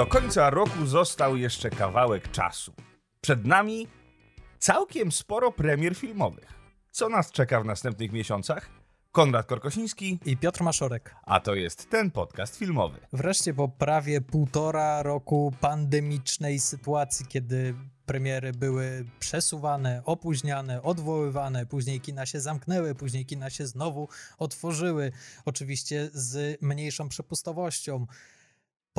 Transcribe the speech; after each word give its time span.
Do 0.00 0.06
końca 0.06 0.50
roku 0.50 0.86
został 0.86 1.36
jeszcze 1.36 1.70
kawałek 1.70 2.30
czasu. 2.30 2.72
Przed 3.20 3.46
nami 3.46 3.88
całkiem 4.58 5.12
sporo 5.12 5.52
premier 5.52 5.94
filmowych. 5.94 6.52
Co 6.90 7.08
nas 7.08 7.32
czeka 7.32 7.60
w 7.60 7.64
następnych 7.64 8.12
miesiącach? 8.12 8.70
Konrad 9.12 9.46
Korkosiński, 9.46 10.18
I 10.24 10.36
Piotr 10.36 10.62
Maszorek. 10.62 11.14
a 11.22 11.40
to 11.40 11.54
jest 11.54 11.90
ten 11.90 12.10
podcast 12.10 12.56
filmowy. 12.56 12.98
Wreszcie 13.12 13.54
po 13.54 13.68
prawie 13.68 14.20
półtora 14.20 15.02
roku 15.02 15.52
pandemicznej 15.60 16.60
sytuacji, 16.60 17.26
kiedy 17.26 17.74
premiery 18.06 18.52
były 18.52 19.04
przesuwane, 19.18 20.02
opóźniane, 20.04 20.82
odwoływane, 20.82 21.66
później 21.66 22.00
kina 22.00 22.26
się 22.26 22.40
zamknęły, 22.40 22.94
później 22.94 23.26
kina 23.26 23.50
się 23.50 23.66
znowu 23.66 24.08
otworzyły, 24.38 25.12
oczywiście 25.44 26.10
z 26.12 26.62
mniejszą 26.62 27.08
przepustowością. 27.08 28.06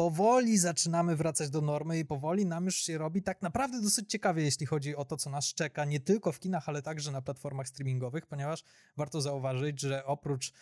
Powoli 0.01 0.57
zaczynamy 0.57 1.15
wracać 1.15 1.49
do 1.49 1.61
normy 1.61 1.99
i 1.99 2.05
powoli 2.05 2.45
nam 2.45 2.65
już 2.65 2.75
się 2.75 2.97
robi 2.97 3.23
tak 3.23 3.41
naprawdę 3.41 3.81
dosyć 3.81 4.09
ciekawie, 4.09 4.43
jeśli 4.43 4.65
chodzi 4.65 4.95
o 4.95 5.05
to, 5.05 5.17
co 5.17 5.29
nas 5.29 5.53
czeka, 5.53 5.85
nie 5.85 5.99
tylko 5.99 6.31
w 6.31 6.39
kinach, 6.39 6.69
ale 6.69 6.81
także 6.81 7.11
na 7.11 7.21
platformach 7.21 7.67
streamingowych, 7.67 8.25
ponieważ 8.25 8.63
warto 8.97 9.21
zauważyć, 9.21 9.81
że 9.81 10.05
oprócz 10.05 10.53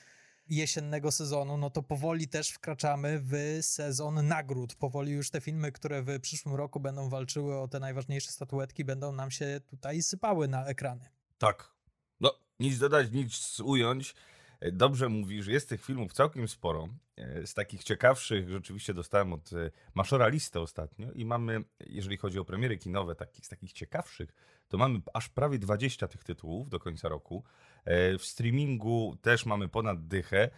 jesiennego 0.49 1.11
sezonu, 1.11 1.57
no 1.57 1.69
to 1.69 1.83
powoli 1.83 2.27
też 2.27 2.49
wkraczamy 2.49 3.19
w 3.23 3.33
sezon 3.61 4.27
nagród. 4.27 4.75
Powoli 4.75 5.11
już 5.11 5.29
te 5.29 5.41
filmy, 5.41 5.71
które 5.71 6.03
w 6.03 6.19
przyszłym 6.19 6.55
roku 6.55 6.79
będą 6.79 7.09
walczyły 7.09 7.59
o 7.59 7.67
te 7.67 7.79
najważniejsze 7.79 8.31
statuetki, 8.31 8.85
będą 8.85 9.11
nam 9.11 9.31
się 9.31 9.61
tutaj 9.67 10.01
sypały 10.01 10.47
na 10.47 10.65
ekrany. 10.65 11.09
Tak. 11.37 11.71
No, 12.19 12.33
nic 12.59 12.79
dodać, 12.79 13.11
nic 13.11 13.59
ująć. 13.59 14.15
Dobrze 14.61 15.09
mówisz, 15.09 15.47
jest 15.47 15.69
tych 15.69 15.85
filmów 15.85 16.13
całkiem 16.13 16.47
sporo. 16.47 16.87
E, 17.17 17.47
Z 17.47 17.53
takich 17.53 17.83
ciekawszych 17.83 18.49
rzeczywiście 18.49 18.93
dostałem 18.93 19.33
od 19.33 19.53
e, 19.53 19.71
Maszora 19.93 20.27
listę 20.27 20.61
ostatnio 20.61 21.11
i 21.11 21.25
mamy, 21.25 21.63
jeżeli 21.79 22.17
chodzi 22.17 22.39
o 22.39 22.45
premiery 22.45 22.77
kinowe, 22.77 23.15
takich, 23.15 23.45
z 23.45 23.49
takich 23.49 23.73
ciekawszych, 23.73 24.33
to 24.67 24.77
mamy 24.77 25.01
aż 25.13 25.29
prawie 25.29 25.59
20 25.59 26.07
tych 26.07 26.23
tytułów 26.23 26.69
do 26.69 26.79
końca 26.79 27.09
roku. 27.09 27.43
E, 27.85 28.17
W 28.17 28.25
streamingu 28.25 29.17
też 29.21 29.45
mamy 29.45 29.69
ponad 29.69 30.07
dychę. 30.07 30.49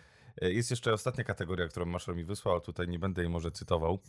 Jest 0.41 0.71
jeszcze 0.71 0.93
ostatnia 0.93 1.23
kategoria, 1.23 1.67
którą 1.67 1.85
Maszor 1.85 2.15
mi 2.15 2.23
wysłał, 2.23 2.61
tutaj 2.61 2.87
nie 2.87 2.99
będę 2.99 3.21
jej 3.21 3.31
może 3.31 3.51
cytował. 3.51 3.99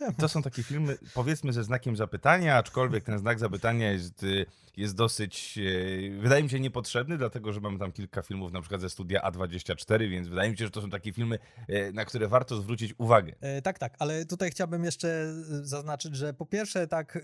Em, 0.00 0.06
Czemu? 0.06 0.18
to 0.18 0.28
są 0.28 0.42
takie 0.42 0.62
filmy, 0.62 0.98
powiedzmy, 1.14 1.52
ze 1.52 1.64
znakiem 1.64 1.96
zapytania, 1.96 2.56
aczkolwiek 2.56 3.04
ten 3.04 3.18
znak 3.18 3.38
zapytania 3.38 3.92
jest, 3.92 4.22
y, 4.22 4.46
jest 4.76 4.94
dosyć, 4.94 5.58
y, 5.58 6.18
wydaje 6.22 6.42
mi 6.42 6.50
się, 6.50 6.60
niepotrzebny, 6.60 7.18
dlatego 7.18 7.52
że 7.52 7.60
mamy 7.60 7.78
tam 7.78 7.92
kilka 7.92 8.22
filmów, 8.22 8.52
na 8.52 8.60
przykład 8.60 8.80
ze 8.80 8.90
studia 8.90 9.30
A24, 9.30 10.10
więc 10.10 10.28
wydaje 10.28 10.50
mi 10.50 10.56
się, 10.56 10.64
że 10.64 10.70
to 10.70 10.82
są 10.82 10.90
takie 10.90 11.12
filmy, 11.12 11.38
y, 11.70 11.92
na 11.94 12.04
które 12.04 12.28
warto 12.28 12.56
zwrócić 12.56 12.94
uwagę. 12.98 13.34
E, 13.40 13.62
tak, 13.62 13.78
tak, 13.78 13.96
ale 13.98 14.24
tutaj 14.24 14.50
chciałbym 14.50 14.84
jeszcze 14.84 15.34
zaznaczyć, 15.62 16.16
że 16.16 16.34
po 16.34 16.46
pierwsze 16.46 16.86
tak 16.86 17.18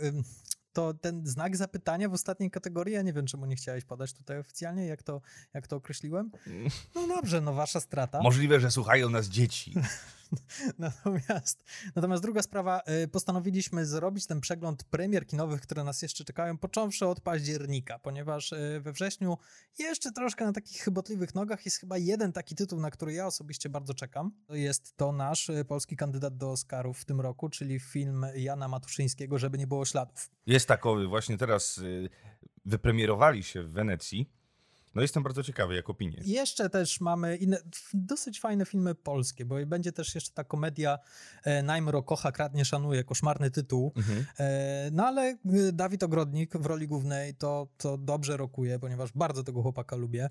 to 0.73 0.95
ten 0.95 1.27
znak 1.27 1.57
zapytania 1.57 2.09
w 2.09 2.13
ostatniej 2.13 2.51
kategorii, 2.51 2.95
ja 2.95 3.03
nie 3.03 3.13
wiem 3.13 3.27
czemu 3.27 3.47
nie 3.47 3.57
chciałeś 3.57 3.85
podać 3.85 4.13
tutaj 4.13 4.39
oficjalnie, 4.39 4.87
jak 4.87 5.03
to, 5.03 5.21
jak 5.55 5.67
to 5.67 5.77
określiłem. 5.77 6.31
No 6.95 7.09
dobrze, 7.09 7.41
no 7.41 7.53
wasza 7.53 7.81
strata. 7.81 8.23
Możliwe, 8.23 8.61
że 8.61 8.71
słuchają 8.71 9.11
nas 9.11 9.27
dzieci. 9.27 9.75
Natomiast, 10.79 11.65
natomiast 11.95 12.23
druga 12.23 12.43
sprawa, 12.43 12.83
y, 13.05 13.09
postanowiliśmy 13.09 13.87
zrobić 13.87 14.27
ten 14.27 14.41
przegląd 14.41 14.85
premier 14.85 15.27
kinowych, 15.27 15.61
które 15.61 15.85
nas 15.85 16.03
jeszcze 16.03 16.25
czekają, 16.25 16.59
począwszy 16.59 17.07
od 17.07 17.21
października, 17.21 17.99
ponieważ 17.99 18.53
y, 18.53 18.81
we 18.83 18.93
wrześniu 18.93 19.39
jeszcze 19.79 20.13
troszkę 20.13 20.45
na 20.45 20.53
takich 20.53 20.83
chybotliwych 20.83 21.35
nogach 21.35 21.65
jest 21.65 21.77
chyba 21.77 21.99
jeden 21.99 22.33
taki 22.33 22.55
tytuł, 22.55 22.81
na 22.81 22.91
który 22.91 23.13
ja 23.13 23.27
osobiście 23.27 23.69
bardzo 23.69 23.95
czekam. 23.95 24.33
Jest 24.49 24.97
to 24.97 25.13
nasz 25.13 25.49
y, 25.49 25.65
polski 25.65 25.97
kandydat 25.97 26.37
do 26.37 26.51
Oscarów 26.51 26.99
w 26.99 27.05
tym 27.05 27.21
roku, 27.21 27.49
czyli 27.49 27.81
film 27.81 28.27
Jana 28.35 28.69
Matuszyńskiego, 28.69 29.39
żeby 29.39 29.59
nie 29.59 29.67
było 29.67 29.85
śladów. 29.85 30.31
Jest 30.47 30.69
takowy, 30.69 31.07
właśnie 31.07 31.39
teraz 31.39 31.81
wypremierowali 32.65 33.43
się 33.43 33.63
w 33.63 33.73
Wenecji. 33.73 34.40
No 34.95 35.03
jestem 35.03 35.23
bardzo 35.23 35.43
ciekawy, 35.43 35.75
jak 35.75 35.91
opinię. 35.91 36.23
I 36.25 36.31
Jeszcze 36.31 36.71
też 36.71 37.01
mamy 37.01 37.37
inne, 37.37 37.59
dosyć 37.95 38.41
fajne 38.41 38.67
filmy 38.67 38.95
polskie, 38.95 39.45
bo 39.45 39.67
będzie 39.67 39.93
też 39.93 40.15
jeszcze 40.15 40.33
ta 40.33 40.45
komedia 40.45 40.99
e, 41.45 41.63
Najmro 41.63 42.03
kocha, 42.03 42.33
kradnie, 42.33 42.65
szanuje, 42.65 43.05
koszmarny 43.05 43.51
tytuł. 43.51 43.93
Mhm. 43.97 44.27
E, 44.39 44.91
No 44.93 45.07
ale 45.07 45.37
y, 45.55 45.73
Dawid 45.73 46.03
Ogrodnik 46.03 46.57
w 46.57 46.67
roli 46.67 46.89
głównej 46.89 47.35
to, 47.35 47.69
to 47.77 47.99
dobrze 47.99 48.37
rokuje, 48.37 48.79
ponieważ 48.79 49.13
bardzo 49.13 49.45
tego 49.45 49.63
chłopaka 49.63 49.97
lubię. 49.97 50.31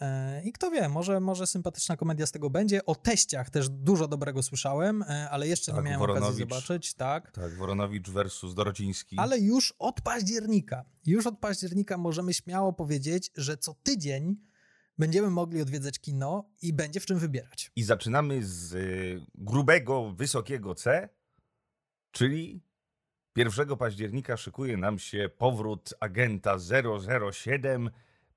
E, 0.00 0.42
I 0.44 0.52
kto 0.52 0.70
wie, 0.70 0.88
może, 0.88 1.20
może 1.20 1.46
sympatyczna 1.46 1.96
komedia 1.96 2.26
z 2.26 2.32
tego 2.32 2.50
będzie. 2.50 2.86
O 2.86 2.94
teściach 2.94 3.50
też 3.50 3.68
dużo 3.68 4.08
dobrego 4.08 4.42
słyszałem, 4.42 5.02
e, 5.02 5.30
ale 5.30 5.48
jeszcze 5.48 5.72
Tak, 5.72 5.84
nie 5.84 5.90
miałem 5.90 6.02
okazji 6.02 6.20
Woronowicz. 6.20 6.48
zobaczyć. 6.48 6.94
Tak. 6.94 7.30
Tak, 7.30 7.54
Woronowicz 7.54 8.10
versus 8.10 8.54
Dorociński. 8.54 9.16
Ale 9.18 9.38
już 9.38 9.74
od 9.78 10.00
października, 10.00 10.84
już 11.06 11.26
od 11.26 11.38
października 11.38 11.98
możemy 11.98 12.34
śmiało 12.34 12.72
powiedzieć, 12.72 13.30
że 13.36 13.56
co 13.56 13.74
tydzień 13.82 14.36
będziemy 14.98 15.30
mogli 15.30 15.62
odwiedzać 15.62 15.98
kino 15.98 16.50
i 16.62 16.72
będzie 16.72 17.00
w 17.00 17.06
czym 17.06 17.18
wybierać. 17.18 17.72
I 17.76 17.82
zaczynamy 17.82 18.44
z 18.44 18.72
y, 18.74 19.26
grubego, 19.34 20.12
wysokiego 20.12 20.74
C, 20.74 21.08
czyli 22.10 22.62
1 23.36 23.76
października 23.76 24.36
szykuje 24.36 24.76
nam 24.76 24.98
się 24.98 25.30
powrót 25.38 25.94
agenta 26.00 26.56
007 27.32 27.90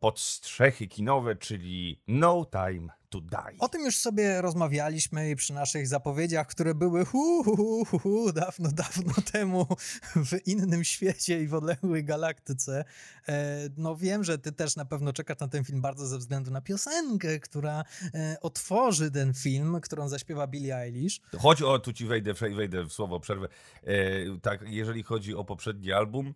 pod 0.04 0.20
strzechy 0.20 0.88
kinowe, 0.88 1.36
czyli 1.36 2.02
No 2.08 2.46
Time 2.52 2.88
to 3.10 3.22
Die. 3.22 3.60
O 3.60 3.70
tym 3.70 3.82
już 3.86 3.96
sobie 3.96 4.42
rozmawialiśmy 4.42 5.30
i 5.30 5.36
przy 5.36 5.54
naszych 5.54 5.88
zapowiedziach, 5.88 6.48
które 6.48 6.76
były 6.76 7.06
hu, 7.06 7.44
hu, 7.44 7.56
hu, 7.56 7.86
hu, 7.86 8.00
hu, 8.00 8.32
dawno, 8.32 8.70
dawno 8.72 9.14
temu 9.32 9.68
w 10.16 10.48
innym 10.48 10.84
świecie 10.84 11.42
i 11.42 11.48
w 11.48 11.54
odległej 11.54 12.04
galaktyce. 12.04 12.86
E, 13.28 13.60
no 13.78 13.96
wiem, 13.96 14.24
że 14.24 14.38
ty 14.38 14.52
też 14.52 14.76
na 14.76 14.86
pewno 14.86 15.14
czekasz 15.14 15.40
na 15.40 15.48
ten 15.48 15.64
film 15.64 15.82
bardzo 15.82 16.08
ze 16.08 16.18
względu 16.18 16.52
na 16.52 16.62
piosenkę, 16.62 17.40
która 17.40 17.84
e, 18.14 18.38
otworzy 18.42 19.12
ten 19.12 19.34
film, 19.34 19.82
którą 19.82 20.10
zaśpiewa 20.10 20.48
Billie 20.48 20.78
Eilish. 20.78 21.22
Chodź 21.38 21.62
o, 21.62 21.80
tu 21.80 21.94
ci 21.94 22.06
wejdę, 22.06 22.34
wej- 22.34 22.56
wejdę 22.56 22.84
w 22.84 22.94
słowo, 22.94 23.20
przerwę. 23.20 23.48
E, 23.84 23.94
tak, 24.42 24.62
jeżeli 24.66 25.04
chodzi 25.04 25.36
o 25.36 25.44
poprzedni 25.44 25.92
album, 25.92 26.34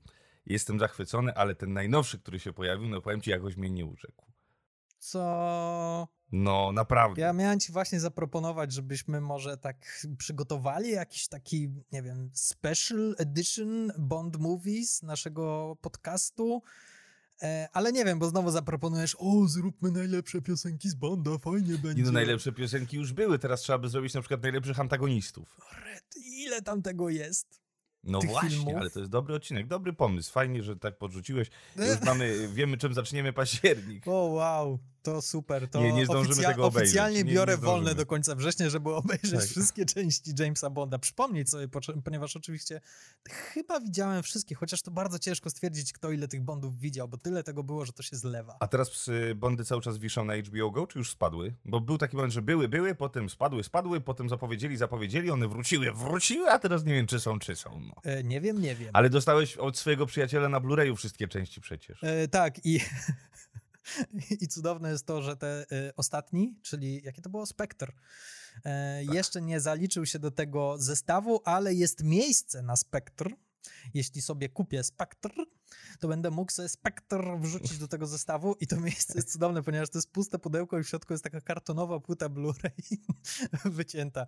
jestem 0.49 0.79
zachwycony, 0.79 1.33
ale 1.33 1.55
ten 1.55 1.73
najnowszy, 1.73 2.19
który 2.19 2.39
się 2.39 2.53
pojawił, 2.53 2.87
no 2.87 3.01
powiem 3.01 3.21
ci, 3.21 3.29
jakoś 3.29 3.57
mnie 3.57 3.69
nie 3.69 3.85
urzekł. 3.85 4.25
Co... 4.99 6.07
No, 6.31 6.71
naprawdę. 6.71 7.21
Ja 7.21 7.33
miałem 7.33 7.59
ci 7.59 7.71
właśnie 7.71 7.99
zaproponować, 7.99 8.73
żebyśmy 8.73 9.21
może 9.21 9.57
tak 9.57 10.05
przygotowali 10.17 10.91
jakiś 10.91 11.27
taki, 11.27 11.69
nie 11.91 12.01
wiem, 12.01 12.31
special 12.33 13.15
edition 13.17 13.91
Bond 13.97 14.37
Movies 14.37 15.03
naszego 15.03 15.77
podcastu, 15.81 16.61
e, 17.41 17.67
ale 17.73 17.91
nie 17.91 18.05
wiem, 18.05 18.19
bo 18.19 18.29
znowu 18.29 18.51
zaproponujesz, 18.51 19.15
o, 19.19 19.47
zróbmy 19.47 19.91
najlepsze 19.91 20.41
piosenki 20.41 20.89
z 20.89 20.95
Bonda, 20.95 21.37
fajnie 21.37 21.77
będzie. 21.77 22.01
Nie, 22.01 22.03
no, 22.03 22.11
najlepsze 22.11 22.51
piosenki 22.51 22.97
już 22.97 23.13
były, 23.13 23.39
teraz 23.39 23.61
trzeba 23.61 23.79
by 23.79 23.89
zrobić 23.89 24.13
na 24.13 24.21
przykład 24.21 24.43
najlepszych 24.43 24.79
antagonistów. 24.79 25.57
Red, 25.85 26.15
ile 26.25 26.61
tam 26.61 26.81
tego 26.81 27.09
jest? 27.09 27.66
No 28.07 28.19
właśnie, 28.19 28.50
filmów. 28.50 28.75
ale 28.75 28.90
to 28.90 29.00
jest 29.00 29.12
dobry 29.12 29.35
odcinek, 29.35 29.68
dobry 29.68 29.94
pomysł. 29.94 30.31
Fajnie, 30.31 30.63
że 30.63 30.75
tak 30.75 30.97
podrzuciłeś. 30.97 31.50
Już 31.75 32.01
mamy, 32.06 32.47
wiemy 32.47 32.78
czym 32.78 32.94
zaczniemy 32.94 33.34
październik. 33.34 34.07
O, 34.07 34.12
wow, 34.12 34.79
to 35.12 35.22
super. 35.22 35.69
To 35.69 35.81
Nie, 35.81 35.94
nie 35.94 36.06
zdążymy 36.06 36.44
tego 36.44 36.66
obejrzeć. 36.66 36.90
Oficjalnie 36.90 37.23
Nie, 37.23 37.34
biorę 37.34 37.53
nie 37.53 37.57
wolne 37.57 37.95
do 37.95 38.06
końca 38.06 38.35
września, 38.35 38.69
żeby 38.69 38.94
obejrzeć 38.95 39.31
Tak. 39.40 39.50
wszystkie 39.50 39.85
części 39.85 40.31
Jamesa 40.40 40.69
Bonda. 40.69 41.00
Przypomnieć 41.00 41.50
sobie, 41.50 41.68
ponieważ 42.03 42.35
oczywiście 42.35 42.81
chyba 43.29 43.79
widziałem 43.79 44.23
wszystkie, 44.23 44.56
chociaż 44.56 44.81
to 44.81 44.91
bardzo 44.91 45.19
ciężko 45.19 45.50
stwierdzić, 45.50 45.94
kto 45.94 46.12
ile 46.12 46.27
tych 46.27 46.42
Bondów 46.42 46.80
widział, 46.80 47.07
bo 47.07 47.18
tyle 47.18 47.44
tego 47.44 47.63
było, 47.63 47.86
że 47.86 47.94
to 47.94 48.04
się 48.04 48.15
zlewa. 48.15 48.57
A 48.59 48.68
teraz 48.68 49.09
Bondy 49.36 49.65
cały 49.65 49.81
czas 49.81 49.98
wiszą 49.98 50.25
na 50.25 50.36
HBO 50.38 50.71
Go, 50.71 50.88
czy 50.88 51.00
już 51.00 51.12
spadły? 51.12 51.56
Bo 51.65 51.81
był 51.81 51.98
taki 51.98 52.15
moment, 52.15 52.33
że 52.33 52.42
były, 52.42 52.68
były, 52.68 52.95
potem 52.95 53.30
spadły, 53.30 53.63
spadły, 53.63 54.01
potem 54.01 54.30
zapowiedzieli, 54.30 54.77
zapowiedzieli, 54.77 55.31
one 55.31 55.48
wróciły, 55.48 55.92
wróciły, 55.94 56.51
a 56.51 56.60
teraz 56.60 56.86
nie 56.86 56.94
wiem, 56.94 57.07
czy 57.07 57.19
są, 57.19 57.39
czy 57.39 57.56
są. 57.56 57.80
No. 57.80 57.94
E, 58.03 58.24
nie 58.24 58.42
wiem, 58.42 58.62
nie 58.62 58.75
wiem. 58.75 58.89
Ale 58.94 59.10
dostałeś 59.10 59.57
od 59.57 59.77
swojego 59.77 60.06
przyjaciela 60.06 60.50
na 60.50 60.62
Blu-rayu 60.62 60.95
wszystkie 60.95 61.27
części 61.27 61.62
przecież. 61.62 62.03
E, 62.03 62.27
tak, 62.27 62.65
i, 62.65 62.80
i 64.42 64.48
cudowne 64.48 64.92
jest 64.92 65.06
to, 65.06 65.22
że 65.22 65.38
te 65.38 65.66
e, 65.72 65.95
ostatni, 65.95 66.60
czyli 66.62 67.01
jakie 67.04 67.22
to 67.22 67.30
było? 67.30 67.45
Spectre, 67.45 67.94
e, 68.66 69.06
Tak. 69.06 69.16
jeszcze 69.16 69.42
nie 69.42 69.60
zaliczył 69.60 70.06
się 70.06 70.19
do 70.19 70.31
tego 70.31 70.78
zestawu, 70.78 71.42
ale 71.45 71.74
jest 71.74 72.04
miejsce 72.04 72.62
na 72.62 72.75
Spectre. 72.75 73.30
Jeśli 73.94 74.22
sobie 74.22 74.50
kupię 74.50 74.84
Spectre, 74.84 75.34
to 76.00 76.07
będę 76.07 76.31
mógł 76.31 76.51
sobie 76.51 76.69
Spectre 76.69 77.39
wrzucić 77.39 77.78
do 77.78 77.88
tego 77.88 78.07
zestawu 78.07 78.56
i 78.60 78.68
to 78.68 78.80
miejsce 78.80 79.13
jest 79.16 79.31
cudowne, 79.31 79.63
ponieważ 79.63 79.89
to 79.89 79.98
jest 79.98 80.12
puste 80.12 80.39
pudełko 80.39 80.80
i 80.80 80.84
w 80.84 80.89
środku 80.89 81.13
jest 81.13 81.24
taka 81.24 81.42
kartonowa 81.42 82.00
płyta 82.00 82.30
Blu-ray 82.30 82.98
wycięta. 83.66 84.28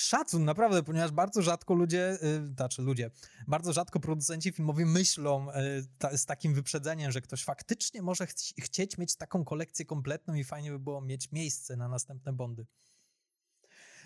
Szacun, 0.00 0.44
naprawdę, 0.44 0.82
ponieważ 0.82 1.10
bardzo 1.10 1.42
rzadko 1.42 1.74
ludzie, 1.74 2.18
y, 2.22 2.46
znaczy 2.46 2.82
ludzie, 2.82 3.10
bardzo 3.46 3.72
rzadko 3.72 4.00
producenci 4.00 4.52
filmowi 4.52 4.84
myślą 4.84 5.46
y, 6.12 6.18
z 6.18 6.26
takim 6.26 6.54
wyprzedzeniem, 6.54 7.12
że 7.12 7.20
ktoś 7.20 7.44
faktycznie 7.44 8.02
może 8.02 8.26
chci, 8.26 8.54
chcieć 8.60 8.98
mieć 8.98 9.16
taką 9.16 9.44
kolekcję 9.44 9.84
kompletną 9.84 10.34
i 10.34 10.44
fajnie 10.44 10.70
by 10.70 10.78
było 10.78 11.00
mieć 11.00 11.32
miejsce 11.32 11.76
na 11.76 11.88
następne 11.88 12.32
Bondy. 12.32 12.66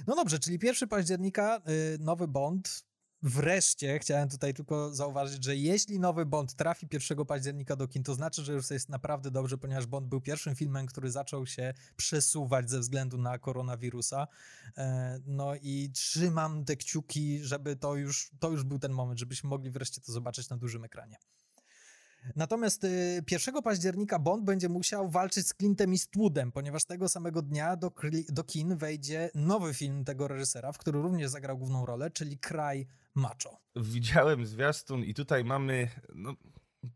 No 0.06 0.16
dobrze, 0.16 0.38
czyli 0.38 0.58
1 0.62 0.88
października 0.88 1.62
y, 1.68 1.98
nowy 2.00 2.28
Bond. 2.28 2.84
Wreszcie 3.22 3.98
chciałem 3.98 4.28
tutaj 4.28 4.54
tylko 4.54 4.94
zauważyć, 4.94 5.44
że 5.44 5.56
jeśli 5.56 6.00
nowy 6.00 6.26
Bond 6.26 6.54
trafi 6.54 6.88
1 6.92 7.26
października 7.26 7.76
do 7.76 7.88
kin, 7.88 8.02
to 8.02 8.14
znaczy, 8.14 8.44
że 8.44 8.52
już 8.52 8.70
jest 8.70 8.88
naprawdę 8.88 9.30
dobrze, 9.30 9.58
ponieważ 9.58 9.86
Bond 9.86 10.06
był 10.06 10.20
pierwszym 10.20 10.54
filmem, 10.54 10.86
który 10.86 11.10
zaczął 11.10 11.46
się 11.46 11.74
przesuwać 11.96 12.70
ze 12.70 12.80
względu 12.80 13.19
na 13.19 13.38
koronawirusa. 13.38 14.28
E, 14.76 15.19
no 15.26 15.54
i 15.54 15.90
trzymam 15.94 16.64
te 16.64 16.76
kciuki, 16.76 17.44
żeby 17.44 17.76
to 17.76 17.96
już, 17.96 18.30
to 18.38 18.50
już 18.50 18.64
był 18.64 18.78
ten 18.78 18.92
moment, 18.92 19.19
żebyśmy 19.19 19.50
mogli 19.50 19.70
wreszcie 19.70 20.00
to 20.00 20.12
zobaczyć 20.12 20.48
na 20.48 20.56
dużym 20.56 20.84
ekranie. 20.84 21.16
Natomiast 22.36 22.86
1 23.30 23.56
y, 23.56 23.62
października 23.62 24.19
Bond 24.19 24.44
będzie 24.44 24.69
musiał 24.69 25.08
walczyć 25.08 25.46
z 25.46 25.54
Clintem 25.54 25.90
Eastwoodem, 25.90 26.52
ponieważ 26.52 26.84
tego 26.84 27.08
samego 27.08 27.42
dnia 27.42 27.76
do, 27.76 27.92
do 28.28 28.44
kin 28.44 28.76
wejdzie 28.76 29.30
nowy 29.34 29.74
film 29.74 30.04
tego 30.04 30.28
reżysera, 30.28 30.72
w 30.72 30.78
którym 30.78 31.02
również 31.02 31.30
zagrał 31.30 31.58
główną 31.58 31.86
rolę, 31.86 32.10
czyli 32.10 32.38
Kraj 32.38 32.86
Macho. 33.14 33.60
Widziałem 33.76 34.46
zwiastun 34.46 35.04
i 35.04 35.14
tutaj 35.14 35.44
mamy 35.44 35.88
no, 36.14 36.34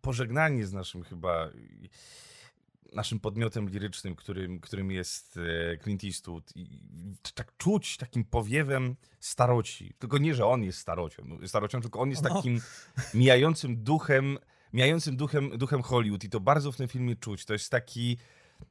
pożegnanie 0.00 0.67
z 0.67 0.73
naszym 0.73 1.02
chyba 1.02 1.50
naszym 2.93 3.20
podmiotem 3.20 3.69
lirycznym, 3.69 4.17
którym, 4.17 4.61
którym 4.61 4.90
jest 4.90 5.37
e, 5.37 5.78
Clint 5.78 6.05
Eastwood. 6.05 6.52
I 6.56 6.81
tak 7.34 7.56
czuć 7.56 7.96
takim 7.96 8.25
powiewem 8.25 8.96
staroci. 9.20 9.94
Tylko 9.99 10.19
nie, 10.19 10.34
że 10.34 10.46
on 10.46 10.64
jest 10.64 10.78
starocią, 10.78 11.38
starocią 11.46 11.81
tylko 11.81 12.00
on 12.00 12.11
jest 12.11 12.23
no. 12.23 12.34
takim 12.34 12.61
mijającym 13.14 13.82
duchem 13.82 14.38
mijającym 14.72 15.16
duchem, 15.16 15.58
duchem 15.58 15.82
Hollywood 15.82 16.24
i 16.24 16.30
to 16.30 16.40
bardzo 16.40 16.72
w 16.72 16.76
tym 16.76 16.88
filmie 16.88 17.16
czuć. 17.16 17.44
To 17.44 17.52
jest 17.52 17.70
taki, 17.70 18.16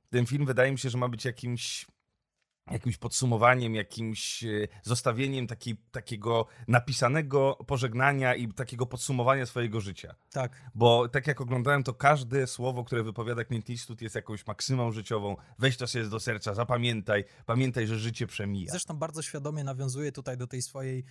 ten 0.10 0.26
film 0.26 0.46
wydaje 0.46 0.72
mi 0.72 0.80
się, 0.80 0.90
że 0.90 0.98
ma 0.98 1.10
być 1.10 1.26
jakimś 1.26 1.86
jakimś 2.72 2.98
podsumowaniem, 2.98 3.76
jakimś 3.76 4.44
e, 4.44 4.68
zostawieniem 4.84 5.48
taki, 5.48 5.78
takiego 5.92 6.46
napisanego 6.68 7.54
pożegnania 7.68 8.36
i 8.36 8.48
takiego 8.48 8.86
podsumowania 8.86 9.46
swojego 9.46 9.82
życia. 9.82 10.16
Tak. 10.32 10.52
Bo 10.76 11.10
tak 11.10 11.28
jak 11.28 11.42
oglądałem, 11.42 11.84
to 11.84 11.94
każde 11.94 12.48
słowo, 12.48 12.84
które 12.84 13.04
wypowiada 13.04 13.46
Clint 13.46 13.70
Eastwood 13.70 14.02
jest 14.02 14.16
jakąś 14.16 14.48
maksymą 14.48 14.92
życiową. 14.92 15.36
Weź 15.60 15.78
to 15.78 15.88
sobie 15.88 16.06
do 16.06 16.20
serca, 16.20 16.54
zapamiętaj, 16.54 17.24
pamiętaj, 17.46 17.88
że 17.88 18.00
życie 18.00 18.28
przemija. 18.28 18.72
Zresztą 18.72 18.98
bardzo 18.98 19.22
świadomie 19.22 19.64
nawiązuje 19.64 20.12
tutaj 20.12 20.38
do 20.38 20.48
tej 20.48 20.62
swojej 20.62 21.06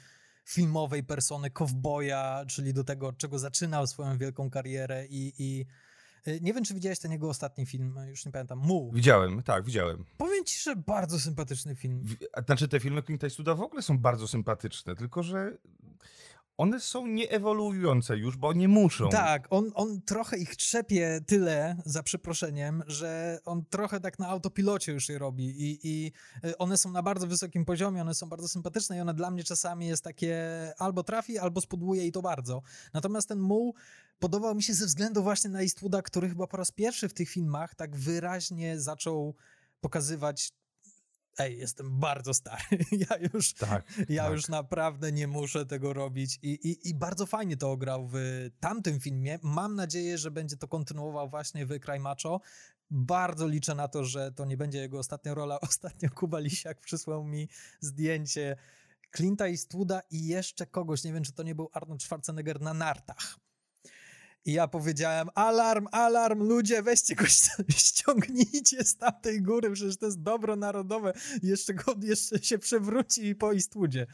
filmowej 0.45 1.05
persony 1.05 1.51
kowboja, 1.51 2.45
czyli 2.49 2.75
do 2.75 2.85
tego, 2.85 3.09
od 3.09 3.19
czego 3.19 3.39
zaczynał 3.39 3.87
swoją 3.87 4.19
wielką 4.19 4.51
karierę 4.51 5.07
i, 5.07 5.33
i 5.39 5.67
y, 6.29 6.41
nie 6.41 6.55
wiem, 6.55 6.65
czy 6.65 6.75
widziałeś 6.75 6.99
ten 6.99 7.13
jego 7.13 7.29
ostatni 7.29 7.67
film, 7.67 7.99
już 8.07 8.27
nie 8.27 8.33
pamiętam, 8.33 8.59
Mu. 8.59 8.93
Widziałem, 8.93 9.43
tak, 9.43 9.65
widziałem. 9.65 10.05
Powiem 10.17 10.45
ci, 10.45 10.61
że 10.61 10.77
bardzo 10.77 11.21
sympatyczny 11.21 11.75
film. 11.75 12.05
Znaczy 12.47 12.69
te 12.69 12.81
filmy 12.81 13.03
Clint 13.03 13.25
Eastwooda 13.25 13.55
w 13.55 13.61
ogóle 13.61 13.83
są 13.83 13.99
bardzo 13.99 14.29
sympatyczne, 14.29 14.95
tylko 14.95 15.23
że 15.23 15.59
one 16.57 16.81
są 16.81 17.07
nieewoluujące 17.07 18.17
już, 18.17 18.37
bo 18.37 18.53
nie 18.53 18.69
muszą. 18.69 19.09
Tak, 19.09 19.47
on, 19.51 19.71
on 19.75 20.03
trochę 20.03 20.39
ich 20.39 20.57
trzepie 20.57 21.21
tyle, 21.27 21.77
za 21.85 22.03
przeproszeniem, 22.03 22.83
że 22.87 23.39
on 23.45 23.65
trochę 23.65 24.01
tak 24.01 24.19
na 24.19 24.29
autopilocie 24.29 24.93
już 24.93 25.09
je 25.09 25.19
robi 25.19 25.45
i, 25.45 25.79
i 25.83 26.13
y, 26.45 26.59
one 26.59 26.79
są 26.79 26.91
na 26.93 27.03
bardzo 27.03 27.27
wysokim 27.27 27.65
poziomie, 27.65 28.01
one 28.03 28.15
są 28.15 28.29
bardzo 28.29 28.49
sympatyczne 28.49 28.97
i 28.97 29.01
one 29.01 29.15
dla 29.15 29.31
mnie 29.31 29.45
czasami 29.45 29.87
jest 29.87 30.05
takie 30.05 30.39
albo 30.79 31.03
trafi, 31.03 31.39
albo 31.39 31.61
spoduje 31.61 32.07
i 32.07 32.13
to 32.13 32.23
bardzo. 32.23 32.63
Natomiast 32.93 33.29
ten 33.29 33.39
muł 33.39 33.75
podobał 34.19 34.55
mi 34.55 34.63
się 34.63 34.75
ze 34.75 34.87
względu 34.87 35.23
właśnie 35.23 35.51
na 35.51 35.61
Eastwooda, 35.61 36.03
który 36.03 36.29
chyba 36.29 36.47
po 36.47 36.57
raz 36.57 36.71
pierwszy 36.71 37.09
w 37.09 37.15
tych 37.15 37.29
filmach 37.29 37.75
tak 37.75 37.97
wyraźnie 37.97 38.81
zaczął 38.81 39.35
pokazywać 39.81 40.53
ej, 41.39 41.59
jestem 41.59 42.01
bardzo 42.01 42.35
stary, 42.35 42.63
ja 43.11 43.17
już, 43.35 43.55
tak, 43.55 43.85
ja 44.09 44.25
tak. 44.25 44.33
już 44.33 44.49
naprawdę 44.49 45.13
nie 45.13 45.29
muszę 45.29 45.67
tego 45.67 45.93
robić 45.93 46.39
I, 46.43 46.51
i, 46.51 46.89
i 46.89 46.95
bardzo 46.95 47.27
fajnie 47.27 47.57
to 47.57 47.71
ograł 47.71 48.09
w 48.13 48.49
tamtym 48.61 49.01
filmie. 49.01 49.39
Mam 49.43 49.75
nadzieję, 49.75 50.19
że 50.19 50.31
będzie 50.31 50.57
to 50.57 50.69
kontynuował 50.69 51.31
właśnie 51.31 51.67
w 51.67 51.81
Kraj 51.81 52.01
Macho. 52.01 52.41
Bardzo 52.91 53.49
liczę 53.49 53.75
na 53.75 53.89
to, 53.89 54.05
że 54.05 54.33
to 54.33 54.45
nie 54.45 54.57
będzie 54.57 54.79
jego 54.79 54.99
ostatnia 54.99 55.35
rola. 55.35 55.61
Ostatnio 55.71 56.11
Kuba 56.11 56.39
Lisiak 56.39 56.81
przysłał 56.81 57.25
mi 57.25 57.49
zdjęcie 57.81 58.57
Clint'a 59.17 59.49
Eastwooda 59.49 60.03
i 60.11 60.27
jeszcze 60.27 60.67
kogoś, 60.67 61.05
nie 61.05 61.13
wiem, 61.13 61.25
czy 61.25 61.33
to 61.33 61.43
nie 61.43 61.55
był 61.55 61.71
Arnold 61.73 62.03
Schwarzenegger 62.03 62.61
na 62.61 62.75
nartach. 62.75 63.39
I 64.47 64.53
ja 64.53 64.69
powiedziałem, 64.69 65.29
alarm, 65.35 65.87
alarm, 65.93 66.43
ludzie, 66.43 66.83
weźcie 66.83 67.15
go, 67.15 67.25
ściągnijcie 67.69 68.85
z 68.85 68.97
tamtej 68.97 69.43
góry, 69.43 69.71
przecież 69.71 69.97
to 69.97 70.07
jest 70.07 70.23
dobro 70.23 70.57
narodowe. 70.57 71.13
Jeszcze, 71.43 71.75
go, 71.75 71.95
jeszcze 72.03 72.39
się 72.39 72.59
przewróci 72.59 73.35
po 73.35 73.55
Eastwoodzie. 73.55 74.07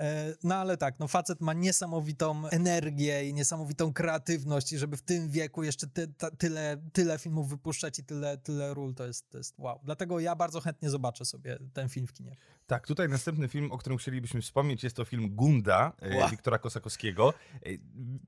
E, 0.00 0.34
no 0.42 0.54
ale 0.54 0.76
tak, 0.76 0.98
no 0.98 1.08
facet 1.08 1.40
ma 1.40 1.52
niesamowitą 1.52 2.48
energię 2.48 3.28
i 3.28 3.34
niesamowitą 3.34 3.92
kreatywność 3.92 4.72
i 4.72 4.78
żeby 4.78 4.96
w 4.96 5.02
tym 5.02 5.30
wieku 5.30 5.62
jeszcze 5.62 5.86
ty, 5.86 6.12
tyle, 6.38 6.82
tyle 6.92 7.18
filmów 7.18 7.48
wypuszczać 7.48 7.98
i 7.98 8.04
tyle, 8.04 8.38
tyle 8.38 8.74
ról, 8.74 8.94
to 8.94 9.06
jest, 9.06 9.30
to 9.30 9.38
jest 9.38 9.54
wow. 9.58 9.80
Dlatego 9.84 10.20
ja 10.20 10.36
bardzo 10.36 10.60
chętnie 10.60 10.90
zobaczę 10.90 11.24
sobie 11.24 11.58
ten 11.72 11.88
film 11.88 12.06
w 12.06 12.12
kinie. 12.12 12.36
Tak, 12.66 12.86
tutaj 12.86 13.08
następny 13.08 13.48
film, 13.48 13.72
o 13.72 13.78
którym 13.78 13.98
chcielibyśmy 13.98 14.42
wspomnieć, 14.42 14.84
jest 14.84 14.96
to 14.96 15.04
film 15.04 15.36
Gunda 15.36 15.92
e, 16.00 16.16
wow. 16.16 16.30
Wiktora 16.30 16.58
Kosakowskiego. 16.58 17.34
E, 17.54 17.68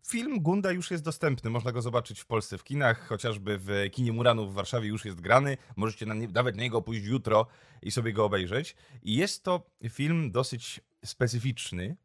film 0.06 0.43
Gunda 0.43 0.73
już 0.73 0.90
jest 0.90 1.05
dostępny, 1.05 1.50
można 1.50 1.73
go 1.73 1.82
zobaczyć 1.82 2.20
w 2.20 2.26
Polsce 2.26 2.58
w 2.58 2.64
kinach, 2.64 3.08
chociażby 3.08 3.58
w 3.58 3.70
kinie 3.93 4.12
Muranów 4.12 4.52
w 4.52 4.55
Warszawie 4.55 4.88
już 4.88 5.05
jest 5.05 5.20
grany. 5.20 5.56
Możecie 5.76 6.06
na 6.06 6.14
nie, 6.14 6.29
nawet 6.29 6.56
na 6.56 6.62
niego 6.62 6.82
pójść 6.82 7.06
jutro 7.06 7.46
i 7.82 7.90
sobie 7.90 8.12
go 8.12 8.25
obejrzeć. 8.25 8.76
I 9.02 9.17
jest 9.17 9.44
to 9.44 9.70
film 9.88 10.31
dosyć 10.31 10.81
specyficzny, 11.05 11.96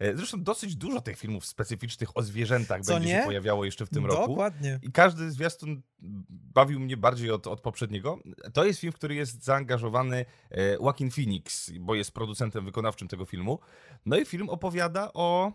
zresztą 0.00 0.42
dosyć 0.42 0.76
dużo 0.76 1.00
tych 1.00 1.18
filmów 1.18 1.46
specyficznych 1.46 2.16
o 2.16 2.22
zwierzętach 2.22 2.82
Co 2.82 2.94
będzie 2.94 3.08
nie? 3.08 3.20
się 3.20 3.24
pojawiało 3.24 3.64
jeszcze 3.64 3.86
w 3.86 3.88
tym 3.90 4.02
Dokładnie. 4.02 4.20
roku. 4.20 4.32
Dokładnie. 4.32 4.78
I 4.82 4.92
każdy 4.92 5.30
zwiastun 5.30 5.82
bawił 6.30 6.80
mnie 6.80 6.96
bardziej 6.96 7.30
od, 7.30 7.46
od 7.46 7.60
poprzedniego. 7.60 8.18
To 8.52 8.64
jest 8.64 8.80
film, 8.80 8.92
w 8.92 8.96
który 8.96 9.14
jest 9.14 9.44
zaangażowany 9.44 10.24
e, 10.50 10.72
Joaquin 10.72 11.10
Phoenix, 11.10 11.70
bo 11.80 11.94
jest 11.94 12.12
producentem 12.12 12.64
wykonawczym 12.64 13.08
tego 13.08 13.24
filmu. 13.24 13.58
No 14.06 14.18
i 14.18 14.24
film 14.24 14.48
opowiada 14.48 15.10
o... 15.14 15.52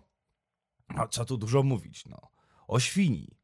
No, 0.95 1.07
co 1.07 1.25
tu 1.25 1.37
dużo 1.37 1.63
mówić, 1.63 2.05
no. 2.05 2.17
O 2.67 2.79
świni 2.79 3.43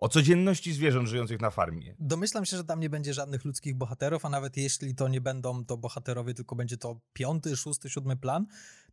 o 0.00 0.08
codzienności 0.08 0.72
zwierząt 0.72 1.08
żyjących 1.08 1.40
na 1.40 1.50
farmie. 1.50 1.94
Domyślam 1.98 2.44
się, 2.44 2.56
że 2.56 2.64
tam 2.64 2.80
nie 2.80 2.90
będzie 2.90 3.14
żadnych 3.14 3.44
ludzkich 3.44 3.76
bohaterów, 3.76 4.24
a 4.24 4.28
nawet 4.28 4.56
jeśli 4.56 4.94
to 4.94 5.08
nie 5.08 5.20
będą 5.20 5.64
to 5.64 5.76
bohaterowie, 5.76 6.34
tylko 6.34 6.56
będzie 6.56 6.76
to 6.76 7.00
piąty, 7.12 7.56
szósty, 7.56 7.90
siódmy 7.90 8.16
plan, 8.16 8.46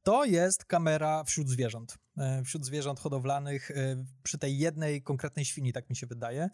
to 0.08 0.26
jest 0.26 0.66
kamera 0.66 1.24
wśród 1.24 1.50
zwierząt. 1.50 1.98
E, 2.18 2.44
wśród 2.44 2.66
zwierząt 2.66 3.00
hodowlanych, 3.00 3.72
e, 3.72 4.06
przy 4.24 4.38
tej 4.38 4.58
jednej 4.58 5.02
konkretnej 5.02 5.46
świni, 5.46 5.74
tak 5.74 5.90
mi 5.90 5.96
się 5.96 6.08
wydaje. 6.08 6.50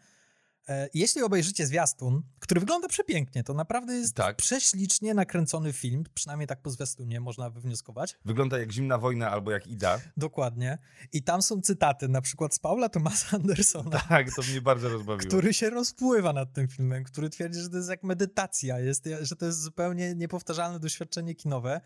E, 0.70 0.90
jeśli 0.94 1.22
obejrzycie 1.22 1.66
zwiastun, 1.66 2.24
który 2.40 2.60
wygląda 2.60 2.88
przepięknie, 2.88 3.44
to 3.44 3.54
naprawdę 3.54 3.94
jest 3.94 4.16
tak. 4.16 4.36
prześlicznie 4.36 5.14
nakręcony 5.14 5.74
film, 5.74 6.04
przynajmniej 6.14 6.48
tak 6.48 6.62
po 6.62 6.70
zwiastunie 6.70 7.20
można 7.20 7.50
wywnioskować. 7.50 8.18
Wygląda 8.26 8.60
jak 8.60 8.72
Zimna 8.72 8.98
Wojna 8.98 9.32
albo 9.32 9.52
jak 9.52 9.68
Ida. 9.68 10.00
Dokładnie. 10.18 10.78
I 11.12 11.24
tam 11.24 11.42
są 11.42 11.62
cytaty, 11.62 12.08
na 12.08 12.22
przykład 12.22 12.56
z 12.56 12.60
Paula 12.60 12.90
Thomasa 12.90 13.38
Andersona. 13.38 14.02
Tak, 14.10 14.36
to 14.36 14.42
mnie 14.42 14.62
bardzo 14.62 14.90
rozbawiło. 14.90 15.28
Który 15.28 15.54
się 15.54 15.70
rozpływa 15.70 16.34
nad 16.34 16.54
tym 16.54 16.68
filmem, 16.68 17.04
który 17.04 17.30
twierdzi, 17.30 17.60
że 17.60 17.70
to 17.70 17.78
jest 17.78 17.90
jak 17.90 18.04
medytacja, 18.04 18.80
jest, 18.80 19.10
że 19.22 19.36
to 19.36 19.46
jest 19.46 19.62
zupełnie 19.62 20.16
niepowtarzalne 20.16 20.80
doświadczenie 20.80 21.36
kinowe. 21.36 21.82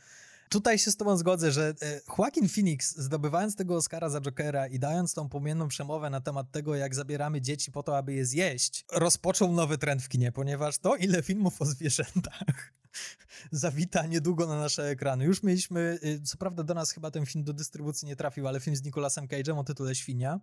Tutaj 0.49 0.79
się 0.79 0.91
z 0.91 0.97
tobą 0.97 1.17
zgodzę, 1.17 1.51
że 1.51 1.73
e, 1.81 2.01
Joaquin 2.17 2.49
Phoenix 2.49 2.97
zdobywając 2.97 3.55
tego 3.55 3.75
Oscara 3.75 4.09
za 4.09 4.21
Jokera 4.21 4.67
i 4.67 4.79
dając 4.79 5.13
tą 5.13 5.29
płomienną 5.29 5.67
przemowę 5.67 6.09
na 6.09 6.21
temat 6.21 6.51
tego, 6.51 6.75
jak 6.75 6.95
zabieramy 6.95 7.41
dzieci 7.41 7.71
po 7.71 7.83
to, 7.83 7.97
aby 7.97 8.13
je 8.13 8.25
zjeść, 8.25 8.85
rozpoczął 8.91 9.53
nowy 9.53 9.77
trend 9.77 10.01
w 10.03 10.09
kinie, 10.09 10.31
ponieważ 10.31 10.77
to, 10.77 10.95
ile 10.95 11.21
filmów 11.21 11.61
o 11.61 11.65
zwierzętach 11.65 12.73
zawita 13.51 14.05
niedługo 14.05 14.47
na 14.47 14.59
nasze 14.59 14.89
ekrany. 14.89 15.25
Już 15.25 15.43
mieliśmy, 15.43 15.99
y, 16.03 16.21
co 16.21 16.37
prawda 16.37 16.63
do 16.63 16.73
nas 16.73 16.91
chyba 16.91 17.11
ten 17.11 17.25
film 17.25 17.43
do 17.43 17.53
dystrybucji 17.53 18.07
nie 18.07 18.15
trafił, 18.15 18.47
ale 18.47 18.59
film 18.59 18.75
z 18.75 18.83
Nicolasem 18.83 19.27
Cage'em 19.27 19.59
o 19.59 19.63
tytule 19.63 19.95
Świnia. 19.95 20.39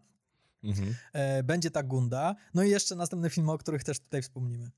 Mhm. 0.65 0.95
E, 1.13 1.43
będzie 1.43 1.71
ta 1.71 1.83
Gunda. 1.83 2.35
No 2.55 2.63
i 2.63 2.71
jeszcze 2.71 2.97
następne 2.97 3.31
filmy, 3.31 3.53
o 3.53 3.59
których 3.59 3.85
też 3.85 4.01
tutaj 4.01 4.23
wspomnimy. 4.23 4.71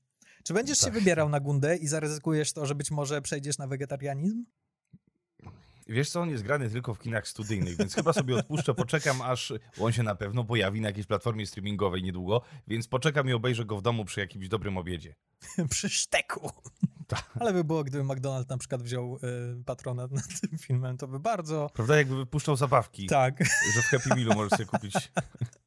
Czy 0.43 0.53
będziesz 0.53 0.79
tak. 0.79 0.93
się 0.93 0.99
wybierał 0.99 1.29
na 1.29 1.39
Gundę 1.39 1.77
i 1.77 1.87
zaryzykujesz 1.87 2.53
to, 2.53 2.65
że 2.65 2.75
być 2.75 2.91
może 2.91 3.21
przejdziesz 3.21 3.57
na 3.57 3.67
wegetarianizm? 3.67 4.45
Wiesz 5.89 6.09
co, 6.09 6.21
on 6.21 6.29
jest 6.29 6.43
grany 6.43 6.69
tylko 6.69 6.93
w 6.93 6.99
kinach 6.99 7.27
studyjnych, 7.27 7.77
więc 7.77 7.95
chyba 7.95 8.13
sobie 8.13 8.35
odpuszczę, 8.35 8.73
poczekam 8.73 9.21
aż 9.21 9.53
on 9.79 9.91
się 9.91 10.03
na 10.03 10.15
pewno 10.15 10.43
pojawi 10.43 10.81
na 10.81 10.87
jakiejś 10.87 11.07
platformie 11.07 11.47
streamingowej 11.47 12.03
niedługo, 12.03 12.41
więc 12.67 12.87
poczekam 12.87 13.29
i 13.29 13.33
obejrzę 13.33 13.65
go 13.65 13.77
w 13.77 13.81
domu 13.81 14.05
przy 14.05 14.19
jakimś 14.19 14.47
dobrym 14.47 14.77
obiedzie. 14.77 15.15
przy 15.69 15.89
szteku. 15.89 16.51
Tak. 17.07 17.31
Ale 17.39 17.53
by 17.53 17.63
było, 17.63 17.83
gdyby 17.83 18.03
McDonald's 18.03 18.49
na 18.49 18.57
przykład 18.57 18.83
wziął 18.83 19.15
y, 19.15 19.63
patronat 19.65 20.11
nad 20.11 20.41
tym 20.41 20.57
filmem, 20.59 20.97
to 20.97 21.07
by 21.07 21.19
bardzo... 21.19 21.69
Prawda, 21.73 21.97
jakby 21.97 22.15
wypuszczał 22.15 22.55
zabawki. 22.55 23.07
Tak. 23.07 23.43
Że 23.75 23.81
w 23.81 23.85
Happy 23.85 24.09
Mealu 24.09 24.33
możesz 24.33 24.51
sobie 24.51 24.65
kupić... 24.65 25.11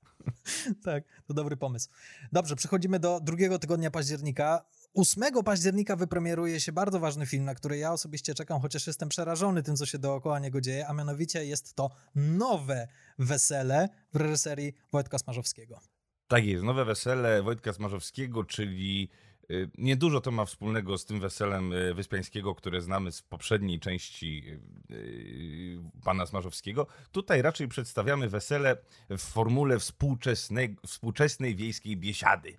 tak, 0.84 1.04
to 1.26 1.34
dobry 1.34 1.56
pomysł. 1.56 1.88
Dobrze, 2.32 2.56
przechodzimy 2.56 2.98
do 2.98 3.20
drugiego 3.20 3.58
tygodnia 3.58 3.90
października. 3.90 4.64
8 4.94 5.24
października 5.44 5.96
wypremieruje 5.96 6.60
się 6.60 6.72
bardzo 6.72 7.00
ważny 7.00 7.26
film, 7.26 7.44
na 7.44 7.54
który 7.54 7.78
ja 7.78 7.92
osobiście 7.92 8.34
czekam, 8.34 8.60
chociaż 8.60 8.86
jestem 8.86 9.08
przerażony 9.08 9.62
tym, 9.62 9.76
co 9.76 9.86
się 9.86 9.98
dookoła 9.98 10.38
niego 10.38 10.60
dzieje, 10.60 10.86
a 10.86 10.92
mianowicie 10.92 11.44
jest 11.44 11.74
to 11.74 11.90
nowe 12.14 12.88
wesele 13.18 13.88
w 14.12 14.16
reżyserii 14.16 14.72
Wojtka 14.92 15.18
Smarzowskiego. 15.18 15.80
Tak 16.28 16.44
jest, 16.44 16.64
nowe 16.64 16.84
wesele 16.84 17.42
Wojtka 17.42 17.72
Smarzowskiego, 17.72 18.44
czyli 18.44 19.08
y, 19.50 19.70
niedużo 19.78 20.20
to 20.20 20.30
ma 20.30 20.44
wspólnego 20.44 20.98
z 20.98 21.06
tym 21.06 21.20
weselem 21.20 21.72
y, 21.72 21.94
Wyspiańskiego, 21.94 22.54
które 22.54 22.80
znamy 22.80 23.12
z 23.12 23.22
poprzedniej 23.22 23.80
części 23.80 24.44
y, 24.90 25.80
pana 26.04 26.26
Smarzowskiego. 26.26 26.86
Tutaj 27.12 27.42
raczej 27.42 27.68
przedstawiamy 27.68 28.28
wesele 28.28 28.76
w 29.10 29.20
formule 29.20 29.78
współczesnej, 29.78 30.76
współczesnej 30.86 31.56
wiejskiej 31.56 31.96
biesiady. 31.96 32.56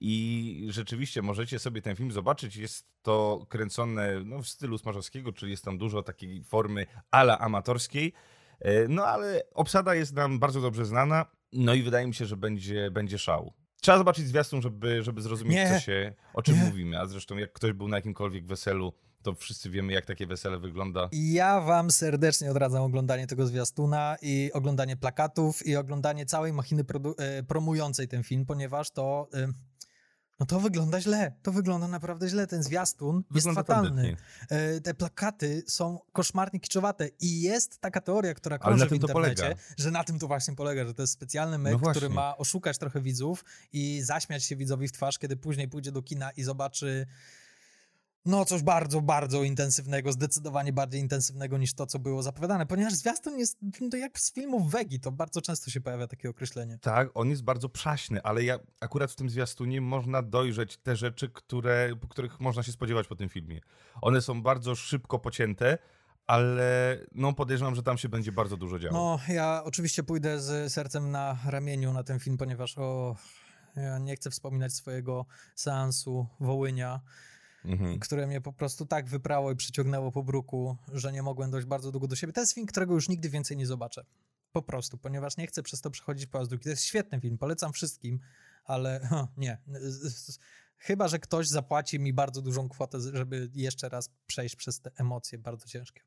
I 0.00 0.66
rzeczywiście 0.70 1.22
możecie 1.22 1.58
sobie 1.58 1.82
ten 1.82 1.96
film 1.96 2.12
zobaczyć. 2.12 2.56
Jest 2.56 2.86
to 3.02 3.46
kręcone 3.48 4.24
no, 4.24 4.42
w 4.42 4.48
stylu 4.48 4.78
Smarzowskiego, 4.78 5.32
czyli 5.32 5.50
jest 5.50 5.64
tam 5.64 5.78
dużo 5.78 6.02
takiej 6.02 6.44
formy 6.44 6.86
ala 7.10 7.38
amatorskiej. 7.38 8.12
E, 8.60 8.88
no 8.88 9.06
ale 9.06 9.42
obsada 9.54 9.94
jest 9.94 10.14
nam 10.14 10.38
bardzo 10.38 10.60
dobrze 10.60 10.84
znana. 10.86 11.26
No 11.52 11.74
i 11.74 11.82
wydaje 11.82 12.06
mi 12.06 12.14
się, 12.14 12.26
że 12.26 12.36
będzie, 12.36 12.90
będzie 12.90 13.18
szał. 13.18 13.52
Trzeba 13.80 13.98
zobaczyć 13.98 14.26
zwiastun, 14.26 14.62
żeby, 14.62 15.02
żeby 15.02 15.22
zrozumieć, 15.22 15.54
Nie. 15.54 15.68
co 15.68 15.80
się, 15.80 16.14
o 16.34 16.42
czym 16.42 16.54
Nie. 16.54 16.64
mówimy. 16.64 17.00
A 17.00 17.06
zresztą, 17.06 17.36
jak 17.36 17.52
ktoś 17.52 17.72
był 17.72 17.88
na 17.88 17.96
jakimkolwiek 17.96 18.46
weselu, 18.46 18.92
to 19.22 19.34
wszyscy 19.34 19.70
wiemy, 19.70 19.92
jak 19.92 20.06
takie 20.06 20.26
wesele 20.26 20.58
wygląda. 20.58 21.08
Ja 21.12 21.60
wam 21.60 21.90
serdecznie 21.90 22.50
odradzam 22.50 22.82
oglądanie 22.82 23.26
tego 23.26 23.46
zwiastuna 23.46 24.16
i 24.22 24.50
oglądanie 24.52 24.96
plakatów 24.96 25.66
i 25.66 25.76
oglądanie 25.76 26.26
całej 26.26 26.52
machiny 26.52 26.84
produ- 26.84 27.14
e, 27.18 27.42
promującej 27.42 28.08
ten 28.08 28.22
film, 28.22 28.46
ponieważ 28.46 28.90
to... 28.90 29.28
e, 29.34 29.48
No 30.40 30.46
to 30.46 30.60
wygląda 30.60 31.00
źle, 31.00 31.32
to 31.42 31.52
wygląda 31.52 31.88
naprawdę 31.88 32.28
źle. 32.28 32.46
Ten 32.46 32.62
zwiastun 32.62 33.16
jest 33.16 33.28
Wygląda 33.30 33.60
fatalny. 33.62 33.88
tandetnie. 33.90 34.16
E, 34.48 34.80
Te 34.80 34.94
plakaty 34.94 35.62
są 35.66 35.98
koszmarnie 36.12 36.60
kiczowate 36.60 37.08
i 37.20 37.40
jest 37.40 37.78
taka 37.80 38.00
teoria, 38.00 38.34
która 38.34 38.58
krąży 38.58 38.88
w 38.88 38.92
internecie, 38.92 39.54
że 39.78 39.90
na 39.90 40.04
tym 40.04 40.18
to 40.18 40.26
właśnie 40.26 40.54
polega, 40.54 40.86
że 40.86 40.94
to 40.94 41.02
jest 41.02 41.12
specjalny 41.12 41.58
myk, 41.58 41.78
No 41.82 41.90
który 41.90 42.08
ma 42.08 42.36
oszukać 42.36 42.78
trochę 42.78 43.00
widzów 43.00 43.44
i 43.72 44.00
zaśmiać 44.02 44.44
się 44.44 44.56
widzowi 44.56 44.88
w 44.88 44.92
twarz, 44.92 45.18
kiedy 45.18 45.36
później 45.36 45.68
pójdzie 45.68 45.92
do 45.92 46.02
kina 46.02 46.30
i 46.30 46.42
zobaczy 46.42 47.06
no 48.28 48.44
coś 48.44 48.62
bardzo, 48.62 49.00
bardzo 49.00 49.42
intensywnego, 49.42 50.12
zdecydowanie 50.12 50.72
bardziej 50.72 51.00
intensywnego 51.00 51.58
niż 51.58 51.74
to, 51.74 51.86
co 51.86 51.98
było 51.98 52.22
zapowiadane, 52.22 52.66
ponieważ 52.66 52.94
zwiastun 52.94 53.38
jest 53.38 53.58
to 53.90 53.96
jak 53.96 54.20
z 54.20 54.32
filmów 54.32 54.70
Wegi, 54.70 55.00
to 55.00 55.12
bardzo 55.12 55.40
często 55.40 55.70
się 55.70 55.80
pojawia 55.80 56.06
takie 56.06 56.30
określenie. 56.30 56.78
Tak, 56.78 57.08
on 57.14 57.30
jest 57.30 57.42
bardzo 57.42 57.68
przaśny, 57.68 58.22
ale 58.22 58.44
ja 58.44 58.58
akurat 58.80 59.12
w 59.12 59.16
tym 59.16 59.30
zwiastunie 59.30 59.80
można 59.80 60.22
dojrzeć 60.22 60.76
te 60.76 60.96
rzeczy, 60.96 61.28
które, 61.28 61.90
których 62.08 62.40
można 62.40 62.62
się 62.62 62.72
spodziewać 62.72 63.06
po 63.06 63.16
tym 63.16 63.28
filmie. 63.28 63.60
One 64.00 64.20
są 64.20 64.42
bardzo 64.42 64.74
szybko 64.74 65.18
pocięte, 65.18 65.78
ale 66.26 66.98
no 67.14 67.32
podejrzewam, 67.32 67.74
że 67.74 67.82
tam 67.82 67.98
się 67.98 68.08
będzie 68.08 68.32
bardzo 68.32 68.56
dużo 68.56 68.78
działo. 68.78 68.94
No, 68.94 69.34
ja 69.34 69.62
oczywiście 69.64 70.02
pójdę 70.02 70.40
z 70.40 70.72
sercem 70.72 71.10
na 71.10 71.38
ramieniu 71.46 71.92
na 71.92 72.02
ten 72.02 72.18
film, 72.18 72.36
ponieważ 72.36 72.78
o, 72.78 73.16
ja 73.76 73.98
nie 73.98 74.16
chcę 74.16 74.30
wspominać 74.30 74.72
swojego 74.72 75.26
seansu 75.54 76.26
Wołynia, 76.40 77.00
Mhm. 77.64 77.98
które 77.98 78.26
mnie 78.26 78.40
po 78.40 78.52
prostu 78.52 78.86
tak 78.86 79.08
wyprało 79.08 79.52
i 79.52 79.56
przyciągnęło 79.56 80.12
po 80.12 80.22
bruku, 80.22 80.76
że 80.92 81.12
nie 81.12 81.22
mogłem 81.22 81.50
dojść 81.50 81.66
bardzo 81.66 81.92
długo 81.92 82.08
do 82.08 82.16
siebie. 82.16 82.32
To 82.32 82.40
jest 82.40 82.54
film, 82.54 82.66
którego 82.66 82.94
już 82.94 83.08
nigdy 83.08 83.30
więcej 83.30 83.56
nie 83.56 83.66
zobaczę. 83.66 84.04
Po 84.52 84.62
prostu, 84.62 84.98
ponieważ 84.98 85.36
nie 85.36 85.46
chcę 85.46 85.62
przez 85.62 85.80
to 85.80 85.90
przechodzić 85.90 86.26
po 86.26 86.38
raz 86.38 86.48
drugi. 86.48 86.64
To 86.64 86.70
jest 86.70 86.84
świetny 86.84 87.20
film, 87.20 87.38
polecam 87.38 87.72
wszystkim, 87.72 88.20
ale 88.64 89.08
nie. 89.36 89.58
Chyba, 90.78 91.08
że 91.08 91.18
ktoś 91.18 91.48
zapłaci 91.48 92.00
mi 92.00 92.12
bardzo 92.12 92.42
dużą 92.42 92.68
kwotę, 92.68 93.00
żeby 93.00 93.50
jeszcze 93.54 93.88
raz 93.88 94.10
przejść 94.26 94.56
przez 94.56 94.80
te 94.80 94.90
emocje 94.96 95.38
bardzo 95.38 95.66
ciężkie. 95.66 96.02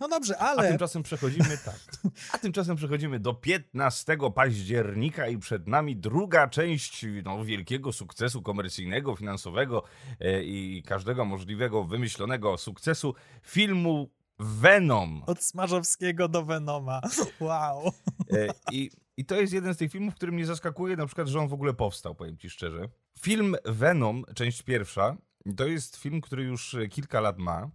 No 0.00 0.08
dobrze, 0.08 0.38
A 0.38 0.48
ale... 0.48 0.68
tymczasem 0.68 1.02
przechodzimy 1.02 1.58
tak. 1.64 1.80
A 2.32 2.38
tymczasem 2.38 2.76
przechodzimy 2.76 3.20
do 3.20 3.34
15 3.34 4.16
października 4.34 5.28
i 5.28 5.38
przed 5.38 5.66
nami 5.66 5.96
druga 5.96 6.48
część 6.48 7.06
no, 7.24 7.44
wielkiego 7.44 7.92
sukcesu 7.92 8.42
komercyjnego, 8.42 9.16
finansowego 9.16 9.82
e, 10.20 10.42
i 10.42 10.82
każdego 10.82 11.24
możliwego 11.24 11.84
wymyślonego 11.84 12.58
sukcesu 12.58 13.14
filmu 13.42 14.10
Venom. 14.38 15.22
Od 15.26 15.42
Smarzowskiego 15.42 16.28
do 16.28 16.44
Venoma. 16.44 17.00
Wow. 17.40 17.92
E, 18.32 18.48
I, 18.72 18.90
I 19.16 19.24
to 19.24 19.40
jest 19.40 19.52
jeden 19.52 19.74
z 19.74 19.76
tych 19.76 19.92
filmów, 19.92 20.14
który 20.14 20.32
mnie 20.32 20.46
zaskakuje, 20.46 20.96
na 20.96 21.06
przykład, 21.06 21.28
że 21.28 21.40
on 21.40 21.48
w 21.48 21.52
ogóle 21.52 21.74
powstał, 21.74 22.14
powiem 22.14 22.38
ci 22.38 22.50
szczerze. 22.50 22.88
Film 23.20 23.56
Venom, 23.64 24.24
część 24.34 24.62
pierwsza, 24.62 25.16
to 25.56 25.66
jest 25.66 25.96
film, 25.96 26.20
który 26.20 26.42
już 26.42 26.76
kilka 26.90 27.20
lat 27.20 27.38
ma. 27.38 27.70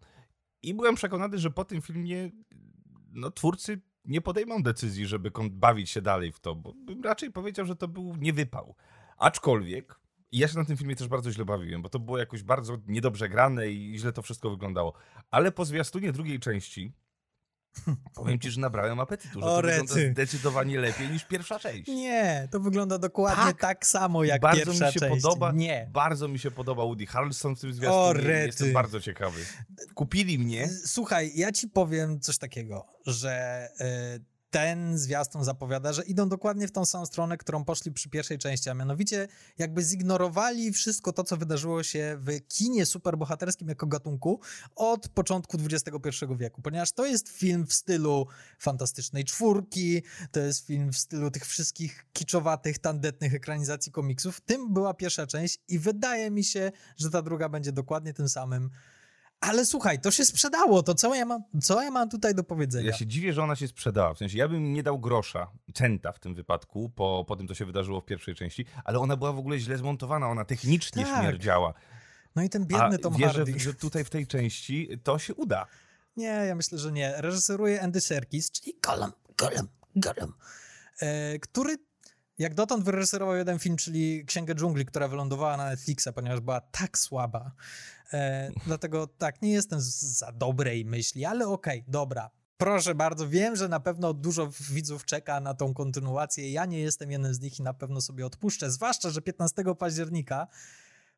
I 0.63 0.74
byłem 0.74 0.96
przekonany, 0.96 1.38
że 1.38 1.51
po 1.51 1.65
tym 1.65 1.82
filmie 1.82 2.30
no, 3.13 3.32
twórcy 3.32 3.82
nie 4.06 4.22
podejmą 4.22 4.63
decyzji, 4.63 5.06
żeby 5.08 5.32
bawić 5.51 5.89
się 5.89 6.01
dalej 6.01 6.32
w 6.32 6.39
to, 6.39 6.56
bo 6.56 6.74
bym 6.74 7.01
raczej 7.03 7.32
powiedział, 7.32 7.65
że 7.65 7.75
to 7.75 7.88
był 7.88 8.15
niewypał. 8.15 8.75
Aczkolwiek, 9.18 10.00
ja 10.32 10.48
się 10.48 10.58
na 10.58 10.65
tym 10.65 10.77
filmie 10.77 10.96
też 10.96 11.08
bardzo 11.08 11.32
źle 11.32 11.46
bawiłem, 11.46 11.82
bo 11.82 11.89
to 11.89 12.00
było 12.00 12.18
jakoś 12.18 12.44
bardzo 12.44 12.77
niedobrze 12.88 13.30
grane 13.30 13.68
i 13.70 14.00
źle 14.00 14.13
to 14.13 14.22
wszystko 14.22 14.50
wyglądało. 14.50 14.94
Ale 15.32 15.51
po 15.51 15.65
zwiastunie 15.65 16.12
drugiej 16.12 16.39
części 16.39 16.94
powiem 18.15 18.39
ci, 18.39 18.51
że 18.51 18.62
nabrałem 18.62 19.00
apetytu, 19.00 19.39
że 19.39 19.46
O, 19.46 19.50
to 19.50 19.68
wygląda 19.68 19.96
rety. 19.96 20.12
zdecydowanie 20.12 20.80
lepiej 20.80 21.10
niż 21.10 21.24
pierwsza 21.25 21.60
część. 21.60 21.88
Nie, 21.88 22.48
to 22.51 22.60
wygląda 22.60 22.98
dokładnie 22.98 23.44
tak, 23.46 23.58
Tak. 23.60 23.86
samo 23.86 24.24
jak 24.24 24.41
bardzo 24.41 24.65
pierwsza 24.65 24.88
mi 24.88 24.94
się 24.94 25.00
część. 25.00 25.22
podoba. 25.24 25.51
Nie. 25.51 25.89
Bardzo 25.91 26.27
mi 26.27 26.39
się 26.39 26.51
podoba 26.51 26.84
Woody 26.84 27.06
Harrelson 27.06 27.56
w 27.56 27.60
tym 27.60 27.70
O, 27.70 27.74
zwiastunie. 27.74 28.13
rety. 28.27 28.46
Jestem 28.46 28.74
bardzo 28.74 29.00
ciekawy. 29.00 29.41
Kupili 29.96 30.40
mnie. 30.40 30.70
Słuchaj, 30.86 31.32
ja 31.36 31.52
ci 31.52 31.68
powiem 31.68 32.20
coś 32.20 32.38
takiego, 32.38 32.86
że 33.06 33.68
y, 34.18 34.32
ten 34.52 34.98
zwiastun 34.98 35.44
zapowiada, 35.44 35.94
że 35.94 36.04
idą 36.04 36.30
dokładnie 36.30 36.68
w 36.68 36.72
tą 36.72 36.86
samą 36.86 37.06
stronę, 37.06 37.38
którą 37.38 37.66
poszli 37.66 37.92
przy 37.92 38.10
pierwszej 38.10 38.38
części, 38.38 38.70
a 38.70 38.74
mianowicie 38.74 39.28
jakby 39.58 39.84
zignorowali 39.84 40.72
wszystko 40.72 41.14
to, 41.14 41.24
co 41.24 41.38
wydarzyło 41.38 41.84
się 41.84 42.18
w 42.20 42.48
kinie 42.48 42.86
superbohaterskim 42.86 43.70
jako 43.70 43.88
gatunku 43.88 44.40
od 44.76 45.10
początku 45.10 45.58
XXI 45.58 46.26
wieku, 46.38 46.62
ponieważ 46.62 46.92
to 46.92 47.06
jest 47.06 47.30
film 47.30 47.68
w 47.68 47.74
stylu 47.74 48.28
Fantastycznej 48.60 49.24
Czwórki, 49.24 50.04
to 50.32 50.40
jest 50.40 50.66
film 50.66 50.92
w 50.92 50.98
stylu 50.98 51.32
tych 51.32 51.46
wszystkich 51.46 52.06
kiczowatych, 52.14 52.80
tandetnych 52.80 53.34
ekranizacji 53.34 53.92
komiksów. 53.92 54.42
Tym 54.42 54.74
była 54.74 54.94
pierwsza 54.94 55.28
część 55.28 55.60
i 55.68 55.80
wydaje 55.80 56.32
mi 56.32 56.44
się, 56.44 56.72
że 56.98 57.10
ta 57.10 57.22
druga 57.22 57.50
będzie 57.50 57.72
dokładnie 57.72 58.14
tym 58.14 58.30
samym. 58.30 58.70
Ale 59.42 59.66
słuchaj, 59.66 60.00
to 60.02 60.12
się 60.12 60.26
sprzedało, 60.26 60.84
to 60.84 60.96
co 60.96 61.16
ja 61.16 61.26
mam, 61.26 61.44
co 61.62 61.82
ja 61.84 61.92
mam 61.92 62.10
tutaj 62.10 62.36
do 62.36 62.44
powiedzenia? 62.44 62.88
Ja 62.88 62.94
się 62.94 63.08
dziwię, 63.08 63.34
że 63.34 63.44
ona 63.44 63.56
się 63.56 63.68
sprzedała. 63.68 64.14
W 64.14 64.18
sensie, 64.18 64.38
ja 64.38 64.48
bym 64.48 64.74
nie 64.74 64.84
dał 64.84 65.00
grosza, 65.00 65.52
centa 65.74 66.12
w 66.12 66.20
tym 66.20 66.36
wypadku, 66.36 66.90
po, 66.90 67.26
po 67.28 67.36
tym, 67.36 67.48
co 67.48 67.54
się 67.56 67.66
wydarzyło 67.66 68.02
w 68.02 68.06
pierwszej 68.06 68.36
części, 68.36 68.66
ale 68.84 69.00
ona 69.00 69.18
była 69.18 69.32
w 69.34 69.38
ogóle 69.40 69.60
źle 69.60 69.78
zmontowana, 69.78 70.30
ona 70.30 70.46
technicznie 70.46 71.06
Tak. 71.06 71.20
śmierdziała. 71.22 71.74
No 72.36 72.44
i 72.44 72.50
ten 72.50 72.66
biedny 72.66 72.96
A 72.96 72.98
Tom 72.98 73.16
wierzę, 73.16 73.34
Hardy. 73.34 73.60
że 73.60 73.74
tutaj 73.74 74.04
w 74.04 74.10
tej 74.10 74.28
części 74.28 74.90
to 75.04 75.20
się 75.20 75.34
uda. 75.36 75.66
Nie, 76.18 76.26
ja 76.28 76.56
myślę, 76.56 76.78
że 76.78 76.92
nie. 76.92 77.14
Reżyseruje 77.18 77.82
Andy 77.82 78.02
Serkis, 78.02 78.52
czyli 78.52 78.74
Gollum, 78.82 79.12
Gollum, 79.38 79.68
Gollum, 79.96 80.34
e, 81.00 81.40
który 81.40 81.78
jak 82.42 82.56
dotąd 82.56 82.86
wyreżyserował 82.86 83.36
jeden 83.36 83.60
film, 83.60 83.78
czyli 83.78 84.26
Księgę 84.26 84.56
Dżungli, 84.56 84.86
która 84.86 85.08
wylądowała 85.08 85.58
na 85.58 85.70
Netflixa, 85.70 86.08
ponieważ 86.16 86.40
była 86.40 86.62
tak 86.62 86.98
słaba. 86.98 87.52
E, 88.14 88.52
dlatego 88.66 89.08
tak, 89.08 89.42
nie 89.42 89.52
jestem 89.52 89.80
za 89.82 90.32
dobrej 90.32 90.86
myśli, 90.86 91.26
ale 91.26 91.48
okej, 91.48 91.84
dobra. 91.88 92.30
Proszę 92.58 92.96
bardzo, 92.96 93.30
wiem, 93.30 93.56
że 93.56 93.70
na 93.70 93.80
pewno 93.80 94.14
dużo 94.14 94.50
widzów 94.72 95.06
czeka 95.06 95.40
na 95.40 95.54
tą 95.54 95.74
kontynuację. 95.74 96.52
Ja 96.52 96.66
nie 96.66 96.80
jestem 96.80 97.12
jednym 97.12 97.34
z 97.34 97.40
nich 97.40 97.60
i 97.60 97.64
na 97.64 97.74
pewno 97.74 98.02
sobie 98.02 98.26
odpuszczę. 98.26 98.72
Zwłaszcza, 98.72 99.10
że 99.10 99.22
15 99.22 99.64
października 99.80 100.48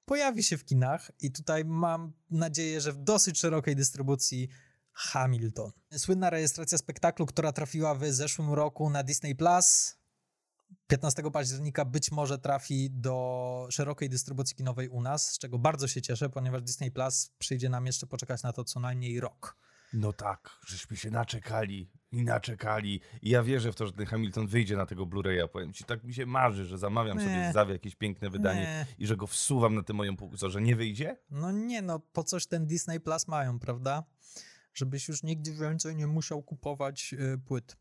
pojawi 0.06 0.44
się 0.44 0.58
w 0.58 0.66
kinach 0.66 1.12
i 1.22 1.32
tutaj 1.32 1.66
mam 1.66 2.14
nadzieję, 2.32 2.82
że 2.82 2.92
w 2.92 2.98
dosyć 2.98 3.40
szerokiej 3.40 3.76
dystrybucji 3.76 4.50
Hamilton. 4.94 5.72
Słynna 5.98 6.30
rejestracja 6.30 6.78
spektaklu, 6.78 7.26
która 7.26 7.52
trafiła 7.52 7.96
w 7.96 8.06
zeszłym 8.06 8.54
roku 8.54 8.90
na 8.90 9.04
Disney 9.04 9.36
Plus. 9.36 9.96
15 10.88 11.32
października 11.32 11.86
być 11.86 12.12
może 12.12 12.38
trafi 12.38 12.92
do 12.92 13.68
szerokiej 13.70 14.10
dystrybucji 14.10 14.56
kinowej 14.56 14.90
u 14.90 15.02
nas, 15.02 15.32
z 15.32 15.38
czego 15.38 15.60
bardzo 15.60 15.88
się 15.88 16.02
cieszę, 16.02 16.30
ponieważ 16.30 16.62
Disney 16.62 16.92
Plus 16.92 17.32
przyjdzie 17.38 17.70
nam 17.70 17.86
jeszcze 17.86 18.08
poczekać 18.08 18.44
na 18.44 18.54
to 18.54 18.64
co 18.64 18.80
najmniej 18.80 19.20
rok. 19.20 19.58
No 19.94 20.14
tak, 20.14 20.50
żeśmy 20.66 20.98
się 20.98 21.12
naczekali 21.12 21.92
i 22.12 22.24
naczekali. 22.24 23.02
I 23.22 23.30
ja 23.30 23.44
wierzę 23.44 23.72
w 23.72 23.76
to, 23.76 23.86
że 23.86 23.94
ten 23.94 24.06
Hamilton 24.06 24.48
wyjdzie 24.48 24.78
na 24.78 24.86
tego 24.86 25.06
Blu-raya. 25.06 25.48
Powiem 25.48 25.74
ci, 25.74 25.84
tak 25.84 26.04
mi 26.04 26.14
się 26.14 26.26
marzy, 26.26 26.66
że 26.66 26.78
zamawiam 26.78 27.20
sobie 27.20 27.32
Nie. 27.32 27.52
z 27.52 27.54
Zawy 27.54 27.74
jakieś 27.74 27.96
piękne 27.96 28.30
wydanie 28.30 28.62
Nie. 28.62 28.86
i 28.98 29.08
że 29.08 29.18
go 29.18 29.28
wsuwam 29.28 29.76
na 29.76 29.84
tę 29.84 29.94
moją 29.94 30.18
półkę. 30.18 30.38
Co, 30.38 30.50
że 30.50 30.62
nie 30.62 30.76
wyjdzie? 30.76 31.18
No 31.30 31.52
nie, 31.52 31.82
no 31.82 32.00
po 32.00 32.24
coś 32.24 32.48
ten 32.48 32.66
Disney 32.66 33.00
Plus 33.00 33.28
mają, 33.28 33.60
prawda? 33.60 34.04
Żebyś 34.74 35.08
już 35.08 35.24
nigdy 35.24 35.54
więcej 35.54 35.96
nie 35.96 36.08
musiał 36.08 36.44
kupować 36.44 37.14
y, 37.14 37.38
płyt. 37.46 37.78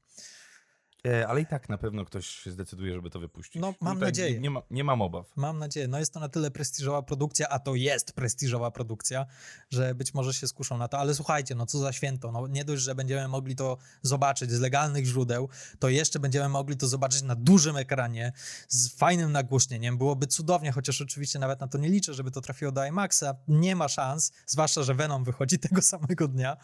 E, 1.06 1.28
ale 1.28 1.40
i 1.40 1.46
tak 1.46 1.68
na 1.68 1.78
pewno 1.78 2.04
ktoś 2.04 2.26
się 2.26 2.50
zdecyduje, 2.50 2.94
żeby 2.94 3.10
to 3.10 3.20
wypuścić. 3.20 3.62
No, 3.62 3.74
mam 3.80 3.94
Tutaj 3.94 4.08
nadzieję. 4.08 4.32
Nie, 4.32 4.40
nie, 4.40 4.50
ma, 4.50 4.62
nie 4.70 4.84
mam 4.84 5.02
obaw. 5.02 5.36
Mam 5.36 5.58
nadzieję. 5.58 5.88
No 5.88 5.98
jest 5.98 6.14
to 6.14 6.20
na 6.20 6.28
tyle 6.28 6.50
prestiżowa 6.50 7.02
produkcja, 7.02 7.48
a 7.48 7.58
to 7.58 7.74
jest 7.74 8.12
prestiżowa 8.12 8.70
produkcja, 8.70 9.26
że 9.70 9.94
być 9.94 10.14
może 10.14 10.34
się 10.34 10.48
skuszą 10.48 10.78
na 10.78 10.88
to. 10.88 10.98
Ale 10.98 11.14
słuchajcie, 11.14 11.54
no 11.54 11.66
co 11.66 11.78
za 11.78 11.92
święto. 11.92 12.32
No 12.32 12.46
nie 12.46 12.64
dość, 12.64 12.82
że 12.82 12.94
będziemy 12.94 13.28
mogli 13.28 13.56
to 13.56 13.78
zobaczyć 14.02 14.50
z 14.50 14.60
legalnych 14.60 15.04
źródeł, 15.04 15.48
to 15.78 15.88
jeszcze 15.88 16.20
będziemy 16.20 16.48
mogli 16.48 16.76
to 16.76 16.88
zobaczyć 16.88 17.22
na 17.22 17.34
dużym 17.34 17.76
ekranie 17.76 18.32
z 18.68 18.88
fajnym 18.88 19.32
nagłośnieniem. 19.32 19.98
Byłoby 19.98 20.26
cudownie, 20.26 20.72
chociaż 20.72 21.00
oczywiście 21.00 21.38
nawet 21.38 21.60
na 21.60 21.68
to 21.68 21.78
nie 21.78 21.88
liczę, 21.88 22.14
żeby 22.14 22.30
to 22.30 22.40
trafiło 22.40 22.72
do 22.72 22.86
IMAXa. 22.86 23.24
Nie 23.48 23.76
ma 23.76 23.88
szans, 23.88 24.32
zwłaszcza, 24.46 24.82
że 24.82 24.94
Venom 24.94 25.24
wychodzi 25.24 25.58
tego 25.68 25.82
samego 25.82 26.28
dnia. 26.28 26.56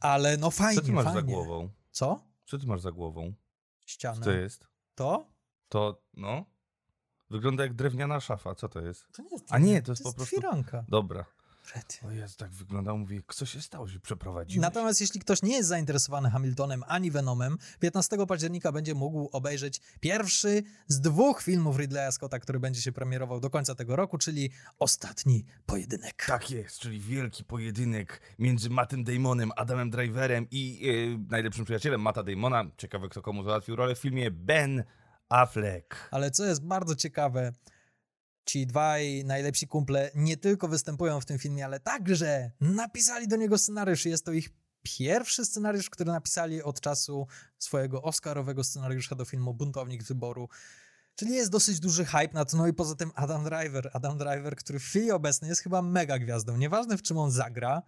Ale 0.00 0.36
no 0.36 0.50
fajnie, 0.50 0.80
Co 0.80 0.86
ty 0.86 0.92
masz 0.92 1.04
fajnie. 1.04 1.20
za 1.20 1.26
głową? 1.26 1.70
Co? 1.90 2.20
Co 2.46 2.58
ty 2.58 2.66
masz 2.66 2.80
za 2.80 2.92
głową? 2.92 3.32
Co 3.86 3.90
Ścianę. 3.92 4.20
to 4.24 4.30
jest? 4.30 4.68
To? 4.94 5.30
To, 5.68 6.02
no... 6.14 6.44
Wygląda 7.30 7.62
jak 7.62 7.74
drewniana 7.74 8.20
szafa. 8.20 8.54
Co 8.54 8.68
to 8.68 8.80
jest? 8.80 9.06
To 9.12 9.22
nie 9.22 9.28
jest 9.32 9.44
A 9.50 9.58
nie, 9.58 9.82
to 9.82 9.92
jest 9.92 10.02
po 10.02 10.08
jest 10.08 10.16
prostu- 10.16 10.36
firanka. 10.36 10.84
Dobra. 10.88 11.24
Rety. 11.74 12.06
O 12.06 12.10
jest, 12.10 12.38
tak 12.38 12.50
wyglądało. 12.50 12.98
Mówię, 12.98 13.20
co 13.34 13.46
się 13.46 13.62
stało, 13.62 13.86
że 13.86 13.94
się 13.94 14.00
przeprowadziłeś? 14.00 14.62
Natomiast 14.62 15.00
jeśli 15.00 15.20
ktoś 15.20 15.42
nie 15.42 15.56
jest 15.56 15.68
zainteresowany 15.68 16.30
Hamiltonem 16.30 16.82
ani 16.86 17.10
Venomem, 17.10 17.58
15 17.80 18.26
października 18.26 18.72
będzie 18.72 18.94
mógł 18.94 19.28
obejrzeć 19.32 19.80
pierwszy 20.00 20.62
z 20.88 21.00
dwóch 21.00 21.42
filmów 21.42 21.78
Ridleya 21.78 22.12
Scotta, 22.12 22.38
który 22.38 22.60
będzie 22.60 22.82
się 22.82 22.92
premierował 22.92 23.40
do 23.40 23.50
końca 23.50 23.74
tego 23.74 23.96
roku, 23.96 24.18
czyli 24.18 24.50
Ostatni 24.78 25.44
Pojedynek. 25.66 26.24
Tak 26.26 26.50
jest, 26.50 26.78
czyli 26.78 27.00
wielki 27.00 27.44
pojedynek 27.44 28.20
między 28.38 28.70
Mattem 28.70 29.04
Damonem, 29.04 29.50
Adamem 29.56 29.90
Driverem 29.90 30.46
i 30.50 30.90
e, 31.14 31.26
najlepszym 31.30 31.64
przyjacielem 31.64 32.00
Matta 32.00 32.22
Damona. 32.22 32.64
Ciekawe, 32.76 33.08
kto 33.08 33.22
komu 33.22 33.44
załatwił 33.44 33.76
rolę 33.76 33.94
w 33.94 33.98
filmie. 33.98 34.30
Ben 34.30 34.84
Affleck. 35.28 36.08
Ale 36.10 36.30
co 36.30 36.44
jest 36.44 36.64
bardzo 36.66 36.96
ciekawe, 36.96 37.52
ci 38.46 38.66
dwaj 38.66 39.24
najlepsi 39.24 39.66
kumple 39.66 40.10
nie 40.14 40.36
tylko 40.36 40.68
występują 40.68 41.20
w 41.20 41.24
tym 41.24 41.38
filmie, 41.38 41.64
ale 41.64 41.80
także 41.80 42.50
napisali 42.60 43.28
do 43.28 43.36
niego 43.36 43.58
scenariusz. 43.58 44.04
Jest 44.04 44.24
to 44.24 44.32
ich 44.32 44.50
pierwszy 44.82 45.44
scenariusz, 45.44 45.90
który 45.90 46.12
napisali 46.12 46.62
od 46.62 46.80
czasu 46.80 47.26
swojego 47.58 48.02
Oscarowego 48.02 48.64
scenariusza 48.64 49.14
do 49.14 49.24
filmu 49.24 49.54
Buntownik 49.54 50.02
Wyboru. 50.02 50.48
Czyli 51.14 51.34
jest 51.34 51.50
dosyć 51.50 51.80
duży 51.80 52.04
hype 52.04 52.32
na 52.32 52.44
to. 52.44 52.56
No 52.56 52.66
i 52.66 52.72
poza 52.72 52.94
tym 52.94 53.10
Adam 53.14 53.44
Driver. 53.44 53.90
Adam 53.92 54.18
Driver, 54.18 54.56
który 54.56 54.78
w 54.78 54.82
chwili 54.84 55.10
obecnej 55.10 55.48
jest 55.48 55.62
chyba 55.62 55.82
mega 55.82 56.18
gwiazdą. 56.18 56.56
Nieważne 56.56 56.98
w 56.98 57.02
czym 57.02 57.18
on 57.18 57.30
zagra, 57.30 57.82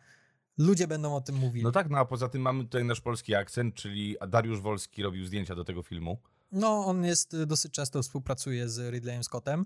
ludzie 0.58 0.86
będą 0.86 1.16
o 1.16 1.20
tym 1.20 1.36
mówili. 1.36 1.64
No 1.64 1.72
tak, 1.72 1.90
no 1.90 1.98
a 1.98 2.04
poza 2.04 2.28
tym 2.28 2.42
mamy 2.42 2.64
tutaj 2.64 2.84
nasz 2.84 3.00
polski 3.00 3.34
akcent, 3.34 3.74
czyli 3.74 4.16
Dariusz 4.28 4.60
Wolski 4.60 5.02
robił 5.02 5.26
zdjęcia 5.26 5.54
do 5.54 5.64
tego 5.64 5.82
filmu. 5.82 6.18
No, 6.52 6.86
on 6.86 7.04
jest 7.04 7.34
y, 7.34 7.46
dosyć 7.46 7.72
często 7.72 8.02
współpracuje 8.02 8.68
z 8.68 8.94
Ridleyem 8.94 9.24
Scottem. 9.24 9.64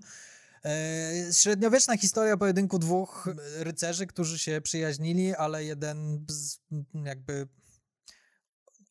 E, 0.65 1.33
Średniowieczna 1.33 1.97
historia 1.97 2.37
pojedynku 2.37 2.79
dwóch 2.79 3.29
rycerzy, 3.57 4.07
którzy 4.07 4.39
się 4.39 4.61
przyjaźnili, 4.61 5.35
ale 5.35 5.63
jeden 5.63 6.25
jakby 7.05 7.47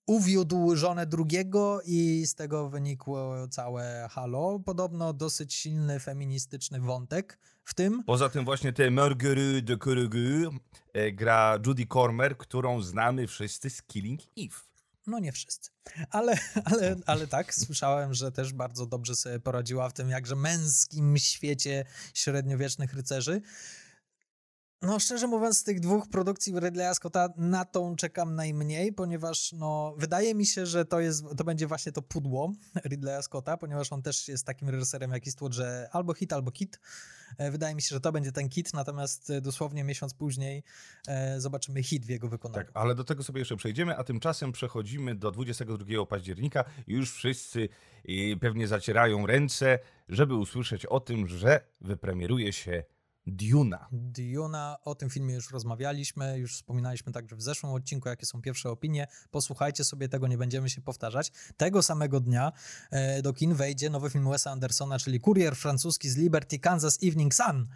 uwiódł 0.07 0.77
żonę 0.77 1.07
drugiego 1.07 1.81
i 1.85 2.27
z 2.27 2.35
tego 2.35 2.69
wynikło 2.69 3.49
całe 3.49 4.09
halo. 4.11 4.61
Podobno 4.65 5.13
dosyć 5.13 5.55
silny 5.55 6.01
feministyczny 6.01 6.81
wątek 6.81 7.39
w 7.65 7.75
tym. 7.75 8.05
Poza 8.05 8.29
tym 8.29 8.45
właśnie 8.45 8.73
tę 8.73 8.91
Marguerite 8.91 9.63
de 9.63 9.77
Courage 9.77 10.59
e, 10.93 11.13
gra 11.13 11.59
Judy 11.67 11.87
Cormer, 11.87 12.37
którą 12.37 12.83
znamy 12.83 13.27
wszyscy 13.27 13.71
z 13.71 13.83
Killing 13.83 14.21
Eve. 14.39 14.72
No 15.07 15.19
nie 15.19 15.33
wszyscy. 15.33 15.71
Ale, 16.11 16.39
ale, 16.73 16.97
ale 17.07 17.27
tak, 17.27 17.55
słyszałem, 17.55 18.15
że 18.15 18.33
też 18.33 18.53
bardzo 18.53 18.87
dobrze 18.87 19.17
sobie 19.17 19.41
poradziła 19.41 19.89
w 19.89 19.93
tym 19.93 20.11
jakże 20.11 20.37
męskim 20.37 21.19
świecie 21.19 21.85
średniowiecznych 22.15 22.95
rycerzy. 22.95 23.43
No 24.83 24.99
szczerze 24.99 25.27
mówiąc, 25.27 25.59
z 25.59 25.65
tych 25.65 25.81
dwóch 25.81 26.09
produkcji 26.09 26.53
Ridleya 26.61 26.95
Scotta 26.95 27.29
na 27.37 27.65
tą 27.65 27.97
czekam 27.97 28.35
najmniej, 28.35 28.93
ponieważ 28.93 29.53
no, 29.53 29.95
wydaje 29.99 30.35
mi 30.35 30.47
się, 30.47 30.67
że 30.67 30.85
to, 30.85 31.01
jest, 31.01 31.25
to 31.37 31.45
będzie 31.45 31.67
właśnie 31.67 31.93
to 31.93 32.03
pudło 32.03 32.53
Ridleya 32.91 33.23
Scotta, 33.23 33.57
ponieważ 33.57 33.93
on 33.93 34.03
też 34.03 34.29
jest 34.29 34.47
takim 34.47 34.69
reżyserem 34.69 35.11
jak 35.11 35.27
Eastwood, 35.27 35.53
że 35.53 35.89
albo 35.93 36.15
hit, 36.15 36.33
albo 36.33 36.51
kit. 36.51 36.81
E, 37.39 37.51
Wydaje 37.51 37.75
mi 37.75 37.83
się, 37.83 37.95
że 37.95 38.01
to 38.01 38.13
będzie 38.13 38.33
ten 38.33 38.49
kit, 38.49 38.75
natomiast 38.75 39.31
e, 39.31 39.41
dosłownie 39.41 39.85
miesiąc 39.85 40.15
później 40.15 40.63
e, 41.09 41.41
zobaczymy 41.41 41.83
hit 41.83 42.07
w 42.07 42.09
jego 42.09 42.29
wykonaniu. 42.29 42.65
Tak, 42.65 42.71
ale 42.75 42.95
do 42.95 43.05
tego 43.05 43.23
sobie 43.23 43.39
jeszcze 43.39 43.57
przejdziemy, 43.57 43.97
a 43.97 44.05
tymczasem 44.05 44.53
przechodzimy 44.53 45.15
do 45.15 45.31
22 45.31 46.07
października 46.07 46.65
już 46.87 47.13
wszyscy 47.13 47.69
pewnie 48.41 48.67
zacierają 48.67 49.27
ręce, 49.27 49.79
żeby 50.09 50.35
usłyszeć 50.35 50.87
o 50.87 51.01
tym, 51.01 51.29
że 51.29 51.61
wypremieruje 51.81 52.53
się 52.53 52.85
Duna. 53.27 53.89
Duna, 53.93 54.77
o 54.85 54.95
tym 54.95 55.11
filmie 55.11 55.35
już 55.35 55.51
rozmawialiśmy, 55.51 56.39
już 56.39 56.55
wspominaliśmy 56.55 57.13
także 57.13 57.37
w 57.37 57.43
zeszłym 57.43 57.73
odcinku, 57.73 58.09
jakie 58.09 58.27
są 58.27 58.43
pierwsze 58.43 58.71
opinie. 58.71 59.07
Posłuchajcie 59.31 59.85
sobie 59.85 60.09
tego, 60.09 60.27
nie 60.27 60.39
będziemy 60.39 60.71
się 60.71 60.81
powtarzać. 60.81 61.33
Tego 61.57 61.83
samego 61.83 62.21
dnia 62.21 62.53
e, 62.91 63.23
do 63.23 63.33
kin 63.33 63.55
wejdzie 63.55 63.91
nowy 63.91 64.11
film 64.11 64.31
Wesa 64.31 64.51
Andersona, 64.51 64.99
czyli 64.99 65.21
Kurier 65.21 65.57
francuski 65.57 66.09
z 66.09 66.17
Liberty, 66.17 66.59
Kansas 66.59 66.99
Evening 67.03 67.35
Sun. 67.35 67.69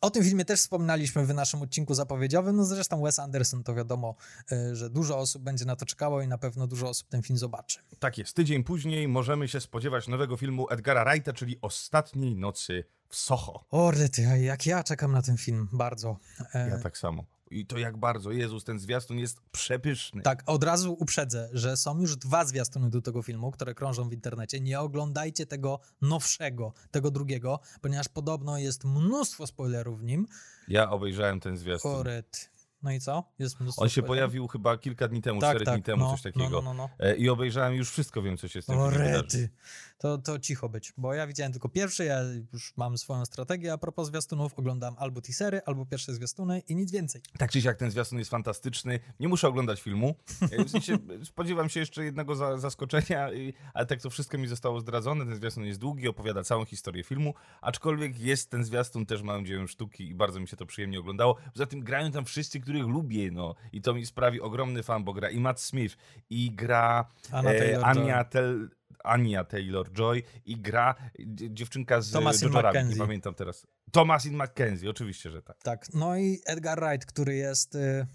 O 0.00 0.10
tym 0.10 0.24
filmie 0.24 0.44
też 0.44 0.60
wspominaliśmy 0.60 1.26
w 1.26 1.34
naszym 1.34 1.62
odcinku 1.62 1.94
zapowiedziowym. 1.94 2.56
No 2.56 2.64
zresztą 2.64 3.02
Wes 3.02 3.18
Anderson 3.18 3.64
to 3.64 3.74
wiadomo, 3.74 4.14
e, 4.52 4.76
że 4.76 4.90
dużo 4.90 5.18
osób 5.18 5.42
będzie 5.42 5.64
na 5.64 5.76
to 5.76 5.86
czekało 5.86 6.22
i 6.22 6.28
na 6.28 6.38
pewno 6.38 6.66
dużo 6.66 6.88
osób 6.88 7.08
ten 7.08 7.22
film 7.22 7.38
zobaczy. 7.38 7.78
Tak 7.98 8.18
jest, 8.18 8.36
tydzień 8.36 8.64
później 8.64 9.08
możemy 9.08 9.48
się 9.48 9.60
spodziewać 9.60 10.08
nowego 10.08 10.36
filmu 10.36 10.66
Edgara 10.70 11.04
Wrighta, 11.04 11.32
czyli 11.32 11.58
Ostatniej 11.62 12.36
nocy 12.36 12.84
Soho. 13.16 13.64
O, 13.70 13.90
rety, 13.90 14.22
jak 14.22 14.66
ja 14.66 14.82
czekam 14.84 15.12
na 15.12 15.22
ten 15.22 15.36
film, 15.36 15.68
bardzo. 15.72 16.16
E, 16.54 16.68
Ja 16.68 16.78
tak 16.78 16.98
samo. 16.98 17.24
I 17.50 17.66
to 17.66 17.78
jak 17.78 17.96
bardzo, 17.96 18.30
Jezus, 18.32 18.64
ten 18.64 18.78
zwiastun 18.78 19.18
jest 19.18 19.38
przepyszny. 19.52 20.22
Tak, 20.22 20.42
od 20.46 20.64
razu 20.64 20.96
uprzedzę, 20.98 21.48
że 21.52 21.76
są 21.76 22.00
już 22.00 22.16
dwa 22.16 22.44
zwiastuny 22.44 22.90
do 22.90 23.02
tego 23.02 23.22
filmu, 23.22 23.50
które 23.50 23.74
krążą 23.74 24.08
w 24.08 24.12
internecie. 24.12 24.60
Nie 24.60 24.80
oglądajcie 24.80 25.46
tego 25.46 25.80
nowszego, 26.02 26.72
tego 26.90 27.10
drugiego, 27.10 27.60
ponieważ 27.80 28.08
podobno 28.08 28.58
jest 28.58 28.84
mnóstwo 28.84 29.46
spoilerów 29.46 30.00
w 30.00 30.04
nim. 30.04 30.26
Ja 30.68 30.90
obejrzałem 30.90 31.40
ten 31.40 31.56
zwiastun. 31.56 31.90
Oret. 31.94 32.50
No 32.84 32.92
i 32.92 33.00
co? 33.00 33.24
Jest 33.38 33.60
mnóstwo 33.60 33.82
On 33.82 33.88
się 33.88 33.92
spoilerów? 33.92 34.08
pojawił 34.08 34.48
chyba 34.48 34.78
kilka 34.78 35.08
dni 35.08 35.22
temu, 35.22 35.40
tak, 35.40 35.50
cztery 35.50 35.64
tak, 35.64 35.74
dni 35.74 35.82
temu, 35.82 36.04
no, 36.04 36.10
coś 36.10 36.22
takiego. 36.22 36.48
No, 36.50 36.62
no, 36.62 36.74
no, 36.74 36.88
E, 36.98 37.16
I 37.16 37.28
obejrzałem 37.28 37.74
już 37.74 37.90
wszystko, 37.90 38.22
wiem 38.22 38.36
co 38.36 38.48
się 38.48 38.62
z 38.62 38.66
tym 38.66 38.74
no. 38.76 38.82
Orety. 38.82 39.50
To, 39.98 40.18
to 40.18 40.38
cicho 40.38 40.68
być, 40.68 40.92
bo 40.96 41.14
ja 41.14 41.26
widziałem 41.26 41.52
tylko 41.52 41.68
pierwszy, 41.68 42.04
ja 42.04 42.20
już 42.52 42.72
mam 42.76 42.98
swoją 42.98 43.24
strategię 43.24 43.72
a 43.72 43.78
propos 43.78 44.06
zwiastunów, 44.08 44.54
oglądam 44.58 44.94
albo 44.98 45.20
teasery, 45.20 45.60
albo 45.66 45.86
pierwsze 45.86 46.14
zwiastuny 46.14 46.60
i 46.68 46.76
nic 46.76 46.92
więcej. 46.92 47.22
Tak 47.38 47.50
czy 47.50 47.62
siak 47.62 47.76
ten 47.76 47.90
zwiastun 47.90 48.18
jest 48.18 48.30
fantastyczny. 48.30 49.00
Nie 49.20 49.28
muszę 49.28 49.48
oglądać 49.48 49.82
filmu. 49.82 50.14
E, 50.50 50.64
W 50.64 50.70
sensie 50.70 50.98
spodziewam 51.24 51.68
się 51.68 51.80
jeszcze 51.80 52.04
jednego 52.04 52.36
za, 52.36 52.58
zaskoczenia, 52.58 53.28
ale 53.74 53.86
tak 53.86 54.00
to 54.02 54.10
wszystko 54.10 54.38
mi 54.38 54.46
zostało 54.48 54.80
zdradzone. 54.80 55.24
Ten 55.26 55.36
zwiastun 55.36 55.64
jest 55.64 55.80
długi, 55.80 56.08
opowiada 56.08 56.42
całą 56.44 56.64
historię 56.64 57.04
filmu, 57.04 57.34
aczkolwiek 57.60 58.18
jest 58.20 58.50
ten 58.50 58.64
zwiastun 58.64 59.06
też 59.06 59.22
małym 59.22 59.46
dziełem 59.46 59.68
sztuki 59.68 60.08
i 60.08 60.14
bardzo 60.14 60.40
mi 60.40 60.48
się 60.48 60.56
to 60.56 60.66
przyjemnie 60.66 61.00
oglądało. 61.00 61.36
Poza 61.52 61.66
tym 61.66 61.80
grają 61.80 62.12
tam 62.12 62.24
wszyscy, 62.24 62.60
których 62.74 62.94
lubię, 62.94 63.30
no 63.30 63.54
i 63.72 63.80
to 63.80 63.94
mi 63.94 64.06
sprawi 64.06 64.40
ogromny 64.40 64.82
fan, 64.82 65.04
bo 65.04 65.12
gra 65.12 65.30
i 65.30 65.40
Matt 65.40 65.60
Smith, 65.60 65.96
i 66.30 66.50
gra 66.50 67.10
Anna 67.32 67.50
e. 67.50 67.84
Ania 67.84 68.24
Tel... 68.24 68.70
Ania 69.04 69.44
Taylor-Joy 69.44 70.22
i 70.46 70.56
gra 70.56 70.94
dzie- 71.18 71.54
dziewczynka 71.54 72.00
z 72.00 72.12
Jojo 72.12 72.62
Rabbit, 72.62 72.88
nie 72.88 72.96
pamiętam 72.96 73.34
teraz. 73.34 73.66
Thomasin 73.92 74.42
McKenzie, 74.42 74.90
oczywiście, 74.90 75.30
że 75.30 75.42
tak. 75.42 75.62
Tak, 75.62 75.86
no 75.94 76.16
i 76.16 76.40
Edgar 76.46 76.80
Wright, 76.80 77.06
który 77.06 77.34
jest, 77.34 77.74
y, 77.74 78.06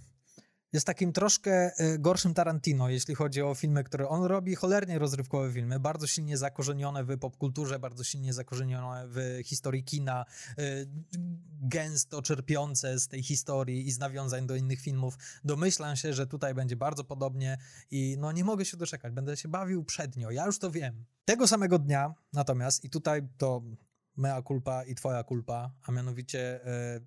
jest 0.74 0.86
takim 0.86 1.14
troszkę 1.14 1.72
y, 1.80 2.00
gorszym 2.00 2.34
Tarantino, 2.34 2.90
jeśli 2.90 3.16
chodzi 3.16 3.42
o 3.42 3.56
filmy, 3.56 3.84
które 3.84 4.10
on 4.10 4.24
robi, 4.24 4.56
cholernie 4.56 5.00
rozrywkowe 5.00 5.54
filmy, 5.54 5.80
bardzo 5.80 6.08
silnie 6.08 6.38
zakorzenione 6.38 7.04
w 7.04 7.18
popkulturze, 7.18 7.80
bardzo 7.80 8.04
silnie 8.04 8.34
zakorzenione 8.34 9.08
w 9.08 9.40
historii 9.46 9.84
kina, 9.84 10.26
y, 10.60 10.88
gęsto 11.62 12.22
czerpiące 12.22 13.00
z 13.00 13.08
tej 13.08 13.24
historii 13.24 13.88
i 13.88 13.92
z 13.92 14.00
nawiązań 14.00 14.48
do 14.48 14.56
innych 14.56 14.82
filmów. 14.82 15.18
Domyślam 15.44 15.96
się, 15.96 16.14
że 16.14 16.28
tutaj 16.28 16.54
będzie 16.54 16.76
bardzo 16.76 17.04
podobnie 17.04 17.58
i 17.92 18.16
no 18.20 18.32
nie 18.32 18.44
mogę 18.44 18.66
się 18.66 18.78
doczekać, 18.78 19.14
będę 19.14 19.38
się 19.38 19.50
bawił 19.50 19.84
przednio, 19.84 20.32
ja 20.32 20.46
już 20.46 20.60
to 20.60 20.72
wiem. 20.72 21.06
Tego 21.26 21.48
samego 21.48 21.80
dnia 21.80 22.14
natomiast, 22.34 22.86
i 22.86 22.90
tutaj 22.90 23.22
to 23.38 23.62
mea 24.18 24.42
culpa 24.42 24.84
i 24.84 24.96
twoja 24.96 25.24
culpa, 25.24 25.72
a 25.84 25.92
mianowicie 25.92 26.68
y, 26.98 27.06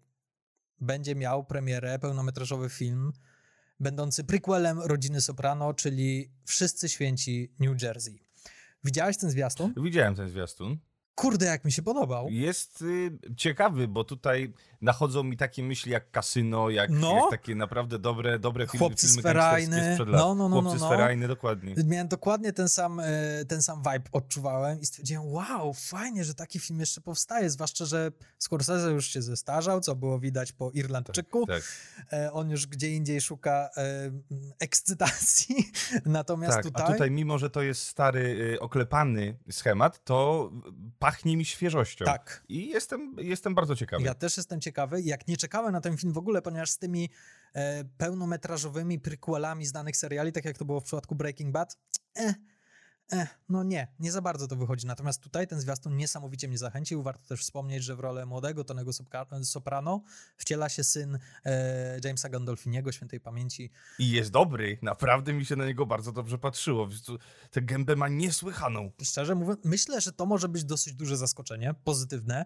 będzie 0.80 1.14
miał 1.14 1.44
premierę 1.44 1.98
pełnometrażowy 1.98 2.68
film 2.68 3.12
będący 3.82 4.24
prequelem 4.24 4.80
Rodziny 4.80 5.20
Soprano, 5.20 5.74
czyli 5.74 6.32
Wszyscy 6.44 6.88
Święci 6.88 7.54
New 7.60 7.82
Jersey. 7.82 8.18
Widziałeś 8.84 9.16
ten 9.16 9.30
zwiastun? 9.30 9.74
Widziałem 9.76 10.14
ten 10.14 10.28
zwiastun. 10.28 10.78
Kurde, 11.14 11.46
jak 11.46 11.64
mi 11.64 11.72
się 11.72 11.82
podobał. 11.82 12.28
Jest 12.30 12.82
y, 12.82 13.18
ciekawy, 13.36 13.88
bo 13.88 14.04
tutaj 14.04 14.52
nachodzą 14.80 15.22
mi 15.22 15.36
takie 15.36 15.62
myśli 15.62 15.92
jak 15.92 16.10
kasyno, 16.10 16.70
jak, 16.70 16.90
No. 16.90 17.14
jak 17.14 17.30
takie 17.30 17.54
naprawdę 17.54 17.98
dobre, 17.98 18.38
dobre 18.38 18.66
filmy, 18.66 18.78
Chłopcy 18.86 19.06
filmy 19.06 19.22
z 19.22 19.22
Ferajny. 19.22 19.76
gangsterskie 19.76 19.94
sprzed 19.94 20.08
lat. 20.08 20.20
No, 20.20 20.34
no, 20.34 20.48
no, 20.48 20.60
Chłopcy 20.60 20.78
no, 20.80 20.84
no. 20.84 20.90
Ferajny, 20.90 21.28
dokładnie. 21.28 21.74
Miałem 21.84 22.08
dokładnie 22.08 22.52
ten 22.52 22.68
sam, 22.68 23.00
e, 23.00 23.04
ten 23.48 23.62
sam 23.62 23.78
vibe 23.78 24.10
odczuwałem 24.12 24.80
i 24.80 24.86
stwierdziłem, 24.86 25.26
wow, 25.26 25.74
fajnie, 25.74 26.24
że 26.24 26.34
taki 26.34 26.58
film 26.58 26.80
jeszcze 26.80 27.00
powstaje, 27.00 27.50
zwłaszcza, 27.50 27.84
że 27.84 28.12
Scorsese 28.38 28.90
już 28.92 29.06
się 29.06 29.22
zestarzał, 29.22 29.80
co 29.80 29.94
było 29.94 30.18
widać 30.18 30.52
po 30.52 30.70
Irlandczyku. 30.70 31.46
Tak. 31.46 31.62
E, 32.12 32.32
On 32.32 32.50
już 32.50 32.66
gdzie 32.66 32.90
indziej 32.90 33.20
szuka 33.20 33.70
e, 33.76 34.10
ekscytacji, 34.60 35.56
natomiast 36.06 36.54
Tak, 36.54 36.64
tutaj... 36.64 36.86
a 36.86 36.92
tutaj 36.92 37.10
mimo, 37.10 37.38
że 37.38 37.50
to 37.50 37.62
jest 37.62 37.86
stary, 37.86 38.20
y, 38.54 38.60
oklepany 38.60 39.36
schemat, 39.50 40.04
to 40.04 40.50
pachnie 41.02 41.36
mi 41.36 41.44
świeżością. 41.44 42.04
Tak. 42.04 42.44
I 42.48 42.68
jestem, 42.68 43.16
jestem 43.18 43.54
bardzo 43.54 43.76
ciekawy. 43.76 44.04
Ja 44.04 44.14
też 44.14 44.36
jestem 44.36 44.60
ciekawy, 44.60 45.02
jak 45.02 45.28
nie 45.28 45.36
czekałem 45.36 45.72
na 45.72 45.80
ten 45.80 45.96
film 45.96 46.12
w 46.12 46.18
ogóle, 46.18 46.42
ponieważ 46.42 46.70
z 46.70 46.78
tymi 46.78 47.10
e, 47.54 47.84
pełnometrażowymi 47.84 49.00
prequelami 49.00 49.66
z 49.66 49.72
danych 49.72 49.96
seriali, 49.96 50.32
tak 50.32 50.44
jak 50.44 50.58
to 50.58 50.64
było 50.64 50.80
w 50.80 50.84
przypadku 50.84 51.14
Breaking 51.14 51.52
Bad, 51.52 51.76
eh, 52.14 52.34
eh, 53.12 53.28
no 53.48 53.62
nie, 53.62 53.88
nie 54.00 54.12
za 54.12 54.22
bardzo 54.22 54.48
to 54.48 54.56
wychodzi. 54.56 54.86
Natomiast 54.86 55.20
tutaj 55.22 55.46
ten 55.46 55.60
zwiastun 55.60 55.96
niesamowicie 55.96 56.48
mnie 56.48 56.58
zachęcił. 56.58 57.02
Warto 57.02 57.28
też 57.28 57.40
wspomnieć, 57.40 57.84
że 57.84 57.96
w 57.96 58.00
rolę 58.00 58.26
młodego 58.26 58.64
Tonego 58.64 58.90
Sopka- 58.90 59.44
Soprano 59.44 60.02
wciela 60.36 60.68
się 60.68 60.84
syn 60.84 61.18
e, 61.44 62.00
Jamesa 62.04 62.28
Gandolfiniego, 62.28 62.92
świętej 62.92 63.20
pamięci. 63.20 63.70
I 63.98 64.10
jest 64.10 64.30
dobry, 64.30 64.78
naprawdę 64.82 65.32
mi 65.32 65.46
się 65.46 65.56
na 65.56 65.66
niego 65.66 65.86
bardzo 65.86 66.12
dobrze 66.12 66.38
patrzyło. 66.38 66.88
Tę 67.50 67.62
gębę 67.62 67.96
ma 67.96 68.08
niesłychaną. 68.08 68.90
Szczerze 69.02 69.34
mówiąc, 69.34 69.60
myślę, 69.64 70.00
że 70.00 70.12
to 70.12 70.26
może 70.26 70.48
być 70.48 70.64
dosyć 70.64 70.94
duże 70.94 71.16
zaskoczenie, 71.16 71.74
pozytywne. 71.84 72.44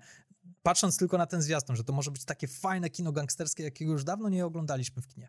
Patrząc 0.62 0.96
tylko 0.96 1.18
na 1.18 1.26
ten 1.26 1.42
zwiastun, 1.42 1.76
że 1.76 1.84
to 1.84 1.92
może 1.92 2.10
być 2.10 2.24
takie 2.24 2.48
fajne 2.48 2.90
kino 2.90 3.12
gangsterskie, 3.12 3.62
jakiego 3.62 3.92
już 3.92 4.04
dawno 4.04 4.28
nie 4.28 4.46
oglądaliśmy 4.46 5.02
w 5.02 5.08
kinie. 5.08 5.28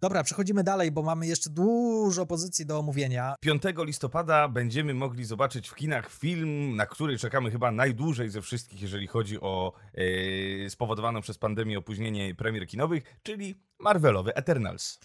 Dobra, 0.00 0.24
przechodzimy 0.24 0.64
dalej, 0.64 0.92
bo 0.92 1.02
mamy 1.02 1.26
jeszcze 1.26 1.50
dużo 1.50 2.26
pozycji 2.26 2.66
do 2.66 2.78
omówienia. 2.78 3.34
5 3.40 3.62
listopada 3.78 4.48
będziemy 4.48 4.94
mogli 4.94 5.24
zobaczyć 5.24 5.68
w 5.68 5.74
kinach 5.74 6.10
film, 6.10 6.76
na 6.76 6.86
który 6.86 7.18
czekamy 7.18 7.50
chyba 7.50 7.70
najdłużej 7.70 8.30
ze 8.30 8.42
wszystkich, 8.42 8.82
jeżeli 8.82 9.06
chodzi 9.06 9.40
o 9.40 9.72
e, 9.94 10.70
spowodowaną 10.70 11.20
przez 11.20 11.38
pandemię 11.38 11.78
opóźnienie 11.78 12.34
premier 12.34 12.66
kinowych, 12.66 13.18
czyli 13.22 13.54
Marvelowy 13.80 14.34
Eternals. 14.34 14.98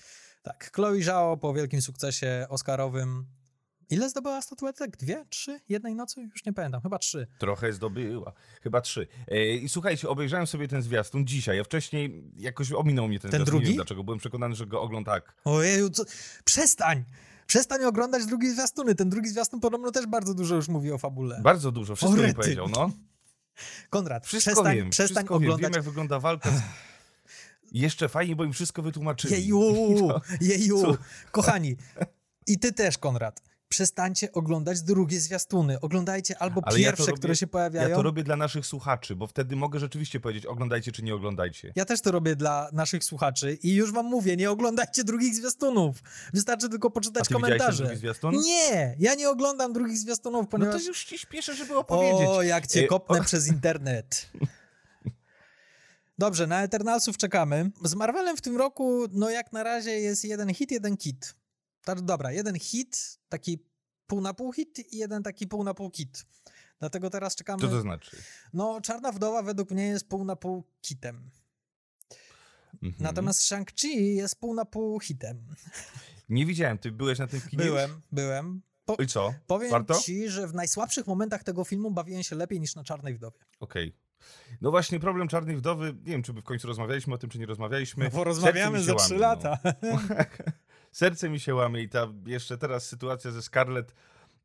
Tak, 0.43 0.71
Chloe 0.75 1.01
Zhao 1.01 1.37
po 1.37 1.53
wielkim 1.53 1.81
sukcesie 1.81 2.45
oscarowym. 2.49 3.25
Ile 3.89 4.09
zdobyła 4.09 4.41
statuetek? 4.41 4.97
Dwie? 4.97 5.25
Trzy? 5.29 5.59
Jednej 5.69 5.95
nocy? 5.95 6.21
Już 6.21 6.45
nie 6.45 6.53
pamiętam, 6.53 6.81
chyba 6.81 6.99
trzy. 6.99 7.27
Trochę 7.39 7.73
zdobyła, 7.73 8.33
chyba 8.63 8.81
trzy. 8.81 9.07
E, 9.27 9.53
I 9.55 9.69
słuchajcie, 9.69 10.09
obejrzałem 10.09 10.47
sobie 10.47 10.67
ten 10.67 10.81
zwiastun 10.81 11.27
dzisiaj, 11.27 11.59
a 11.59 11.63
wcześniej 11.63 12.31
jakoś 12.37 12.71
ominął 12.71 13.07
mnie 13.07 13.19
ten, 13.19 13.31
Ten 13.31 13.39
zwiastun. 13.39 13.53
Nie 13.55 13.59
drugi? 13.59 13.65
wiem 13.67 13.75
dlaczego, 13.75 14.03
byłem 14.03 14.19
przekonany, 14.19 14.55
że 14.55 14.65
go 14.65 14.81
oglądam 14.81 15.13
tak. 15.15 15.35
Ojeju, 15.45 15.89
co? 15.89 16.03
Przestań! 16.43 17.03
Przestań 17.47 17.83
oglądać 17.83 18.25
drugi 18.25 18.49
zwiastuny. 18.51 18.95
Ten 18.95 19.09
drugi 19.09 19.29
zwiastun 19.29 19.59
podobno 19.59 19.91
też 19.91 20.05
bardzo 20.07 20.33
dużo 20.33 20.55
już 20.55 20.67
mówi 20.67 20.91
o 20.91 20.97
fabule. 20.97 21.39
Bardzo 21.41 21.71
dużo, 21.71 21.95
wszystko 21.95 22.21
mi 22.21 22.33
powiedział, 22.33 22.69
no. 22.69 22.89
Konrad, 23.89 24.27
Wszystko 24.27 24.51
przestań, 24.51 24.75
wiem, 24.77 24.89
przestań 24.89 25.15
wszystko 25.15 25.35
oglądać 25.35 25.61
Wiem, 25.61 25.73
jak 25.73 25.83
wygląda 25.83 26.19
walka. 26.19 26.51
Z... 26.51 26.61
Jeszcze 27.71 28.09
fajnie, 28.09 28.35
bo 28.35 28.43
im 28.43 28.53
wszystko 28.53 28.81
wytłumaczyli. 28.81 29.33
Jeju, 29.33 29.59
jeju, 30.41 30.81
Co? 30.85 30.97
kochani. 31.31 31.75
I 32.47 32.59
ty 32.59 32.73
też, 32.73 32.97
Konrad. 32.97 33.41
Przestańcie 33.73 34.31
oglądać 34.31 34.81
drugie 34.81 35.19
zwiastuny. 35.19 35.79
Oglądajcie 35.79 36.41
albo 36.41 36.61
Ale 36.65 36.79
ja 36.79 36.87
pierwsze, 36.89 37.05
robię- 37.05 37.17
które 37.17 37.35
się 37.35 37.47
pojawiają. 37.47 37.89
Ja 37.89 37.95
to 37.95 38.01
robię 38.01 38.23
dla 38.23 38.35
naszych 38.35 38.65
słuchaczy, 38.65 39.15
bo 39.15 39.27
wtedy 39.27 39.55
mogę 39.55 39.79
rzeczywiście 39.79 40.19
powiedzieć, 40.19 40.45
oglądajcie 40.45 40.91
czy 40.91 41.03
nie 41.03 41.15
oglądajcie. 41.15 41.73
Ja 41.75 41.85
też 41.85 42.01
to 42.01 42.11
robię 42.11 42.35
dla 42.35 42.69
naszych 42.73 43.03
słuchaczy 43.03 43.57
i 43.63 43.73
już 43.75 43.91
wam 43.91 44.05
mówię, 44.05 44.37
nie 44.37 44.51
oglądajcie 44.51 45.03
drugich 45.03 45.35
zwiastunów. 45.35 45.97
Wystarczy 46.33 46.69
tylko 46.69 46.89
poczytać 46.91 47.29
komentarze. 47.29 47.95
Nie, 48.33 48.95
ja 48.99 49.15
nie 49.15 49.29
oglądam 49.29 49.73
drugich 49.73 49.97
zwiastunów, 49.97 50.41
No 50.41 50.47
ponieważ... 50.47 50.81
to 50.81 50.87
już 50.87 51.05
ci 51.05 51.17
śpieszę, 51.17 51.55
żeby 51.55 51.77
opowiedzieć. 51.77 52.27
O, 52.29 52.41
jak 52.41 52.67
cię 52.67 52.79
E, 52.83 52.87
kopnę 52.87 53.19
o- 53.19 53.23
przez 53.29 53.47
internet. 53.47 54.29
Dobrze, 56.17 56.47
na 56.47 56.63
Eternalsów 56.63 57.17
czekamy. 57.17 57.71
Z 57.83 57.95
Marvelem 57.95 58.37
w 58.37 58.41
tym 58.41 58.57
roku, 58.57 59.05
no 59.11 59.29
jak 59.29 59.53
na 59.53 59.63
razie 59.63 59.91
jest 59.91 60.25
jeden 60.25 60.53
hit, 60.53 60.71
jeden 60.71 60.97
kit. 60.97 61.35
Tak, 61.85 62.01
dobra, 62.01 62.31
jeden 62.31 62.59
hit, 62.59 63.19
taki 63.29 63.65
pół 64.07 64.21
na 64.21 64.33
pół 64.33 64.53
hit 64.53 64.93
i 64.93 64.97
jeden 64.97 65.23
taki 65.23 65.47
pół 65.47 65.63
na 65.63 65.73
pół 65.73 65.89
kit. 65.89 66.25
Dlatego 66.79 67.09
teraz 67.09 67.35
czekamy. 67.35 67.61
Co 67.61 67.67
to 67.67 67.81
znaczy? 67.81 68.17
No, 68.53 68.81
Czarna 68.81 69.11
Wdowa 69.11 69.43
według 69.43 69.71
mnie 69.71 69.87
jest 69.87 70.09
pół 70.09 70.25
na 70.25 70.35
pół 70.35 70.63
kitem. 70.81 71.29
Mhm. 72.73 72.93
Natomiast 72.99 73.41
Shang-Chi 73.41 74.15
jest 74.15 74.39
pół 74.39 74.53
na 74.53 74.65
pół 74.65 74.99
hitem. 74.99 75.45
Nie 76.29 76.45
widziałem, 76.45 76.77
ty 76.77 76.91
byłeś 76.91 77.19
na 77.19 77.27
tym 77.27 77.41
kinie? 77.41 77.63
Byłem, 77.63 78.01
byłem. 78.11 78.61
Po, 78.85 78.95
I 78.95 79.07
co? 79.07 79.33
powiem 79.47 79.71
Warto? 79.71 79.99
ci, 79.99 80.29
że 80.29 80.47
w 80.47 80.53
najsłabszych 80.53 81.07
momentach 81.07 81.43
tego 81.43 81.63
filmu 81.63 81.91
bawiłem 81.91 82.23
się 82.23 82.35
lepiej 82.35 82.59
niż 82.59 82.75
na 82.75 82.83
Czarnej 82.83 83.13
Wdowie. 83.13 83.39
Okej. 83.59 83.95
No 84.61 84.71
właśnie, 84.71 84.99
problem 84.99 85.27
Czarnej 85.27 85.55
Wdowy, 85.55 85.85
nie 85.85 86.11
wiem, 86.11 86.23
czy 86.23 86.33
by 86.33 86.41
w 86.41 86.43
końcu 86.43 86.67
rozmawialiśmy 86.67 87.13
o 87.13 87.17
tym, 87.17 87.29
czy 87.29 87.39
nie 87.39 87.45
rozmawialiśmy. 87.45 88.05
No 88.05 88.11
bo 88.11 88.23
rozmawiamy 88.23 88.83
za 88.83 88.95
trzy 88.95 89.15
no. 89.17 89.37
Serce 90.93 91.29
mi 91.29 91.39
się 91.39 91.55
łamie 91.55 91.81
i 91.81 91.89
ta 91.89 92.07
jeszcze 92.25 92.57
teraz 92.57 92.85
sytuacja 92.85 93.31
ze 93.31 93.41
Scarlett, 93.41 93.93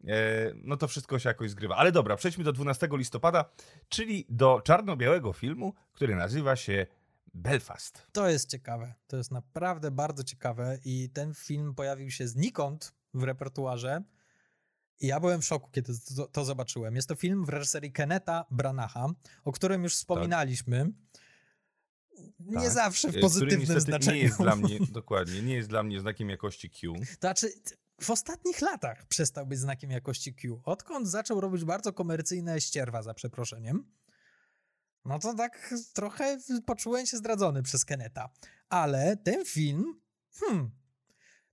e, 0.06 0.52
no 0.54 0.76
to 0.76 0.88
wszystko 0.88 1.18
się 1.18 1.28
jakoś 1.28 1.50
zgrywa. 1.50 1.76
Ale 1.76 1.92
dobra, 1.92 2.16
przejdźmy 2.16 2.44
do 2.44 2.52
12 2.52 2.88
listopada, 2.92 3.44
czyli 3.88 4.26
do 4.28 4.60
czarno-białego 4.64 5.32
filmu, 5.32 5.74
który 5.92 6.16
nazywa 6.16 6.56
się 6.56 6.86
Belfast. 7.34 8.06
To 8.12 8.28
jest 8.28 8.50
ciekawe. 8.50 8.94
To 9.06 9.16
jest 9.16 9.30
naprawdę 9.30 9.90
bardzo 9.90 10.24
ciekawe 10.24 10.78
i 10.84 11.10
ten 11.10 11.34
film 11.34 11.74
pojawił 11.74 12.10
się 12.10 12.28
znikąd 12.28 12.94
w 13.14 13.22
repertuarze 13.22 14.02
i 15.00 15.06
ja 15.06 15.20
byłem 15.20 15.40
w 15.40 15.44
szoku, 15.44 15.70
kiedy 15.72 15.92
to, 16.16 16.26
to 16.26 16.44
zobaczyłem. 16.44 16.96
Jest 16.96 17.08
to 17.08 17.14
film 17.14 17.44
w 17.44 17.48
reżyserii 17.48 17.92
Keneta 17.92 18.44
Branacha, 18.50 19.06
o 19.44 19.52
którym 19.52 19.82
już 19.82 19.94
wspominaliśmy. 19.94 20.92
Nie 22.40 22.54
Tak. 22.54 22.70
zawsze 22.70 23.12
w 23.12 23.16
E, 23.16 23.20
pozytywnym 23.20 23.80
znaczeniu. 23.80 24.16
Nie 24.16 24.22
jest 24.22 24.38
dla 24.38 24.56
mnie, 24.56 24.78
dokładnie, 24.90 25.42
nie 25.42 25.54
jest 25.54 25.68
dla 25.68 25.82
mnie 25.82 26.00
znakiem 26.00 26.28
jakości 26.30 26.70
Q. 26.70 26.94
To 26.94 27.04
znaczy, 27.20 27.52
w 28.00 28.10
ostatnich 28.10 28.60
latach 28.60 29.06
przestał 29.06 29.46
być 29.46 29.58
znakiem 29.58 29.90
jakości 29.90 30.34
Q. 30.34 30.60
Odkąd 30.64 31.08
zaczął 31.08 31.40
robić 31.40 31.64
bardzo 31.64 31.92
komercyjne 31.92 32.60
ścierwa, 32.60 33.02
za 33.02 33.14
przeproszeniem, 33.14 33.84
no 35.04 35.18
to 35.18 35.34
tak 35.34 35.74
trochę 35.92 36.38
poczułem 36.66 37.06
się 37.06 37.16
zdradzony 37.16 37.62
przez 37.62 37.84
Keneta. 37.84 38.28
Ale 38.68 39.16
ten 39.16 39.44
film, 39.44 40.00
hmm, 40.34 40.70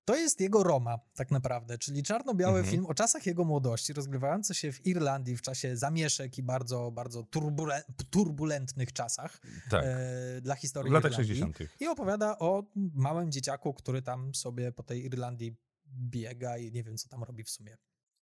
to 0.06 0.16
jest 0.16 0.42
jego 0.42 0.64
Roma, 0.64 1.00
tak 1.16 1.32
naprawdę, 1.32 1.78
czyli 1.78 2.04
czarno-biały 2.04 2.60
Mhm. 2.60 2.72
film 2.72 2.86
o 2.86 2.94
czasach 2.94 3.26
jego 3.26 3.44
młodości, 3.44 3.94
rozgrywający 3.94 4.56
się 4.56 4.72
w 4.72 4.86
Irlandii 4.86 5.38
w 5.38 5.42
czasie 5.42 5.78
zamieszek 5.78 6.38
i 6.38 6.44
bardzo, 6.44 6.92
bardzo 6.92 7.24
turbule, 7.24 7.84
turbulentnych 8.10 8.94
czasach 8.94 9.40
Tak, 9.70 9.84
e, 9.86 10.42
dla 10.42 10.56
historii 10.56 10.90
w 10.92 10.94
latach 10.94 11.12
Irlandii. 11.12 11.36
60. 11.36 11.82
I 11.82 11.88
opowiada 11.88 12.40
o 12.40 12.64
małym 12.94 13.32
dzieciaku, 13.32 13.74
który 13.74 14.02
tam 14.02 14.36
sobie 14.36 14.72
po 14.72 14.84
tej 14.84 15.06
Irlandii 15.06 15.56
biega 15.88 16.58
i 16.58 16.72
nie 16.72 16.84
wiem, 16.84 16.98
co 16.98 17.10
tam 17.10 17.24
robi 17.24 17.44
w 17.44 17.50
sumie. 17.50 17.78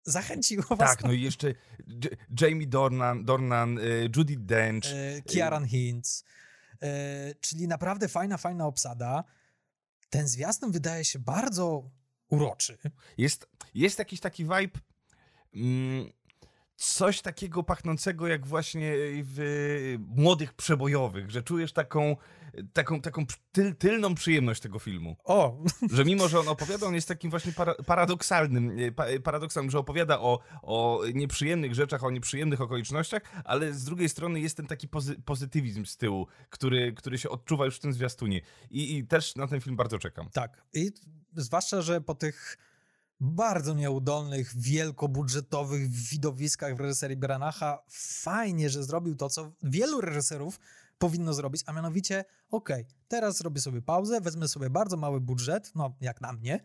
Zachęciło 0.03 0.63
was 0.63 0.77
Tak, 0.89 1.03
no 1.03 1.11
i 1.11 1.21
jeszcze 1.21 1.53
Jamie 2.41 2.67
Dornan, 2.67 3.25
Dornan 3.25 3.77
y, 3.77 4.09
Judy 4.15 4.35
Dench. 4.37 4.85
E, 4.85 5.21
Kieran 5.21 5.65
Hintz. 5.67 6.23
E, 6.81 7.35
czyli 7.41 7.67
naprawdę 7.67 8.07
fajna, 8.07 8.37
fajna 8.37 8.67
obsada. 8.67 9.23
Ten 10.09 10.27
zwiastun 10.27 10.71
wydaje 10.71 11.05
się 11.05 11.19
bardzo 11.19 11.89
uroczy. 12.29 12.77
Jest, 13.17 13.49
jest 13.73 13.99
jakiś 13.99 14.19
taki 14.19 14.43
vibe. 14.43 14.79
Mm, 15.53 16.11
coś 16.75 17.21
takiego 17.21 17.63
pachnącego 17.63 18.27
jak 18.27 18.47
właśnie 18.47 18.93
w 19.23 19.97
młodych 20.07 20.53
przebojowych, 20.53 21.31
że 21.31 21.43
czujesz 21.43 21.73
taką, 21.73 22.15
taką, 22.73 23.01
taką 23.01 23.25
tyl, 23.51 23.75
tylną 23.75 24.15
przyjemność 24.15 24.61
tego 24.61 24.79
filmu. 24.79 25.17
O, 25.23 25.63
Że 25.91 26.05
mimo, 26.05 26.27
że 26.27 26.39
on 26.39 26.47
opowiada, 26.47 26.87
on 26.87 26.95
jest 26.95 27.07
takim 27.07 27.29
właśnie 27.29 27.51
para, 27.51 27.73
paradoksalnym, 27.85 28.79
e, 28.79 28.91
pa, 28.91 29.05
paradoksalnym, 29.23 29.71
że 29.71 29.79
opowiada 29.79 30.19
o, 30.19 30.39
o 30.61 31.01
nieprzyjemnych 31.13 31.75
rzeczach, 31.75 32.03
o 32.03 32.11
nieprzyjemnych 32.11 32.61
okolicznościach, 32.61 33.21
ale 33.43 33.73
z 33.73 33.83
drugiej 33.83 34.09
strony 34.09 34.39
jest 34.39 34.57
ten 34.57 34.67
taki 34.67 34.87
pozy, 34.87 35.15
pozytywizm 35.25 35.85
z 35.85 35.97
tyłu, 35.97 36.27
który, 36.49 36.93
który 36.93 37.17
się 37.17 37.29
odczuwa 37.29 37.65
już 37.65 37.75
w 37.75 37.79
tym 37.79 37.93
zwiastunie. 37.93 38.41
I, 38.71 38.97
I 38.97 39.07
też 39.07 39.35
na 39.35 39.47
ten 39.47 39.61
film 39.61 39.75
bardzo 39.75 39.99
czekam. 39.99 40.29
tak. 40.29 40.63
I 40.73 40.91
zwłaszcza, 41.35 41.81
że 41.81 42.01
po 42.01 42.15
tych 42.15 42.57
bardzo 43.19 43.73
nieudolnych, 43.73 44.51
wielkobudżetowych 44.57 45.89
widowiskach 45.89 46.75
w 46.75 46.79
reżyserii 46.79 47.17
Branacha 47.17 47.79
fajnie, 47.89 48.69
że 48.69 48.83
zrobił 48.83 49.15
to, 49.15 49.29
co 49.29 49.51
wielu 49.63 50.01
reżyserów 50.01 50.59
powinno 50.97 51.33
zrobić, 51.33 51.63
a 51.65 51.73
mianowicie, 51.73 52.25
okej, 52.49 52.85
teraz 53.07 53.37
zrobię 53.37 53.61
sobie 53.61 53.81
pauzę, 53.81 54.21
wezmę 54.21 54.47
sobie 54.47 54.69
bardzo 54.69 54.97
mały 54.97 55.21
budżet, 55.21 55.71
no 55.75 55.95
jak 56.01 56.21
na 56.21 56.33
mnie, 56.33 56.59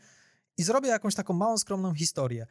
i 0.56 0.62
zrobię 0.62 0.88
jakąś 0.88 1.14
taką 1.14 1.34
małą, 1.34 1.58
skromną 1.58 1.94
historię. 1.94 2.46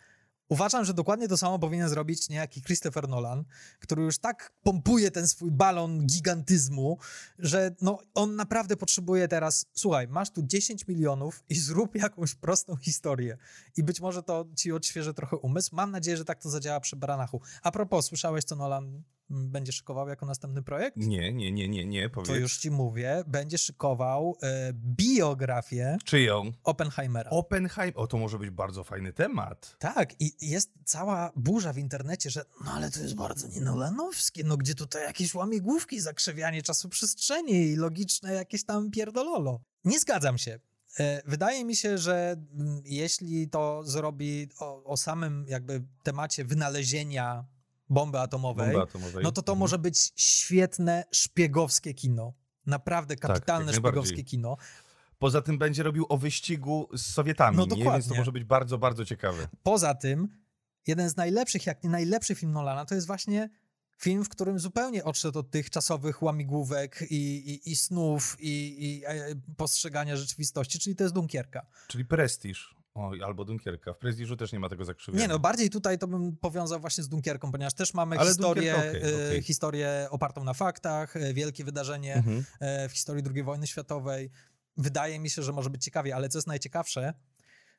Uważam, 0.49 0.85
że 0.85 0.93
dokładnie 0.93 1.27
to 1.27 1.37
samo 1.37 1.59
powinien 1.59 1.89
zrobić 1.89 2.29
niejaki 2.29 2.61
Christopher 2.61 3.09
Nolan, 3.09 3.43
który 3.79 4.03
już 4.03 4.17
tak 4.17 4.53
pompuje 4.63 5.11
ten 5.11 5.27
swój 5.27 5.51
balon 5.51 6.05
gigantyzmu, 6.05 6.97
że 7.39 7.75
no, 7.81 7.99
on 8.13 8.35
naprawdę 8.35 8.77
potrzebuje 8.77 9.27
teraz, 9.27 9.65
słuchaj, 9.73 10.07
masz 10.07 10.31
tu 10.31 10.43
10 10.43 10.87
milionów 10.87 11.43
i 11.49 11.55
zrób 11.55 11.95
jakąś 11.95 12.35
prostą 12.35 12.75
historię. 12.75 13.37
I 13.77 13.83
być 13.83 14.01
może 14.01 14.23
to 14.23 14.45
ci 14.55 14.71
odświeży 14.71 15.13
trochę 15.13 15.37
umysł. 15.37 15.75
Mam 15.75 15.91
nadzieję, 15.91 16.17
że 16.17 16.25
tak 16.25 16.41
to 16.41 16.49
zadziała 16.49 16.79
przy 16.79 16.95
Baranachu. 16.95 17.41
A 17.63 17.71
propos, 17.71 18.05
słyszałeś, 18.05 18.43
co 18.43 18.55
Nolan 18.55 19.03
będzie 19.29 19.71
szykował 19.71 20.09
jako 20.09 20.25
następny 20.25 20.63
projekt? 20.63 20.97
Nie, 20.97 21.33
nie, 21.33 21.51
nie, 21.51 21.69
nie, 21.69 21.85
nie, 21.85 22.09
powiedz. 22.09 22.29
To 22.29 22.35
już 22.35 22.57
ci 22.57 22.71
mówię, 22.71 23.23
będzie 23.27 23.57
szykował 23.57 24.37
e, 24.43 24.73
biografię 24.73 25.97
Czyją? 26.05 26.51
Oppenheimera. 26.63 27.29
Oppenheim. 27.29 27.93
O, 27.95 28.07
to 28.07 28.17
może 28.17 28.39
być 28.39 28.49
bardzo 28.49 28.83
fajny 28.83 29.13
temat. 29.13 29.75
Tak, 29.79 30.21
i 30.21 30.31
jest 30.41 30.71
cała 30.85 31.31
burza 31.35 31.73
w 31.73 31.77
internecie, 31.77 32.29
że 32.29 32.45
no 32.65 32.71
ale 32.71 32.91
to 32.91 32.99
jest 32.99 33.15
bardzo 33.15 33.47
nienolanowskie, 33.47 34.43
no 34.43 34.57
gdzie 34.57 34.75
tutaj 34.75 35.03
jakieś 35.03 35.35
łamigłówki, 35.35 35.99
zakrzywianie 35.99 36.61
czasu 36.61 36.89
przestrzeni 36.89 37.53
i 37.53 37.75
logiczne 37.75 38.33
jakieś 38.33 38.63
tam 38.63 38.91
pierdololo. 38.91 39.61
Nie 39.85 39.99
zgadzam 39.99 40.37
się. 40.37 40.59
E, 40.99 41.21
wydaje 41.25 41.65
mi 41.65 41.75
się, 41.75 41.97
że 41.97 42.35
mm, 42.53 42.81
jeśli 42.85 43.49
to 43.49 43.83
zrobi 43.83 44.49
o, 44.59 44.83
o 44.83 44.97
samym 44.97 45.45
jakby 45.47 45.83
temacie 46.03 46.45
wynalezienia 46.45 47.45
bomby 47.89 48.19
atomowej, 48.19 48.65
Bomby 48.71 48.81
atomowej. 48.89 49.23
no 49.23 49.31
to 49.31 49.41
to 49.41 49.51
Mhm. 49.51 49.59
może 49.59 49.79
być 49.79 50.11
świetne 50.15 51.03
szpiegowskie 51.11 51.93
kino. 51.93 52.33
Naprawdę 52.65 53.15
kapitalne 53.15 53.65
Tak, 53.65 53.75
jak 53.75 53.83
najbardziej. 53.83 54.03
szpiegowskie 54.03 54.23
kino. 54.23 54.57
Poza 55.19 55.41
tym 55.41 55.57
będzie 55.57 55.83
robił 55.83 56.05
o 56.09 56.17
wyścigu 56.17 56.89
z 56.93 57.01
Sowietami, 57.13 57.57
No 57.57 57.63
nie? 57.63 57.69
więc 57.69 57.79
dokładnie. 57.79 58.09
to 58.09 58.15
może 58.15 58.31
być 58.31 58.43
bardzo, 58.43 58.77
bardzo 58.77 59.05
ciekawe. 59.05 59.47
Poza 59.63 59.93
tym, 59.95 60.27
jeden 60.87 61.09
z 61.09 61.17
najlepszych, 61.17 61.65
jak 61.65 61.83
nie 61.83 61.89
najlepszy 61.89 62.35
film 62.35 62.51
Nolana, 62.51 62.85
to 62.85 62.95
jest 62.95 63.07
właśnie 63.07 63.49
film, 63.97 64.25
w 64.25 64.29
którym 64.29 64.59
zupełnie 64.59 65.03
odszedł 65.03 65.39
od 65.39 65.51
tych 65.51 65.69
czasowych 65.69 66.21
łamigłówek 66.23 67.01
i, 67.09 67.15
i, 67.15 67.71
i 67.71 67.75
snów 67.75 68.37
i, 68.39 68.85
i 68.85 69.05
e, 69.05 69.35
postrzegania 69.57 70.15
rzeczywistości, 70.15 70.79
czyli 70.79 70.95
to 70.95 71.03
jest 71.03 71.15
Dunkierka. 71.15 71.65
Czyli 71.87 72.05
Prestiż. 72.05 72.75
O, 72.99 73.11
albo 73.25 73.45
Dunkierka. 73.45 73.93
W 73.93 73.97
Prestiżu 73.97 74.37
też 74.37 74.51
nie 74.51 74.59
ma 74.59 74.69
tego 74.69 74.85
zakrzywienia. 74.85 75.21
Nie 75.23 75.27
no, 75.27 75.39
bardziej 75.39 75.69
tutaj 75.69 75.97
to 75.97 76.07
bym 76.07 76.37
powiązał 76.37 76.79
właśnie 76.79 77.03
z 77.03 77.09
Dunkierką, 77.09 77.51
ponieważ 77.51 77.73
też 77.73 77.93
mamy 77.93 78.19
Ale 78.19 78.29
historię, 78.29 78.75
e, 78.75 78.89
okej. 78.89 79.43
historię 79.43 80.07
opartą 80.09 80.43
na 80.43 80.53
faktach, 80.53 81.15
e, 81.15 81.33
wielkie 81.33 81.63
wydarzenie 81.63 82.15
Mhm. 82.15 82.45
e, 82.59 82.89
w 82.89 82.91
historii 82.91 83.23
II 83.35 83.43
wojny 83.43 83.67
światowej. 83.67 84.31
Wydaje 84.77 85.19
mi 85.19 85.29
się, 85.29 85.43
że 85.43 85.51
może 85.51 85.69
być 85.69 85.83
ciekawie, 85.83 86.15
ale 86.15 86.29
co 86.29 86.37
jest 86.37 86.47
najciekawsze, 86.47 87.13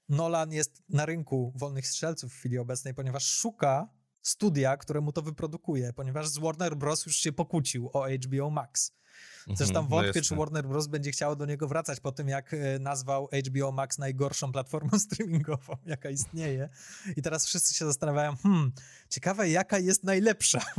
Nolan 0.09 0.53
jest 0.53 0.83
na 0.89 1.07
rynku 1.07 1.53
wolnych 1.57 1.87
strzelców 1.87 2.33
w 2.33 2.37
chwili 2.37 2.59
obecnej, 2.59 2.95
ponieważ 2.95 3.25
szuka 3.25 3.89
studia, 4.23 4.77
które 4.77 5.01
mu 5.01 5.13
to 5.13 5.23
wyprodukuje, 5.23 5.93
ponieważ 5.93 6.29
z 6.29 6.39
Warner 6.39 6.77
Bros. 6.77 7.07
już 7.07 7.17
się 7.17 7.33
pokłócił 7.33 7.91
o 7.93 8.07
HBO 8.09 8.51
Max. 8.51 8.93
Zresztą 9.47 9.65
Mhm, 9.81 9.85
no 9.85 9.89
wątpię, 9.97 10.13
czy 10.13 10.19
jasne. 10.19 10.37
Warner 10.37 10.69
Bros. 10.69 10.87
będzie 10.87 11.11
chciało 11.11 11.37
do 11.37 11.47
niego 11.47 11.69
wracać 11.69 12.01
po 12.01 12.13
tym, 12.13 12.29
jak 12.29 12.55
e, 12.55 12.79
nazwał 12.79 13.29
HBO 13.47 13.73
Max 13.73 13.99
najgorszą 13.99 14.53
platformą 14.53 14.99
streamingową, 15.09 15.77
jaka 15.87 16.11
istnieje. 16.11 16.69
I 17.17 17.23
teraz 17.23 17.47
wszyscy 17.47 17.75
się 17.75 17.85
zastanawiają, 17.87 18.37
hmm, 18.37 18.73
ciekawe 19.09 19.49
jaka 19.51 19.79
jest 19.79 20.05
najlepsza. 20.05 20.61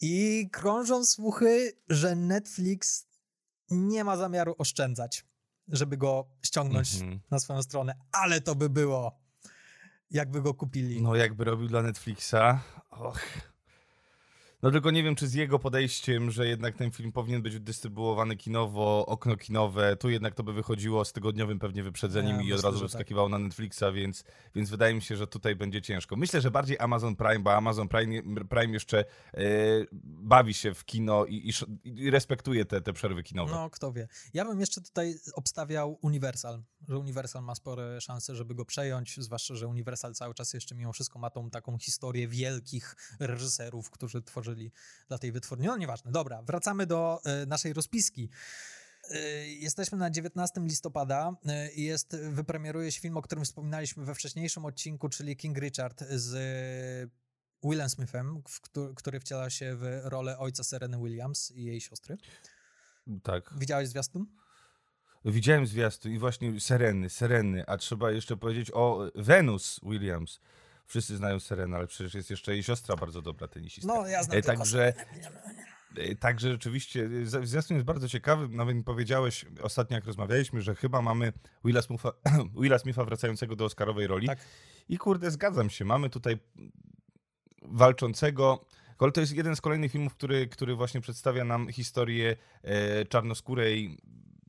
I 0.00 0.48
krążą 0.52 1.04
słuchy, 1.04 1.72
że 1.88 2.16
Netflix 2.16 3.06
nie 3.70 4.04
ma 4.04 4.16
zamiaru 4.16 4.54
oszczędzać, 4.58 5.24
żeby 5.68 5.96
go 5.96 6.28
ściągnąć 6.42 6.94
Mhm. 6.94 7.20
na 7.30 7.38
swoją 7.38 7.62
stronę, 7.62 7.94
ale 8.12 8.40
to 8.40 8.54
by 8.54 8.68
było, 8.70 9.19
jakby 10.10 10.42
go 10.42 10.54
kupili. 10.54 11.02
No 11.02 11.16
jakby 11.16 11.44
robił 11.44 11.68
dla 11.68 11.82
Netflixa. 11.82 12.60
Och. 12.90 13.20
No 14.62 14.70
tylko 14.70 14.90
nie 14.90 15.02
wiem, 15.02 15.14
czy 15.14 15.28
z 15.28 15.34
jego 15.34 15.58
podejściem, 15.58 16.30
że 16.30 16.46
jednak 16.46 16.76
ten 16.76 16.90
film 16.90 17.12
powinien 17.12 17.42
być 17.42 17.60
dystrybuowany 17.60 18.36
kinowo, 18.36 19.06
okno 19.06 19.36
kinowe, 19.36 19.96
tu 19.96 20.10
jednak 20.10 20.34
to 20.34 20.42
by 20.42 20.52
wychodziło 20.52 21.04
z 21.04 21.12
tygodniowym 21.12 21.58
pewnie 21.58 21.82
wyprzedzeniem 21.82 22.36
Ja 22.36 22.42
i 22.42 22.52
od 22.52 22.64
razu 22.64 22.76
by 22.76 22.80
tak. 22.80 22.90
wskakiwało 22.90 23.28
na 23.28 23.38
Netflixa, 23.38 23.84
więc, 23.94 24.24
więc 24.54 24.70
wydaje 24.70 24.94
mi 24.94 25.02
się, 25.02 25.16
że 25.16 25.26
tutaj 25.26 25.56
będzie 25.56 25.82
ciężko. 25.82 26.16
Myślę, 26.16 26.40
że 26.40 26.50
bardziej 26.50 26.78
Amazon 26.78 27.16
Prime, 27.16 27.38
bo 27.38 27.54
Amazon 27.54 27.88
Prime, 27.88 28.22
Prime 28.48 28.72
jeszcze 28.72 29.04
e, 29.34 29.42
bawi 30.04 30.54
się 30.54 30.74
w 30.74 30.84
kino 30.84 31.24
i, 31.26 31.50
i, 31.50 31.52
i 31.84 32.10
respektuje 32.10 32.64
te, 32.64 32.80
te 32.80 32.92
przerwy 32.92 33.22
kinowe. 33.22 33.52
No, 33.52 33.70
kto 33.70 33.92
wie. 33.92 34.08
Ja 34.34 34.44
bym 34.44 34.60
jeszcze 34.60 34.80
tutaj 34.80 35.14
obstawiał 35.34 35.98
Universal, 36.02 36.62
że 36.88 36.98
Universal 36.98 37.42
ma 37.42 37.54
spore 37.54 38.00
szanse, 38.00 38.36
żeby 38.36 38.54
go 38.54 38.64
przejąć, 38.64 39.16
zwłaszcza, 39.18 39.54
że 39.54 39.68
Universal 39.68 40.14
cały 40.14 40.34
czas 40.34 40.52
jeszcze 40.52 40.74
mimo 40.74 40.92
wszystko 40.92 41.18
ma 41.18 41.30
tą 41.30 41.50
taką 41.50 41.78
historię 41.78 42.28
wielkich 42.28 42.96
reżyserów, 43.20 43.90
którzy 43.90 44.22
tworzyli 44.50 44.72
dla 45.08 45.18
tej 45.18 45.32
wytwórni. 45.32 45.66
No 45.66 45.76
nieważne. 45.76 46.12
Dobra, 46.12 46.42
wracamy 46.42 46.86
do 46.86 47.20
e, 47.24 47.46
naszej 47.46 47.72
rozpiski. 47.72 48.28
E, 49.10 49.18
Jesteśmy 49.48 49.98
na 49.98 50.10
19 50.10 50.60
listopada 50.60 51.32
e, 51.46 51.72
i 51.72 51.84
jest, 51.84 52.16
wypremieruje 52.32 52.92
się 52.92 53.00
film, 53.00 53.16
o 53.16 53.22
którym 53.22 53.44
wspominaliśmy 53.44 54.04
we 54.04 54.14
wcześniejszym 54.14 54.64
odcinku, 54.64 55.08
czyli 55.08 55.36
King 55.36 55.58
Richard 55.58 56.04
z 56.10 57.10
Willem 57.64 57.88
Smithem, 57.90 58.42
w 58.48 58.60
któ- 58.60 58.94
który 58.94 59.20
wciela 59.20 59.50
się 59.50 59.76
w 59.76 60.00
rolę 60.04 60.38
ojca 60.38 60.64
Sereny 60.64 60.98
Williams 60.98 61.50
i 61.50 61.64
jej 61.64 61.80
siostry. 61.80 62.16
Tak. 63.22 63.54
Widziałeś 63.58 63.88
zwiastun? 63.88 64.26
Widziałem 65.24 65.66
zwiastun 65.66 66.12
i 66.12 66.18
właśnie 66.18 66.60
Sereny, 66.60 67.10
Sereny, 67.10 67.64
a 67.66 67.76
trzeba 67.76 68.10
jeszcze 68.10 68.36
powiedzieć 68.36 68.70
o 68.74 69.10
Venus 69.14 69.80
Williams. 69.82 70.40
Wszyscy 70.90 71.16
znają 71.16 71.40
Serenę, 71.40 71.76
ale 71.76 71.86
przecież 71.86 72.14
jest 72.14 72.30
jeszcze 72.30 72.52
jej 72.52 72.62
siostra 72.62 72.96
bardzo 72.96 73.22
dobra 73.22 73.48
tenisistka. 73.48 73.94
No, 73.94 74.06
ja 74.06 74.22
znam 74.22 74.38
E, 74.38 74.42
Także, 74.42 74.92
e, 75.96 76.14
także 76.16 76.50
rzeczywiście 76.50 77.08
e, 77.22 77.46
zwiastun 77.46 77.76
jest 77.76 77.86
bardzo 77.86 78.08
ciekawy. 78.08 78.48
Nawet 78.48 78.76
mi 78.76 78.84
powiedziałeś 78.84 79.46
ostatnio, 79.62 79.94
jak 79.94 80.04
rozmawialiśmy, 80.04 80.62
że 80.62 80.74
chyba 80.74 81.02
mamy 81.02 81.32
Willa 81.64 81.82
Smitha, 81.82 82.12
Willa 82.62 82.78
Smitha 82.78 83.04
wracającego 83.04 83.56
do 83.56 83.64
Oscarowej 83.64 84.06
roli. 84.06 84.26
Tak. 84.26 84.38
I 84.88 84.98
kurde, 84.98 85.30
zgadzam 85.30 85.70
się. 85.70 85.84
Mamy 85.84 86.10
tutaj 86.10 86.38
walczącego. 87.62 88.66
Ale 88.98 89.12
to 89.12 89.20
jest 89.20 89.32
jeden 89.32 89.56
z 89.56 89.60
kolejnych 89.60 89.92
filmów, 89.92 90.14
który, 90.14 90.46
który 90.46 90.74
właśnie 90.74 91.00
przedstawia 91.00 91.44
nam 91.44 91.72
historię 91.72 92.36
czarnoskórej 93.08 93.98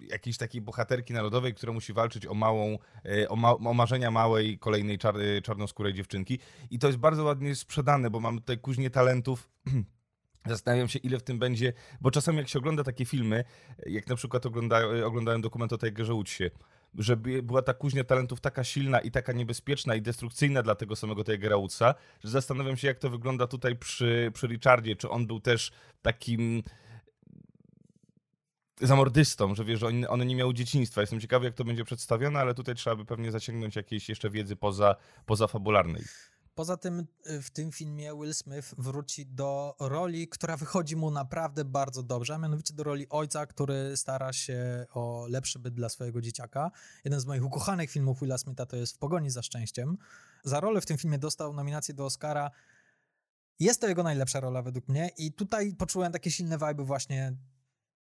jakiejś 0.09 0.37
takiej 0.37 0.61
bohaterki 0.61 1.13
narodowej, 1.13 1.53
która 1.53 1.73
musi 1.73 1.93
walczyć 1.93 2.25
o 2.25 2.33
małą, 2.33 2.77
e, 3.05 3.29
o, 3.29 3.35
ma, 3.35 3.51
o 3.51 3.73
marzenia 3.73 4.11
małej, 4.11 4.59
kolejnej 4.59 4.97
czar, 4.97 5.15
e, 5.19 5.41
czarnoskórej 5.41 5.93
dziewczynki. 5.93 6.39
I 6.71 6.79
to 6.79 6.87
jest 6.87 6.99
bardzo 6.99 7.23
ładnie 7.23 7.55
sprzedane, 7.55 8.09
bo 8.09 8.19
mamy 8.19 8.39
tutaj 8.39 8.57
kuźnię 8.57 8.89
talentów. 8.89 9.49
Zastanawiam 10.45 10.87
się, 10.87 10.99
ile 10.99 11.19
w 11.19 11.23
tym 11.23 11.39
będzie, 11.39 11.73
bo 12.01 12.11
czasami 12.11 12.37
jak 12.37 12.47
się 12.49 12.59
ogląda 12.59 12.83
takie 12.83 13.05
filmy, 13.05 13.43
jak 13.85 14.07
na 14.07 14.15
przykład 14.15 14.45
ogląda, 14.45 14.81
oglądałem 15.05 15.41
dokument 15.41 15.73
o 15.73 15.77
Tigerze 15.77 16.13
Woodsie, 16.13 16.43
żeby 16.95 17.43
była 17.43 17.61
ta 17.61 17.73
kuźnia 17.73 18.03
talentów 18.03 18.41
taka 18.41 18.63
silna 18.63 18.99
i 18.99 19.11
taka 19.11 19.33
niebezpieczna 19.33 19.95
i 19.95 20.01
destrukcyjna 20.01 20.63
dla 20.63 20.75
tego 20.75 20.95
samego 20.95 21.23
Tigera 21.23 21.57
Woodsa, 21.57 21.95
że 22.23 22.29
zastanawiam 22.29 22.77
się, 22.77 22.87
jak 22.87 22.99
to 22.99 23.09
wygląda 23.09 23.47
tutaj 23.47 23.75
przy, 23.75 24.31
przy 24.33 24.47
Richardzie, 24.47 24.95
czy 24.95 25.09
on 25.09 25.27
był 25.27 25.39
też 25.39 25.71
takim 26.01 26.63
zamordystą, 28.81 29.55
że 29.55 29.65
wiesz, 29.65 29.79
że 29.79 29.87
on, 29.87 30.05
one 30.09 30.25
nie 30.25 30.35
miały 30.35 30.53
dzieciństwa. 30.53 31.01
Jestem 31.01 31.19
ciekawy, 31.19 31.45
jak 31.45 31.55
to 31.55 31.63
będzie 31.63 31.83
przedstawione, 31.83 32.39
ale 32.39 32.53
tutaj 32.53 32.75
trzeba 32.75 32.95
by 32.95 33.05
pewnie 33.05 33.31
zaciągnąć 33.31 33.75
jakiejś 33.75 34.09
jeszcze 34.09 34.29
wiedzy 34.29 34.55
poza, 34.55 34.95
poza 35.25 35.47
fabularnej. 35.47 36.03
Poza 36.55 36.77
tym 36.77 37.07
y, 37.29 37.41
w 37.41 37.49
tym 37.49 37.71
filmie 37.71 38.13
Will 38.13 38.33
Smith 38.33 38.75
wróci 38.77 39.25
do 39.25 39.75
roli, 39.79 40.27
która 40.27 40.57
wychodzi 40.57 40.95
mu 40.95 41.11
naprawdę 41.11 41.65
bardzo 41.65 42.03
dobrze, 42.03 42.35
a 42.35 42.37
mianowicie 42.37 42.73
do 42.73 42.83
roli 42.83 43.09
ojca, 43.09 43.45
który 43.45 43.97
stara 43.97 44.33
się 44.33 44.85
o 44.93 45.25
lepszy 45.29 45.59
byt 45.59 45.73
dla 45.73 45.89
swojego 45.89 46.21
dzieciaka. 46.21 46.71
Jeden 47.05 47.19
z 47.19 47.25
moich 47.25 47.45
ukochanych 47.45 47.91
filmów 47.91 48.19
Willa 48.19 48.37
Smitha 48.37 48.65
to 48.65 48.75
jest 48.75 48.95
W 48.95 48.97
pogoni 48.97 49.29
za 49.29 49.41
szczęściem. 49.41 49.97
Za 50.43 50.59
rolę 50.59 50.81
w 50.81 50.85
tym 50.85 50.97
filmie 50.97 51.17
dostał 51.17 51.53
nominację 51.53 51.93
do 51.93 52.05
Oscara. 52.05 52.51
Jest 53.59 53.81
to 53.81 53.87
jego 53.87 54.03
najlepsza 54.03 54.39
rola 54.39 54.61
według 54.61 54.87
mnie 54.87 55.09
i 55.17 55.33
tutaj 55.33 55.75
poczułem 55.75 56.11
takie 56.11 56.31
silne 56.31 56.57
vibe 56.57 56.83
właśnie 56.83 57.33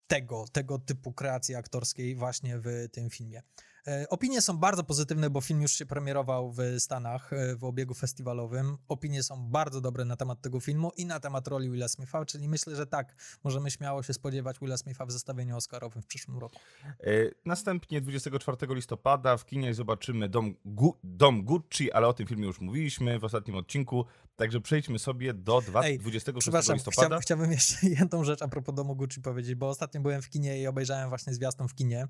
tego, 0.07 0.45
tego 0.51 0.79
typu 0.79 1.13
kreacji 1.13 1.55
aktorskiej 1.55 2.15
właśnie 2.15 2.59
w 2.59 2.89
tym 2.91 3.09
filmie. 3.09 3.41
E, 3.87 4.09
Opinie 4.09 4.41
są 4.41 4.57
bardzo 4.57 4.83
pozytywne, 4.83 5.29
bo 5.29 5.41
film 5.41 5.61
już 5.61 5.71
się 5.71 5.85
premierował 5.85 6.51
w 6.51 6.59
Stanach 6.79 7.33
e, 7.33 7.55
w 7.55 7.63
obiegu 7.63 7.93
festiwalowym. 7.93 8.77
Opinie 8.87 9.23
są 9.23 9.49
bardzo 9.49 9.81
dobre 9.81 10.05
na 10.05 10.15
temat 10.15 10.41
tego 10.41 10.59
filmu 10.59 10.91
i 10.97 11.05
na 11.05 11.19
temat 11.19 11.47
roli 11.47 11.69
Willa 11.71 11.87
Smitha, 11.87 12.25
czyli 12.25 12.47
myślę, 12.49 12.75
że 12.75 12.87
tak, 12.87 13.15
możemy 13.43 13.71
śmiało 13.71 14.03
się 14.03 14.13
spodziewać 14.13 14.59
Willa 14.59 14.77
Smitha 14.77 15.05
w 15.05 15.11
zestawieniu 15.11 15.57
Oscarowym 15.57 16.01
w 16.01 16.05
przyszłym 16.05 16.37
roku. 16.37 16.55
E, 16.99 17.11
Następnie 17.45 18.01
24 18.01 18.57
listopada 18.69 19.37
w 19.37 19.45
kinie 19.45 19.73
zobaczymy 19.73 20.29
Dom, 20.29 20.55
Gu, 20.65 20.97
Dom 21.03 21.43
Gucci, 21.43 21.91
ale 21.91 22.07
o 22.07 22.13
tym 22.13 22.27
filmie 22.27 22.45
już 22.45 22.61
mówiliśmy 22.61 23.19
w 23.19 23.23
ostatnim 23.23 23.55
odcinku, 23.55 24.05
także 24.35 24.61
przejdźmy 24.61 24.99
sobie 24.99 25.33
do 25.33 25.61
dwa, 25.61 25.81
Ej, 25.83 25.99
26 25.99 26.43
Przepraszam, 26.43 26.75
listopada. 26.75 27.01
chciałbym, 27.01 27.21
chciałbym 27.21 27.51
jeszcze 27.51 27.87
jedną 28.01 28.23
rzecz 28.23 28.41
a 28.41 28.47
propos 28.47 28.75
domu 28.75 28.95
Gucci 28.95 29.21
powiedzieć, 29.21 29.55
bo 29.55 29.69
ostatnio 29.69 30.01
byłem 30.01 30.21
w 30.21 30.29
kinie 30.29 30.61
i 30.61 30.67
obejrzałem 30.67 31.09
właśnie 31.09 31.33
zwiastun 31.33 31.67
w 31.67 31.75
kinie 31.75 32.07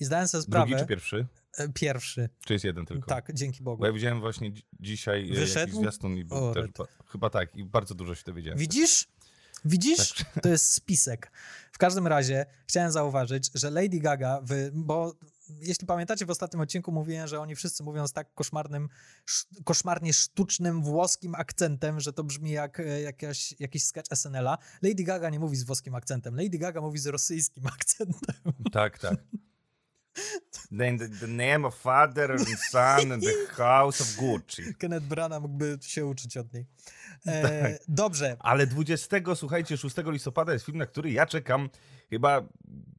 I 0.00 0.04
zdałem 0.04 0.28
sobie 0.28 0.42
sprawę... 0.42 0.66
Drugi 0.66 0.82
czy 0.82 0.86
pierwszy? 0.88 1.26
E, 1.58 1.68
pierwszy. 1.68 2.28
Czy 2.46 2.52
jest 2.52 2.64
jeden 2.64 2.86
tylko? 2.86 3.06
Tak, 3.06 3.32
dzięki 3.34 3.62
Bogu. 3.62 3.80
Bo 3.80 3.86
ja 3.86 3.92
widziałem 3.92 4.20
właśnie 4.20 4.52
dzi- 4.52 4.66
dzisiaj 4.80 5.18
e, 5.20 5.22
jakiś 5.22 5.38
Wyszedł? 5.38 5.80
zwiastun 5.80 6.16
i 6.16 6.24
był 6.24 6.36
O, 6.36 6.54
też, 6.54 6.70
ba- 6.78 6.86
chyba 7.06 7.30
tak, 7.30 7.56
i 7.56 7.64
bardzo 7.64 7.94
dużo 7.94 8.14
się 8.14 8.22
dowiedziałem. 8.26 8.58
Widzisz? 8.58 9.08
Widzisz? 9.64 10.12
Tak. 10.14 10.26
To 10.42 10.48
jest 10.48 10.72
spisek. 10.72 11.32
W 11.72 11.78
każdym 11.78 12.06
razie 12.06 12.46
chciałem 12.66 12.92
zauważyć, 12.92 13.50
że 13.54 13.70
Lady 13.70 14.00
Gaga, 14.00 14.40
wy, 14.42 14.70
bo 14.74 15.14
jeśli 15.60 15.86
pamiętacie, 15.86 16.26
w 16.26 16.30
ostatnim 16.30 16.60
odcinku 16.60 16.92
mówiłem, 16.92 17.28
że 17.28 17.40
oni 17.40 17.56
wszyscy 17.56 17.82
mówią 17.82 18.06
z 18.06 18.12
tak 18.12 18.34
koszmarnym, 18.34 18.88
sz, 19.28 19.46
koszmarnie 19.64 20.12
sztucznym 20.12 20.82
włoskim 20.82 21.34
akcentem, 21.34 22.00
że 22.00 22.12
to 22.12 22.24
brzmi 22.24 22.50
jak 22.50 22.80
e, 22.80 23.00
jakaś, 23.00 23.54
jakiś 23.60 23.84
sketch 23.84 24.10
SNL-a. 24.16 24.58
Lady 24.82 25.04
Gaga 25.04 25.30
nie 25.30 25.38
mówi 25.40 25.56
z 25.56 25.64
włoskim 25.64 25.94
akcentem. 25.94 26.36
Lady 26.36 26.58
Gaga 26.58 26.80
mówi 26.80 26.98
z 26.98 27.06
rosyjskim 27.06 27.66
akcentem. 27.76 28.34
Tak, 28.72 28.98
tak. 28.98 29.16
Then 30.78 30.98
the, 30.98 31.08
the 31.08 31.26
name 31.26 31.66
of 31.66 31.74
father 31.74 32.32
and 32.32 32.48
son 32.70 33.12
and 33.12 33.22
the 33.22 33.46
house 33.62 34.00
of 34.00 34.16
Gucci. 34.16 34.74
Kenneth 34.78 35.06
Branagh 35.06 35.42
mógłby 35.42 35.78
się 35.80 36.06
uczyć 36.06 36.36
od 36.36 36.52
niej. 36.54 36.66
E, 37.26 37.42
Tak. 37.42 37.72
Dobrze. 37.88 38.36
Ale 38.40 38.66
20, 38.66 39.16
słuchajcie, 39.34 39.76
6 39.76 39.96
listopada 40.06 40.52
jest 40.52 40.64
film, 40.66 40.78
na 40.78 40.86
który 40.86 41.10
ja 41.10 41.26
czekam 41.26 41.68
chyba 42.10 42.42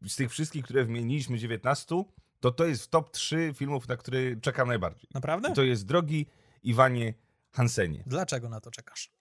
z 0.08 0.16
tych 0.16 0.32
wszystkich, 0.32 0.66
które 0.66 0.86
wymieniliśmy, 0.86 1.38
19, 1.38 2.04
to 2.40 2.52
to 2.52 2.66
jest 2.66 2.84
w 2.84 2.88
top 2.88 3.12
3 3.12 3.54
filmów, 3.56 3.88
na 3.88 3.98
które 3.98 4.20
czekam 4.42 4.68
najbardziej. 4.68 5.10
Naprawdę? 5.14 5.50
I 5.50 5.54
to 5.54 5.64
jest 5.64 5.86
Drogi 5.86 6.26
Iwanie 6.64 7.14
Hansenie. 7.52 8.04
Dlaczego 8.06 8.50
na 8.50 8.60
to 8.62 8.72
czekasz? 8.72 9.12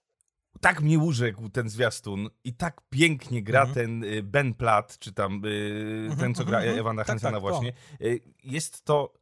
Tak 0.60 0.80
mnie 0.82 0.98
urzekł 0.98 1.48
ten 1.48 1.68
zwiastun 1.68 2.28
i 2.44 2.54
tak 2.54 2.80
pięknie 2.90 3.42
gra 3.42 3.60
Mhm. 3.62 3.74
ten 3.74 4.04
y, 4.04 4.22
Ben 4.22 4.54
Platt, 4.54 4.98
czy 4.98 5.12
tam 5.12 5.44
y, 5.44 6.00
Mhm, 6.10 6.20
ten, 6.20 6.34
co 6.34 6.44
gra 6.44 6.58
mhm, 6.60 6.78
Ewana 6.78 7.00
tak, 7.02 7.06
Hansena 7.06 7.30
tak, 7.30 7.36
to. 7.36 7.40
właśnie. 7.40 7.72
Y, 8.00 8.20
Jest 8.44 8.84
to... 8.84 9.14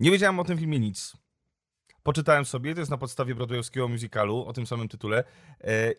Nie 0.00 0.10
wiedziałem 0.10 0.38
o 0.38 0.44
tym 0.44 0.58
filmie 0.58 0.80
nic. 0.80 1.16
Poczytałem 2.02 2.44
sobie, 2.44 2.74
to 2.74 2.80
jest 2.80 2.90
na 2.90 2.98
podstawie 2.98 3.34
broadwayowskiego 3.34 3.88
musicalu 3.88 4.44
o 4.46 4.52
tym 4.52 4.66
samym 4.66 4.88
tytule 4.88 5.24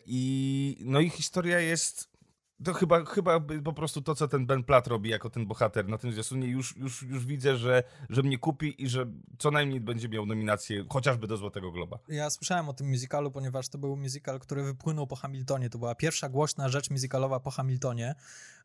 i 0.06 0.76
no 0.84 1.00
i 1.00 1.10
historia 1.10 1.60
jest 1.60 2.17
to 2.64 2.74
chyba, 2.74 3.04
chyba 3.04 3.40
po 3.64 3.72
prostu 3.72 4.02
to, 4.02 4.14
co 4.14 4.28
ten 4.28 4.46
Ben 4.46 4.64
Platt 4.64 4.86
robi 4.86 5.10
jako 5.10 5.30
ten 5.30 5.46
bohater 5.46 5.88
na 5.88 5.98
tym 5.98 6.12
zwiastunie, 6.12 6.46
już, 6.46 6.76
już, 6.76 7.02
już 7.02 7.26
widzę, 7.26 7.56
że, 7.56 7.82
że 8.10 8.22
mnie 8.22 8.38
kupi 8.38 8.82
i 8.82 8.88
że 8.88 9.06
co 9.38 9.50
najmniej 9.50 9.80
będzie 9.80 10.08
miał 10.08 10.26
nominację 10.26 10.84
chociażby 10.88 11.26
do 11.26 11.36
Złotego 11.36 11.72
Globa. 11.72 11.98
Ja 12.08 12.30
słyszałem 12.30 12.68
o 12.68 12.72
tym 12.74 12.88
musicalu, 12.88 13.30
ponieważ 13.30 13.68
to 13.68 13.78
był 13.78 13.96
musical, 13.96 14.40
który 14.40 14.62
wypłynął 14.62 15.06
po 15.06 15.16
Hamiltonie. 15.16 15.70
To 15.70 15.78
była 15.78 15.94
pierwsza 15.94 16.28
głośna 16.28 16.68
rzecz 16.68 16.90
musicalowa 16.90 17.40
po 17.40 17.50
Hamiltonie. 17.50 18.14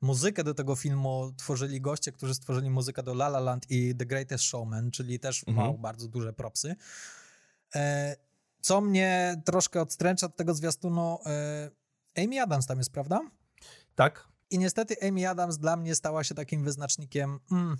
Muzykę 0.01 0.43
do 0.43 0.53
tego 0.53 0.75
filmu 0.75 1.33
tworzyli 1.37 1.81
goście, 1.81 2.11
którzy 2.11 2.35
stworzyli 2.35 2.69
muzykę 2.69 3.03
do 3.03 3.11
La 3.11 3.27
La 3.27 3.39
Land 3.39 3.71
i 3.71 3.95
The 3.95 4.05
Greatest 4.05 4.43
Showman, 4.43 4.91
czyli 4.91 5.19
też 5.19 5.43
Mhm. 5.47 5.67
wow, 5.67 5.77
bardzo 5.77 6.07
duże 6.07 6.33
propsy. 6.33 6.75
E, 7.75 8.15
co 8.61 8.81
mnie 8.81 9.41
troszkę 9.45 9.81
odstręcza 9.81 10.25
od 10.25 10.35
tego 10.35 10.53
zwiastunu, 10.53 11.19
e, 11.25 12.23
Amy 12.23 12.41
Adams 12.41 12.65
tam 12.65 12.77
jest, 12.77 12.91
prawda? 12.91 13.21
Tak? 13.95 14.27
I 14.49 14.57
niestety 14.57 14.95
Amy 15.07 15.29
Adams 15.29 15.57
dla 15.57 15.77
mnie 15.77 15.95
stała 15.95 16.23
się 16.23 16.35
takim 16.35 16.63
wyznacznikiem. 16.63 17.39
Mm, 17.51 17.77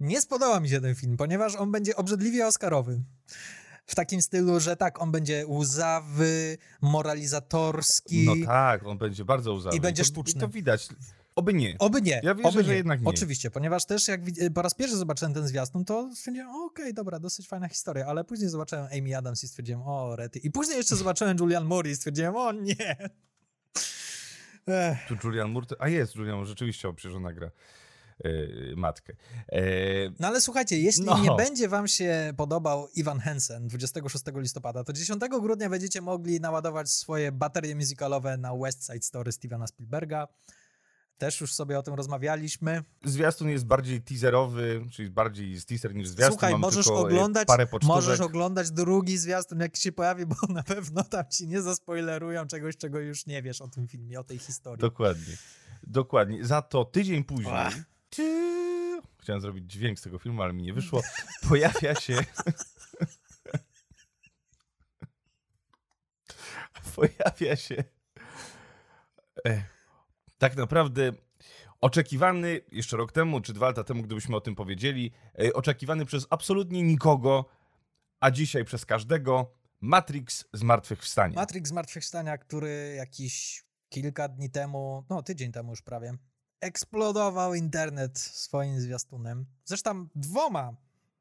nie 0.00 0.20
spodoba 0.20 0.60
mi 0.60 0.68
się 0.68 0.80
ten 0.80 0.94
film, 0.94 1.16
ponieważ 1.16 1.56
on 1.56 1.72
będzie 1.72 1.96
obrzydliwie 1.96 2.46
Oscarowy. 2.46 3.02
W 3.86 3.94
takim 3.94 4.22
stylu, 4.22 4.60
że 4.60 4.76
tak, 4.76 5.02
on 5.02 5.12
będzie 5.12 5.44
łzawy, 5.48 6.58
moralizatorski. 6.80 8.24
No 8.26 8.46
tak, 8.46 8.86
on 8.86 8.98
będzie 8.98 9.24
bardzo 9.24 9.52
łzawy. 9.52 9.76
I 9.76 9.80
będzie 9.80 10.02
to, 10.02 10.06
sztuczny. 10.06 10.38
I 10.38 10.40
to 10.40 10.48
widać. 10.48 10.88
Oby 11.36 11.54
nie. 11.54 11.76
Oby 11.78 12.02
nie. 12.02 12.20
Ja 12.24 12.34
wierzę, 12.34 12.48
oby 12.48 12.64
że 12.64 12.70
nie. 12.70 12.76
jednak 12.76 13.00
nie. 13.00 13.06
Oczywiście, 13.06 13.50
ponieważ 13.50 13.84
też 13.86 14.08
jak 14.08 14.20
po 14.54 14.62
raz 14.62 14.74
pierwszy 14.74 14.96
zobaczyłem 14.96 15.34
ten 15.34 15.48
zwiastun, 15.48 15.84
to 15.84 16.10
stwierdziłem, 16.14 16.48
okej, 16.50 16.94
dobra, 16.94 17.18
dosyć 17.18 17.48
fajna 17.48 17.68
historia, 17.68 18.06
ale 18.06 18.24
później 18.24 18.48
zobaczyłem 18.48 18.86
Amy 18.98 19.16
Adams 19.16 19.44
i 19.44 19.48
stwierdziłem, 19.48 19.82
o, 19.82 20.16
rety. 20.16 20.38
I 20.38 20.50
później 20.50 20.76
jeszcze 20.76 20.96
zobaczyłem 20.96 21.36
Julian 21.40 21.64
Moore 21.64 21.90
i 21.90 21.96
stwierdziłem, 21.96 22.36
o 22.36 22.52
nie. 22.52 22.96
Ech. 24.66 24.98
Tu 25.08 25.14
Julian 25.24 25.50
Moore, 25.50 25.66
a 25.78 25.88
jest 25.88 26.14
Julian 26.14 26.44
rzeczywiście, 26.46 26.94
przecież 26.94 27.16
ona 27.16 27.32
gra 27.32 27.50
e, 28.24 28.30
matkę. 28.76 29.12
E, 29.52 29.60
No 30.18 30.28
ale 30.28 30.40
słuchajcie, 30.40 30.78
jeśli 30.78 31.04
No. 31.04 31.18
nie 31.22 31.30
będzie 31.36 31.68
wam 31.68 31.88
się 31.88 32.32
podobał 32.36 32.88
Ivan 32.94 33.18
Hansen 33.20 33.68
26 33.68 34.24
listopada, 34.36 34.84
to 34.84 34.92
10 34.92 35.22
grudnia 35.40 35.68
będziecie 35.70 36.00
mogli 36.00 36.40
naładować 36.40 36.90
swoje 36.90 37.32
baterie 37.32 37.76
musicalowe 37.76 38.36
na 38.36 38.56
West 38.56 38.86
Side 38.86 39.02
Story 39.02 39.32
Stevena 39.32 39.66
Spielberga. 39.66 40.28
Też 41.18 41.40
już 41.40 41.54
sobie 41.54 41.78
o 41.78 41.82
tym 41.82 41.94
rozmawialiśmy. 41.94 42.82
Zwiastun 43.04 43.48
jest 43.48 43.66
bardziej 43.66 44.02
teaserowy, 44.02 44.86
czyli 44.92 45.10
bardziej 45.10 45.56
z 45.56 45.66
teaser 45.66 45.94
niż 45.94 46.08
zwiastun. 46.08 46.32
Słuchaj, 46.32 46.52
Mamy 46.52 46.60
możesz 46.62 46.84
tylko, 46.86 47.00
oglądać, 47.00 47.48
możesz 47.82 48.20
oglądać 48.20 48.70
drugi 48.70 49.18
zwiastun, 49.18 49.60
jaki 49.60 49.80
się 49.80 49.92
pojawi, 49.92 50.26
bo 50.26 50.36
na 50.48 50.62
pewno 50.62 51.04
tam 51.04 51.24
ci 51.30 51.48
nie 51.48 51.62
zaspoilerują 51.62 52.46
czegoś, 52.46 52.76
czego 52.76 52.98
już 53.00 53.26
nie 53.26 53.42
wiesz 53.42 53.60
o 53.60 53.68
tym 53.68 53.88
filmie, 53.88 54.20
o 54.20 54.24
tej 54.24 54.38
historii. 54.38 54.80
Dokładnie. 54.80 55.36
Dokładnie. 55.82 56.44
Za 56.44 56.62
to 56.62 56.84
tydzień 56.84 57.24
później. 57.24 57.54
Ty- 58.10 59.00
Chciałem 59.22 59.40
zrobić 59.40 59.72
dźwięk 59.72 59.98
z 59.98 60.02
tego 60.02 60.18
filmu, 60.18 60.42
ale 60.42 60.52
mi 60.52 60.62
nie 60.62 60.72
wyszło. 60.74 61.02
Pojawia 61.48 61.94
się. 61.94 62.16
Pojawia 66.94 67.56
się. 67.56 67.84
E, 69.46 69.75
tak 70.38 70.56
naprawdę 70.56 71.12
oczekiwany 71.80 72.60
jeszcze 72.72 72.96
rok 72.96 73.12
temu, 73.12 73.40
czy 73.40 73.52
dwa 73.52 73.66
lata 73.66 73.84
temu, 73.84 74.02
gdybyśmy 74.02 74.36
o 74.36 74.40
tym 74.40 74.54
powiedzieli, 74.54 75.12
e, 75.38 75.52
oczekiwany 75.52 76.04
przez 76.04 76.26
absolutnie 76.30 76.82
nikogo, 76.82 77.44
a 78.20 78.30
dzisiaj 78.30 78.64
przez 78.64 78.86
każdego 78.86 79.50
Matrix 79.80 80.44
Zmartwychwstanie. 80.52 81.34
Matrix 81.34 81.68
Zmartwychwstania, 81.68 82.38
który 82.38 82.94
jakiś 82.96 83.64
kilka 83.88 84.28
dni 84.28 84.50
temu, 84.50 85.04
no 85.10 85.22
tydzień 85.22 85.52
temu 85.52 85.70
już 85.70 85.82
prawie, 85.82 86.14
eksplodował 86.60 87.54
internet 87.54 88.18
swoim 88.18 88.80
zwiastunem. 88.80 89.46
Zresztą 89.64 90.08
dwoma 90.14 90.76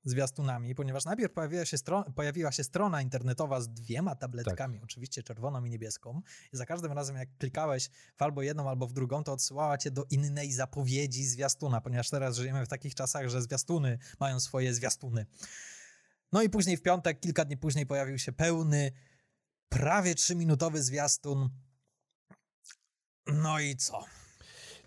zwiastunami, 0.06 0.76
ponieważ 0.76 1.06
najpierw 1.06 1.34
pojawiła 1.34 1.66
się, 1.66 1.78
stro- 1.78 2.14
pojawiła 2.14 2.52
się 2.52 2.64
strona 2.64 3.02
internetowa 3.02 3.62
z 3.62 3.70
dwiema 3.70 4.16
tabletkami, 4.16 4.80
oczywiście 4.84 5.24
czerwoną 5.24 5.66
i 5.66 5.70
niebieską. 5.70 6.22
I 6.54 6.58
za 6.58 6.66
każdym 6.66 6.92
razem, 6.92 7.16
jak 7.16 7.38
klikałeś 7.38 7.90
w 8.18 8.22
albo 8.22 8.42
jedną, 8.42 8.70
albo 8.70 8.88
w 8.88 8.94
drugą, 8.94 9.24
to 9.24 9.34
odsyłała 9.34 9.78
cię 9.78 9.92
do 9.92 10.06
innej 10.10 10.52
zapowiedzi 10.52 11.26
zwiastuna, 11.26 11.82
ponieważ 11.82 12.10
teraz 12.10 12.36
żyjemy 12.36 12.66
w 12.66 12.70
takich 12.70 12.96
czasach, 12.96 13.30
że 13.30 13.42
zwiastuny 13.42 14.00
mają 14.20 14.40
swoje 14.40 14.74
zwiastuny. 14.74 15.26
No 16.32 16.42
i 16.42 16.50
później 16.50 16.78
w 16.78 16.82
piątek, 16.82 17.20
kilka 17.20 17.46
dni 17.46 17.58
później 17.58 17.86
pojawił 17.86 18.18
się 18.18 18.32
pełny, 18.32 18.92
prawie 19.70 20.16
trzyminutowy 20.16 20.84
zwiastun. 20.84 21.50
No 23.28 23.60
i 23.60 23.76
co? 23.76 24.06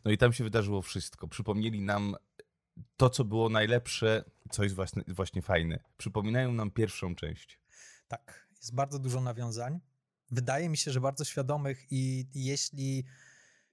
No 0.05 0.11
i 0.11 0.19
tam 0.19 0.33
się 0.33 0.45
wydarzyło 0.45 0.83
wszystko. 0.83 1.29
Przypomnieli 1.29 1.83
nam 1.83 2.17
to, 2.97 3.11
co 3.11 3.25
było 3.25 3.49
najlepsze, 3.49 4.25
co 4.51 4.63
jest 4.63 4.75
właśnie, 4.75 5.03
właśnie 5.09 5.43
fajne. 5.43 5.79
Przypominają 5.97 6.53
nam 6.53 6.71
pierwszą 6.71 7.15
część. 7.15 7.61
Tak, 8.09 8.49
jest 8.57 8.75
bardzo 8.75 8.99
dużo 8.99 9.21
nawiązań. 9.21 9.81
Wydaje 10.31 10.69
mi 10.69 10.77
się, 10.77 10.91
że 10.91 11.01
bardzo 11.01 11.25
świadomych 11.25 11.87
i 11.91 12.27
jeśli 12.35 13.05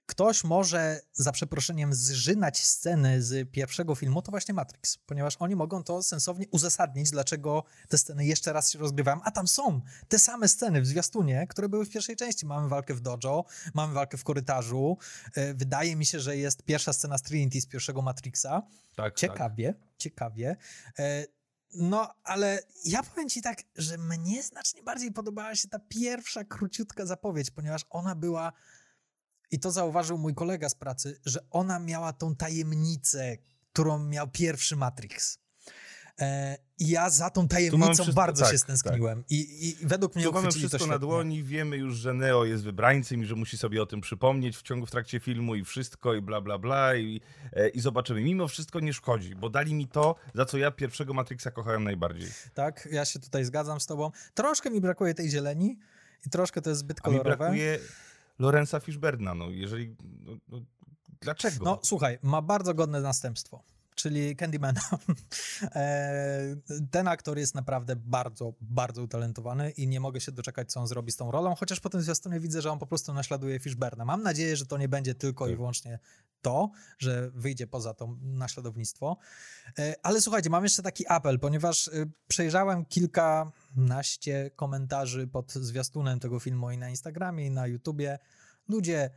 ktoś 0.06 0.44
może 0.44 1.00
za 1.12 1.32
przeproszeniem 1.32 1.94
zżynać 1.94 2.64
sceny 2.64 3.22
z 3.22 3.50
pierwszego 3.50 3.94
filmu, 3.94 4.22
to 4.22 4.30
właśnie 4.30 4.54
Matrix, 4.54 4.98
ponieważ 5.06 5.36
oni 5.38 5.56
mogą 5.56 5.82
to 5.82 6.02
sensownie 6.02 6.46
uzasadnić, 6.50 7.10
dlaczego 7.10 7.64
te 7.88 7.98
sceny 7.98 8.26
jeszcze 8.26 8.52
raz 8.52 8.70
się 8.70 8.78
rozgrywają, 8.78 9.20
a 9.22 9.30
tam 9.30 9.48
są 9.48 9.80
te 10.08 10.18
same 10.18 10.48
sceny 10.48 10.80
w 10.82 10.86
zwiastunie, 10.86 11.46
które 11.46 11.68
były 11.68 11.86
w 11.86 11.90
pierwszej 11.90 12.16
części. 12.16 12.46
Mamy 12.46 12.68
walkę 12.68 12.94
w 12.94 13.00
dojo, 13.00 13.44
mamy 13.74 13.94
walkę 13.94 14.18
w 14.18 14.24
korytarzu. 14.24 14.98
E, 15.34 15.54
Wydaje 15.54 15.96
mi 15.96 16.06
się, 16.06 16.20
że 16.20 16.36
jest 16.36 16.62
pierwsza 16.62 16.92
scena 16.92 17.18
z 17.18 17.22
Trinity 17.22 17.60
z 17.60 17.66
pierwszego 17.66 18.02
Matrixa. 18.02 18.62
Tak, 18.96 19.14
Ciekawie, 19.14 19.74
ciekawie. 19.98 20.56
E, 20.98 21.24
No, 21.74 22.14
ale 22.24 22.62
ja 22.84 23.02
powiem 23.02 23.28
ci 23.28 23.42
tak, 23.42 23.58
że 23.76 23.98
mnie 23.98 24.42
znacznie 24.42 24.82
bardziej 24.82 25.12
podobała 25.12 25.54
się 25.56 25.68
ta 25.68 25.78
pierwsza 25.78 26.44
króciutka 26.44 27.06
zapowiedź, 27.06 27.50
ponieważ 27.50 27.82
ona 27.90 28.14
była, 28.14 28.52
i 29.50 29.58
to 29.60 29.70
zauważył 29.70 30.18
mój 30.18 30.34
kolega 30.34 30.68
z 30.68 30.74
pracy, 30.74 31.20
że 31.24 31.40
ona 31.50 31.78
miała 31.78 32.12
tą 32.12 32.36
tajemnicę, 32.36 33.36
którą 33.72 33.98
miał 33.98 34.28
pierwszy 34.28 34.76
Matrix. 34.76 35.38
E, 36.20 36.56
I 36.78 36.88
ja 36.88 37.10
za 37.10 37.30
tą 37.30 37.48
tajemnicą 37.48 37.92
wszystko- 37.94 38.12
bardzo 38.14 38.42
tak, 38.44 38.52
się 38.52 38.58
stęskniłem. 38.58 39.24
I, 39.30 39.68
I 39.68 39.86
według 39.86 40.14
mnie 40.14 40.24
Tu 40.24 40.32
mamy 40.32 40.48
uchwycili 40.48 40.64
to 40.64 40.68
wszystko 40.68 40.92
na 40.92 40.98
dłoni, 40.98 41.42
wiemy 41.42 41.76
już, 41.76 41.96
że 41.96 42.14
Neo 42.14 42.44
jest 42.44 42.64
wybrańcem 42.64 43.22
i 43.22 43.26
że 43.26 43.34
musi 43.34 43.58
sobie 43.58 43.82
o 43.82 43.86
tym 43.86 44.00
przypomnieć 44.00 44.56
w 44.56 44.62
ciągu, 44.62 44.86
w 44.86 44.90
trakcie 44.90 45.20
filmu 45.20 45.54
i 45.54 45.64
wszystko 45.64 46.14
i 46.14 46.22
bla, 46.22 46.40
bla, 46.40 46.58
bla 46.58 46.96
i, 46.96 47.20
e, 47.52 47.68
i 47.68 47.80
zobaczymy. 47.80 48.20
Mimo 48.22 48.48
wszystko 48.48 48.80
nie 48.80 48.92
szkodzi, 48.92 49.34
bo 49.34 49.50
dali 49.50 49.74
mi 49.74 49.88
to, 49.88 50.14
za 50.34 50.44
co 50.44 50.58
ja 50.58 50.70
pierwszego 50.70 51.14
Matrixa 51.14 51.50
kochałem 51.50 51.84
najbardziej. 51.84 52.28
Tak, 52.54 52.88
ja 52.92 53.04
się 53.04 53.18
tutaj 53.20 53.44
zgadzam 53.44 53.80
z 53.80 53.86
tobą. 53.86 54.10
Troszkę 54.34 54.70
mi 54.70 54.80
brakuje 54.80 55.14
tej 55.14 55.30
zieleni 55.30 55.78
i 56.26 56.30
troszkę 56.30 56.62
to 56.62 56.70
jest 56.70 56.80
zbyt 56.80 56.98
A 57.02 57.08
mi 57.10 57.16
kolorowe. 57.16 57.36
brakuje 57.36 57.78
Lorenza 58.38 58.80
Fishberna, 58.80 59.34
no 59.34 59.50
jeżeli... 59.50 59.96
No, 60.24 60.32
no, 60.48 60.60
dlaczego? 61.20 61.64
No 61.64 61.80
słuchaj, 61.82 62.18
ma 62.22 62.42
bardzo 62.42 62.74
godne 62.74 63.00
następstwo. 63.00 63.62
Czyli 63.96 64.36
Candymana. 64.36 64.80
E, 65.62 66.56
ten 66.90 67.08
aktor 67.08 67.38
jest 67.38 67.54
naprawdę 67.54 67.96
bardzo, 67.96 68.54
bardzo 68.60 69.02
utalentowany 69.02 69.70
i 69.70 69.88
nie 69.88 70.00
mogę 70.00 70.20
się 70.20 70.32
doczekać, 70.32 70.72
co 70.72 70.80
on 70.80 70.86
zrobi 70.86 71.12
z 71.12 71.16
tą 71.16 71.30
rolą, 71.30 71.54
chociaż 71.54 71.80
po 71.80 71.90
tym 71.90 72.02
zwiastunie 72.02 72.40
widzę, 72.40 72.62
że 72.62 72.72
on 72.72 72.78
po 72.78 72.86
prostu 72.86 73.14
naśladuje 73.14 73.60
Fishberna. 73.60 74.04
Mam 74.04 74.22
nadzieję, 74.22 74.56
że 74.56 74.66
to 74.66 74.78
nie 74.78 74.88
będzie 74.88 75.14
tylko 75.14 75.44
tak. 75.44 75.52
i 75.52 75.56
wyłącznie 75.56 75.98
to, 76.42 76.70
że 76.98 77.30
wyjdzie 77.30 77.66
poza 77.66 77.94
to 77.94 78.16
naśladownictwo. 78.22 79.16
E, 79.78 79.94
ale 80.02 80.20
słuchajcie, 80.20 80.50
mam 80.50 80.64
jeszcze 80.64 80.82
taki 80.82 81.04
apel, 81.08 81.38
ponieważ 81.38 81.88
e, 81.88 81.90
przejrzałem 82.28 82.84
kilkanaście 82.84 84.50
komentarzy 84.56 85.26
pod 85.26 85.52
zwiastunem 85.52 86.20
tego 86.20 86.40
filmu 86.40 86.70
i 86.70 86.78
na 86.78 86.90
Instagramie, 86.90 87.46
i 87.46 87.50
na 87.50 87.66
YouTubie. 87.66 88.18
Ludzie, 88.68 89.10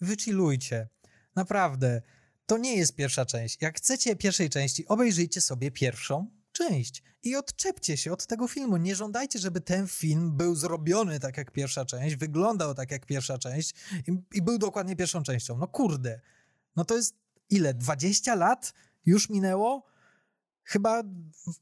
wychillujcie. 0.00 0.88
Naprawdę 1.36 2.02
to 2.50 2.58
nie 2.58 2.76
jest 2.76 2.94
pierwsza 2.94 3.26
część. 3.26 3.58
Jak 3.60 3.76
chcecie 3.76 4.16
pierwszej 4.16 4.50
części, 4.50 4.88
obejrzyjcie 4.88 5.40
sobie 5.40 5.70
pierwszą 5.70 6.30
część 6.52 7.02
i 7.22 7.36
odczepcie 7.36 7.96
się 7.96 8.12
od 8.12 8.26
tego 8.26 8.48
filmu. 8.48 8.76
Nie 8.76 8.94
żądajcie, 8.94 9.38
żeby 9.38 9.60
ten 9.60 9.88
film 9.88 10.36
był 10.36 10.54
zrobiony 10.54 11.20
tak 11.20 11.36
jak 11.36 11.50
pierwsza 11.50 11.84
część, 11.84 12.16
wyglądał 12.16 12.74
tak 12.74 12.90
jak 12.90 13.06
pierwsza 13.06 13.38
część 13.38 13.74
i, 14.08 14.38
i 14.38 14.42
był 14.42 14.58
dokładnie 14.58 14.96
pierwszą 14.96 15.22
częścią. 15.22 15.58
No 15.58 15.68
kurde, 15.68 16.20
no 16.76 16.84
to 16.84 16.96
jest 16.96 17.14
ile? 17.50 17.74
20 17.74 18.34
lat 18.34 18.72
już 19.06 19.30
minęło? 19.30 19.89
Chyba 20.64 21.02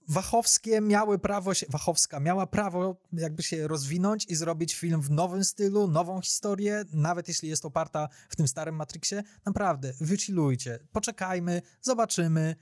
Wachowskie 0.09 0.81
miały 0.81 1.19
prawo 1.19 1.55
się, 1.55 1.67
Wachowska 1.69 2.21
miała 2.21 2.47
prawo 2.47 2.97
jakby 3.13 3.43
się 3.43 3.69
rozwinąć 3.69 4.27
i 4.29 4.35
zrobić 4.35 4.75
film 4.75 5.01
w 5.01 5.11
nowym 5.11 5.45
stylu, 5.45 5.89
nową 5.89 6.21
historię, 6.21 6.85
nawet 6.93 7.29
jeśli 7.29 7.49
jest 7.49 7.65
oparta 7.65 8.09
w 8.29 8.37
tym 8.37 8.49
starym 8.49 8.75
Matrixie. 8.75 9.23
Naprawdę, 9.47 9.93
wychillujcie, 10.01 10.79
poczekajmy, 10.93 11.63
zobaczymy. 11.81 12.57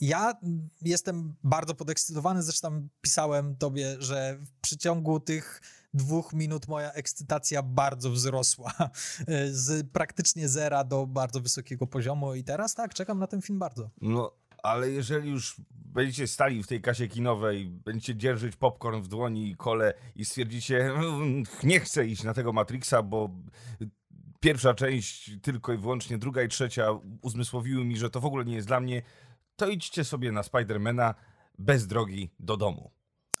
Ja 0.00 0.34
jestem 0.82 1.34
bardzo 1.44 1.74
podekscytowany, 1.74 2.42
zresztą 2.42 2.88
pisałem 3.00 3.56
tobie, 3.56 3.96
że 3.98 4.38
w 4.40 4.60
przeciągu 4.60 5.20
tych 5.20 5.60
dwóch 5.94 6.32
minut 6.32 6.68
moja 6.68 6.92
ekscytacja 6.92 7.62
bardzo 7.62 8.10
wzrosła. 8.10 8.72
Z 9.50 9.90
praktycznie 9.90 10.48
zera 10.48 10.84
do 10.84 11.06
bardzo 11.06 11.40
wysokiego 11.40 11.86
poziomu 11.86 12.34
i 12.34 12.44
teraz 12.44 12.74
tak, 12.74 12.94
czekam 12.94 13.18
na 13.18 13.26
ten 13.26 13.42
film 13.42 13.58
bardzo. 13.58 13.90
No, 14.00 14.41
ale 14.62 14.90
jeżeli 14.90 15.30
już 15.30 15.60
będziecie 15.72 16.26
stali 16.26 16.62
w 16.62 16.66
tej 16.66 16.80
kasie 16.80 17.08
kinowej, 17.08 17.68
będziecie 17.68 18.16
dzierżyć 18.16 18.56
popcorn 18.56 19.02
w 19.02 19.08
dłoni 19.08 19.50
i 19.50 19.56
kole 19.56 19.94
i 20.16 20.24
stwierdzicie, 20.24 20.84
mm, 20.84 21.42
nie 21.62 21.80
chcę 21.80 22.06
iść 22.06 22.22
na 22.22 22.34
tego 22.34 22.52
Matrixa, 22.52 23.02
bo 23.02 23.30
pierwsza 24.40 24.74
część 24.74 25.30
tylko 25.42 25.72
i 25.72 25.76
wyłącznie, 25.76 26.18
druga 26.18 26.42
i 26.42 26.48
trzecia 26.48 26.88
uzmysłowiły 27.22 27.84
mi, 27.84 27.96
że 27.96 28.10
to 28.10 28.20
w 28.20 28.24
ogóle 28.24 28.44
nie 28.44 28.54
jest 28.54 28.68
dla 28.68 28.80
mnie, 28.80 29.02
to 29.56 29.68
idźcie 29.68 30.04
sobie 30.04 30.32
na 30.32 30.42
Spidermana 30.42 31.14
bez 31.58 31.86
drogi 31.86 32.30
do 32.38 32.56
domu. 32.56 32.90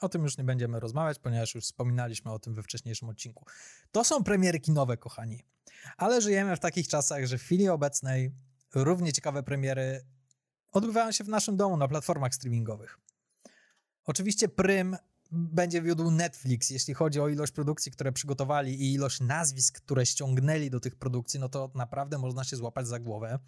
O 0.00 0.08
tym 0.08 0.22
już 0.22 0.38
nie 0.38 0.44
będziemy 0.44 0.80
rozmawiać, 0.80 1.18
ponieważ 1.18 1.54
już 1.54 1.64
wspominaliśmy 1.64 2.32
o 2.32 2.38
tym 2.38 2.54
we 2.54 2.62
wcześniejszym 2.62 3.08
odcinku. 3.08 3.46
To 3.92 4.04
są 4.04 4.24
premiery 4.24 4.60
kinowe, 4.60 4.96
kochani. 4.96 5.42
Ale 5.96 6.20
żyjemy 6.20 6.56
w 6.56 6.60
takich 6.60 6.88
czasach, 6.88 7.26
że 7.26 7.38
w 7.38 7.42
chwili 7.42 7.68
obecnej 7.68 8.32
równie 8.74 9.12
ciekawe 9.12 9.42
premiery 9.42 10.04
odbywają 10.72 11.12
się 11.12 11.24
w 11.24 11.28
naszym 11.28 11.56
domu 11.56 11.76
na 11.76 11.88
platformach 11.88 12.34
streamingowych. 12.34 12.98
Oczywiście 14.04 14.48
prym 14.48 14.96
będzie 15.32 15.82
wiódł 15.82 16.10
Netflix, 16.10 16.70
jeśli 16.70 16.94
chodzi 16.94 17.20
o 17.20 17.28
ilość 17.28 17.52
produkcji, 17.52 17.92
które 17.92 18.12
przygotowali 18.12 18.82
i 18.82 18.94
ilość 18.94 19.20
nazwisk, 19.20 19.80
które 19.80 20.06
ściągnęli 20.06 20.70
do 20.70 20.80
tych 20.80 20.96
produkcji, 20.96 21.40
no 21.40 21.48
to 21.48 21.70
naprawdę 21.74 22.18
można 22.18 22.44
się 22.44 22.56
złapać 22.56 22.88
za 22.88 22.98
głowę. 22.98 23.38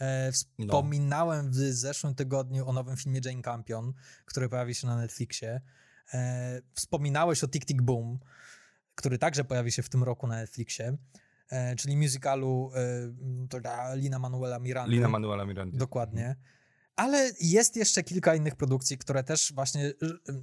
E, 0.00 0.32
wspominałem 0.32 1.50
w 1.50 1.54
zeszłym 1.54 2.14
tygodniu 2.14 2.68
o 2.68 2.72
nowym 2.72 2.96
filmie 2.96 3.20
Jane 3.24 3.42
Campion, 3.42 3.92
który 4.24 4.48
pojawi 4.48 4.74
się 4.74 4.86
na 4.86 4.96
Netflixie. 4.96 5.60
E, 6.14 6.62
wspominałeś 6.74 7.44
o 7.44 7.48
Tick 7.48 7.66
Tick 7.66 7.82
Boom, 7.82 8.18
który 8.94 9.18
także 9.18 9.44
pojawi 9.44 9.72
się 9.72 9.82
w 9.82 9.88
tym 9.88 10.02
roku 10.02 10.26
na 10.26 10.34
Netflixie. 10.34 10.96
E, 11.50 11.76
czyli 11.76 11.96
musicalu 11.96 12.70
e, 13.54 13.96
Lina 13.96 14.18
Manuela 14.18 14.58
Miranda. 14.58 14.92
Lina 14.92 15.08
Manuela 15.08 15.44
Miranda. 15.44 15.78
Dokładnie. 15.78 16.36
Ale 16.96 17.30
jest 17.40 17.76
jeszcze 17.76 18.02
kilka 18.02 18.34
innych 18.34 18.56
produkcji, 18.56 18.98
które 18.98 19.24
też 19.24 19.52
właśnie, 19.54 19.92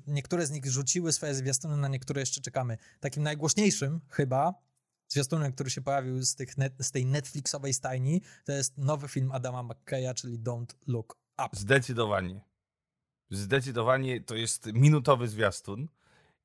niektóre 0.08 0.46
z 0.46 0.52
nich 0.52 0.66
rzuciły 0.66 1.14
swoje 1.14 1.36
zwiastuny, 1.36 1.78
na 1.78 1.88
niektóre 1.88 2.20
jeszcze 2.22 2.42
czekamy. 2.42 2.78
Takim 3.00 3.24
najgłośniejszym 3.24 4.02
chyba 4.10 4.54
zwiastunem, 5.08 5.54
który 5.54 5.70
się 5.70 5.82
pojawił 5.82 6.24
z, 6.24 6.36
tych 6.36 6.58
net, 6.58 6.74
z 6.80 6.92
tej 6.92 7.06
Netflixowej 7.06 7.74
stajni, 7.74 8.22
to 8.46 8.52
jest 8.52 8.78
nowy 8.78 9.08
film 9.08 9.32
Adama 9.32 9.64
McKeya, 9.64 10.14
czyli 10.16 10.40
Don't 10.40 10.76
Look 10.88 11.18
Up. 11.46 11.50
Zdecydowanie. 11.54 12.42
Zdecydowanie 13.32 14.22
to 14.22 14.36
jest 14.36 14.66
minutowy 14.74 15.28
zwiastun 15.28 15.88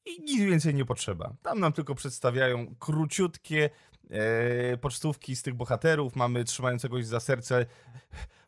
i 0.06 0.22
nic 0.22 0.42
więcej 0.42 0.74
nie 0.74 0.84
potrzeba. 0.84 1.34
Tam 1.42 1.60
nam 1.60 1.72
tylko 1.72 1.94
przedstawiają 1.94 2.74
króciutkie 2.78 3.70
e, 4.10 4.76
pocztówki 4.76 5.36
z 5.36 5.42
tych 5.42 5.54
bohaterów. 5.54 6.16
Mamy 6.16 6.44
trzymającego 6.44 6.98
się 6.98 7.06
za 7.06 7.20
serce 7.20 7.66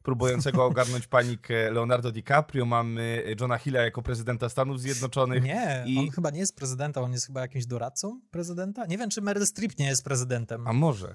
próbującego 0.07 0.65
ogarnąć 0.65 1.07
panikę 1.07 1.71
Leonardo 1.71 2.13
DiCaprio, 2.13 2.65
mamy 2.65 3.25
Johna 3.41 3.59
Hilla 3.59 3.83
jako 3.83 4.03
prezydenta 4.03 4.49
Stanów 4.49 4.81
Zjednoczonych. 4.81 5.43
Nie, 5.43 5.85
i... 5.87 5.99
on 5.99 6.11
chyba 6.11 6.31
nie 6.31 6.39
jest 6.39 6.57
prezydentem, 6.57 7.05
on 7.05 7.13
jest 7.13 7.27
chyba 7.27 7.41
jakimś 7.41 7.67
doradcą 7.67 8.21
prezydenta. 8.31 8.87
Nie 8.87 8.99
wiem, 8.99 9.11
czy 9.11 9.21
Meryl 9.23 9.47
Streep 9.47 9.79
nie 9.79 9.87
jest 9.87 10.05
prezydentem. 10.05 10.69
A 10.69 10.73
może. 10.73 11.15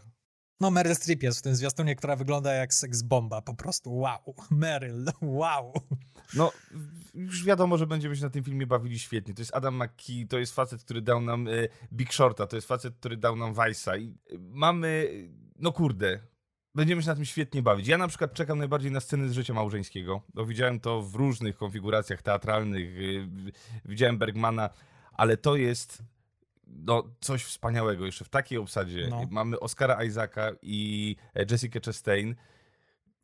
No, 0.59 0.71
Meryl 0.71 0.95
Streep 0.95 1.23
jest 1.23 1.39
w 1.39 1.41
tym 1.41 1.55
zwiastunie, 1.55 1.95
która 1.95 2.15
wygląda 2.15 2.53
jak 2.53 2.73
seks 2.73 3.01
bomba, 3.01 3.41
po 3.41 3.53
prostu 3.53 3.95
wow. 3.95 4.35
Meryl, 4.51 5.05
wow. 5.21 5.73
No, 6.33 6.51
już 7.13 7.45
wiadomo, 7.45 7.77
że 7.77 7.87
będziemy 7.87 8.15
się 8.15 8.23
na 8.23 8.29
tym 8.29 8.43
filmie 8.43 8.67
bawili 8.67 8.99
świetnie. 8.99 9.33
To 9.33 9.41
jest 9.41 9.55
Adam 9.55 9.83
McKee, 9.83 10.27
to 10.27 10.39
jest 10.39 10.55
facet, 10.55 10.83
który 10.83 11.01
dał 11.01 11.21
nam 11.21 11.47
y, 11.47 11.69
Big 11.93 12.13
Shorta, 12.13 12.47
to 12.47 12.55
jest 12.55 12.67
facet, 12.67 12.95
który 12.95 13.17
dał 13.17 13.35
nam 13.35 13.53
Vice'a 13.53 13.99
i 13.99 14.17
y, 14.33 14.39
mamy, 14.39 15.09
no 15.59 15.71
kurde, 15.71 16.19
będziemy 16.75 17.01
się 17.01 17.07
na 17.07 17.15
tym 17.15 17.25
świetnie 17.25 17.61
bawić. 17.61 17.87
Ja 17.87 17.97
na 17.97 18.07
przykład 18.07 18.33
czekam 18.33 18.57
najbardziej 18.57 18.91
na 18.91 18.99
sceny 18.99 19.29
z 19.29 19.31
życia 19.31 19.53
małżeńskiego. 19.53 20.21
Bo 20.33 20.45
widziałem 20.45 20.79
to 20.79 21.01
w 21.01 21.15
różnych 21.15 21.57
konfiguracjach 21.57 22.21
teatralnych, 22.21 22.97
y, 22.97 23.27
widziałem 23.85 24.17
Bergmana, 24.17 24.69
ale 25.13 25.37
to 25.37 25.55
jest 25.55 26.03
no, 26.67 27.03
coś 27.21 27.43
wspaniałego. 27.43 28.05
Jeszcze 28.05 28.25
w 28.25 28.29
takiej 28.29 28.57
obsadzie 28.57 29.07
no. 29.09 29.27
mamy 29.29 29.59
Oscara 29.59 30.03
Isaaca 30.03 30.51
i 30.61 31.15
Jessica 31.51 31.79
Chastain 31.85 32.35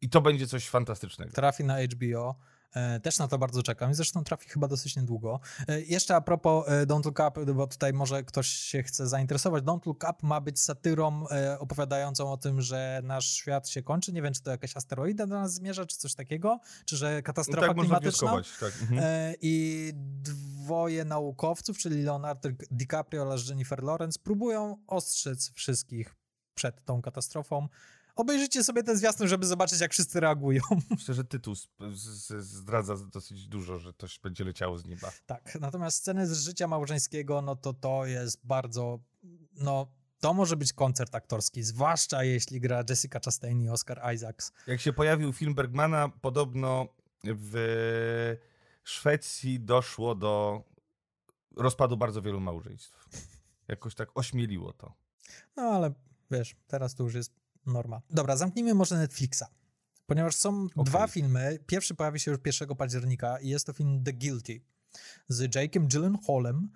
i 0.01 0.09
to 0.09 0.21
będzie 0.21 0.47
coś 0.47 0.69
fantastycznego. 0.69 1.31
Trafi 1.31 1.63
na 1.63 1.77
HBO. 1.83 2.35
E, 2.75 2.99
też 2.99 3.19
na 3.19 3.27
to 3.27 3.37
bardzo 3.37 3.63
czekam 3.63 3.91
i 3.91 3.93
zresztą 3.93 4.23
trafi 4.23 4.49
chyba 4.49 4.67
dosyć 4.67 4.95
niedługo. 4.95 5.39
E, 5.67 5.81
jeszcze 5.81 6.15
a 6.15 6.21
propos 6.21 6.65
e, 6.67 6.85
Don't 6.85 7.05
Look 7.05 7.19
Up, 7.29 7.53
bo 7.53 7.67
tutaj 7.67 7.93
może 7.93 8.23
ktoś 8.23 8.47
się 8.47 8.83
chce 8.83 9.07
zainteresować. 9.07 9.63
Don't 9.63 9.85
Look 9.85 10.03
Up 10.03 10.13
ma 10.21 10.41
być 10.41 10.61
satyrą 10.61 11.25
opowiadającą 11.59 12.31
o 12.31 12.37
tym, 12.37 12.61
że 12.61 13.01
nasz 13.03 13.31
świat 13.31 13.69
się 13.69 13.83
kończy. 13.83 14.13
Nie 14.13 14.21
wiem, 14.21 14.33
czy 14.33 14.41
to 14.41 14.51
jakaś 14.51 14.77
asteroida 14.77 15.27
do 15.27 15.35
nas 15.35 15.53
zmierza, 15.53 15.85
czy 15.85 15.97
coś 15.97 16.15
takiego, 16.15 16.59
czy 16.85 16.97
że 16.97 17.21
katastrofa 17.21 17.67
no 17.67 17.73
tak, 17.73 17.77
klimatyczna. 17.77 18.31
Tak. 18.59 18.73
Mhm. 18.81 19.35
I 19.41 19.91
dwoje 19.95 21.05
naukowców, 21.05 21.77
czyli 21.77 22.03
Leonardo 22.03 22.49
DiCaprio 22.71 23.21
oraz 23.21 23.49
Jennifer 23.49 23.83
Lawrence, 23.83 24.19
próbują 24.23 24.77
ostrzec 24.87 25.51
wszystkich 25.53 26.15
przed 26.53 26.85
tą 26.85 27.01
katastrofą 27.01 27.67
obejrzyjcie 28.17 28.63
sobie 28.63 28.83
ten 28.83 28.97
zwiastun, 28.97 29.27
żeby 29.27 29.45
zobaczyć, 29.45 29.81
jak 29.81 29.91
wszyscy 29.93 30.19
reagują. 30.19 30.61
Myślę, 30.89 31.13
że 31.13 31.23
tytuł 31.23 31.55
zdradza 32.39 32.95
dosyć 33.13 33.47
dużo, 33.47 33.79
że 33.79 33.93
coś 33.93 34.19
będzie 34.19 34.43
leciało 34.43 34.77
z 34.77 34.85
nieba. 34.85 35.11
Tak, 35.25 35.57
natomiast 35.61 35.97
sceny 35.97 36.27
z 36.27 36.39
życia 36.39 36.67
małżeńskiego, 36.67 37.41
no 37.41 37.55
to 37.55 37.73
to 37.73 38.05
jest 38.05 38.45
bardzo, 38.45 38.99
no 39.53 39.87
to 40.19 40.33
może 40.33 40.55
być 40.55 40.73
koncert 40.73 41.15
aktorski, 41.15 41.63
zwłaszcza 41.63 42.23
jeśli 42.23 42.59
gra 42.61 42.83
Jessica 42.89 43.19
Chastain 43.25 43.61
i 43.61 43.69
Oscar 43.69 44.13
Isaacs. 44.15 44.51
Jak 44.67 44.81
się 44.81 44.93
pojawił 44.93 45.33
film 45.33 45.55
Bergmana, 45.55 46.09
podobno 46.21 46.87
w 47.23 48.37
Szwecji 48.83 49.59
doszło 49.59 50.15
do 50.15 50.63
rozpadu 51.55 51.97
bardzo 51.97 52.21
wielu 52.21 52.39
małżeństw. 52.39 53.09
Jakoś 53.67 53.95
tak 53.95 54.09
ośmieliło 54.15 54.73
to. 54.73 54.93
No 55.55 55.63
ale 55.63 55.93
wiesz, 56.31 56.55
teraz 56.67 56.95
to 56.95 57.03
już 57.03 57.13
jest 57.13 57.33
norma. 57.67 58.01
Dobra, 58.09 58.37
zamknijmy 58.37 58.73
może 58.73 58.97
Netflixa. 58.97 59.43
Ponieważ 60.05 60.35
są 60.35 60.63
okay. 60.63 60.83
dwa 60.83 61.07
filmy. 61.07 61.59
Pierwszy 61.65 61.95
pojawi 61.95 62.19
się 62.19 62.31
już 62.31 62.39
1 62.45 62.75
października 62.75 63.39
i 63.39 63.49
jest 63.49 63.65
to 63.65 63.73
film 63.73 64.03
The 64.03 64.13
Guilty 64.13 64.61
z 65.27 65.55
Jake'em 65.55 65.87
Gyllenhaalem 65.87 66.69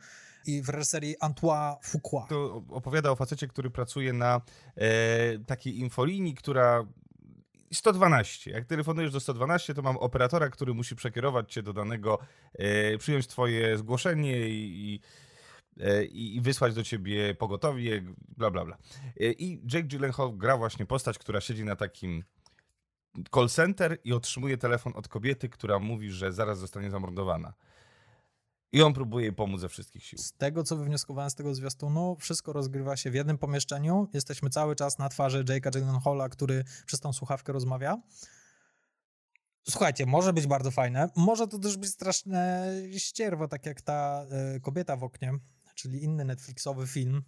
i 0.46 0.62
w 0.62 0.70
reżyserii 0.70 1.16
Antoine 1.20 1.76
Fuqua. 1.84 2.26
To 2.30 2.64
opowiada 2.70 3.12
o 3.12 3.16
facecie, 3.16 3.48
który 3.48 3.70
pracuje 3.70 4.14
na 4.14 4.42
e, 4.76 5.40
takiej 5.40 5.80
infolinii, 5.80 6.36
która 6.36 6.86
112. 7.74 8.52
Jak 8.52 8.66
telefonujesz 8.66 9.12
do 9.12 9.20
112, 9.20 9.74
to 9.74 9.82
mam 9.82 9.98
operatora, 9.98 10.50
który 10.50 10.74
musi 10.74 10.96
przekierować 10.96 11.54
cię 11.54 11.64
do 11.64 11.74
danego, 11.74 12.20
e, 12.54 12.98
przyjąć 12.98 13.28
twoje 13.28 13.78
zgłoszenie 13.78 14.50
i, 14.50 14.94
i 14.94 15.00
i, 16.12 16.42
wysłać 16.42 16.74
do 16.74 16.84
ciebie 16.84 17.36
pogotowie, 17.36 18.02
bla, 18.38 18.52
bla, 18.52 18.66
bla. 18.66 18.78
E, 19.20 19.32
I 19.32 19.62
Jake 19.74 19.88
Gyllenhaal 19.88 20.38
gra 20.38 20.58
właśnie 20.58 20.86
postać, 20.86 21.18
która 21.18 21.42
siedzi 21.42 21.64
na 21.64 21.76
takim 21.76 22.24
call 23.36 23.50
center 23.50 23.98
i 24.04 24.14
otrzymuje 24.14 24.58
telefon 24.58 24.94
od 24.96 25.08
kobiety, 25.08 25.50
która 25.50 25.80
mówi, 25.80 26.12
że 26.12 26.34
zaraz 26.34 26.60
zostanie 26.60 26.92
zamordowana. 26.92 27.54
I 28.74 28.82
on 28.82 28.94
próbuje 28.94 29.26
jej 29.26 29.36
pomóc 29.36 29.62
ze 29.62 29.70
wszystkich 29.70 30.04
sił. 30.04 30.20
Z 30.20 30.34
tego, 30.34 30.64
co 30.64 30.76
wywnioskowałem 30.76 31.30
z 31.30 31.36
tego 31.36 31.56
zwiastunu, 31.56 32.18
wszystko 32.20 32.54
rozgrywa 32.54 32.98
się 32.98 33.12
w 33.12 33.14
jednym 33.14 33.38
pomieszczeniu. 33.38 34.08
Jesteśmy 34.14 34.50
cały 34.50 34.76
czas 34.76 34.98
na 34.98 35.10
twarzy 35.10 35.44
Jake'a 35.44 35.72
Gyllenhaala, 35.72 36.30
który 36.30 36.64
przez 36.86 37.00
tą 37.00 37.14
słuchawkę 37.14 37.54
rozmawia. 37.54 37.98
Słuchajcie, 39.70 40.06
może 40.06 40.34
być 40.34 40.48
bardzo 40.48 40.72
fajne. 40.72 41.10
Może 41.16 41.48
to 41.48 41.60
też 41.60 41.78
być 41.78 41.90
straszne 41.90 42.68
ścierwo, 42.98 43.48
tak 43.48 43.66
jak 43.66 43.82
ta 43.82 44.26
y, 44.56 44.60
kobieta 44.60 44.98
w 44.98 45.04
oknie, 45.04 45.34
czyli 45.82 46.04
inny 46.04 46.26
Netflixowy 46.26 46.88
film 46.88 47.24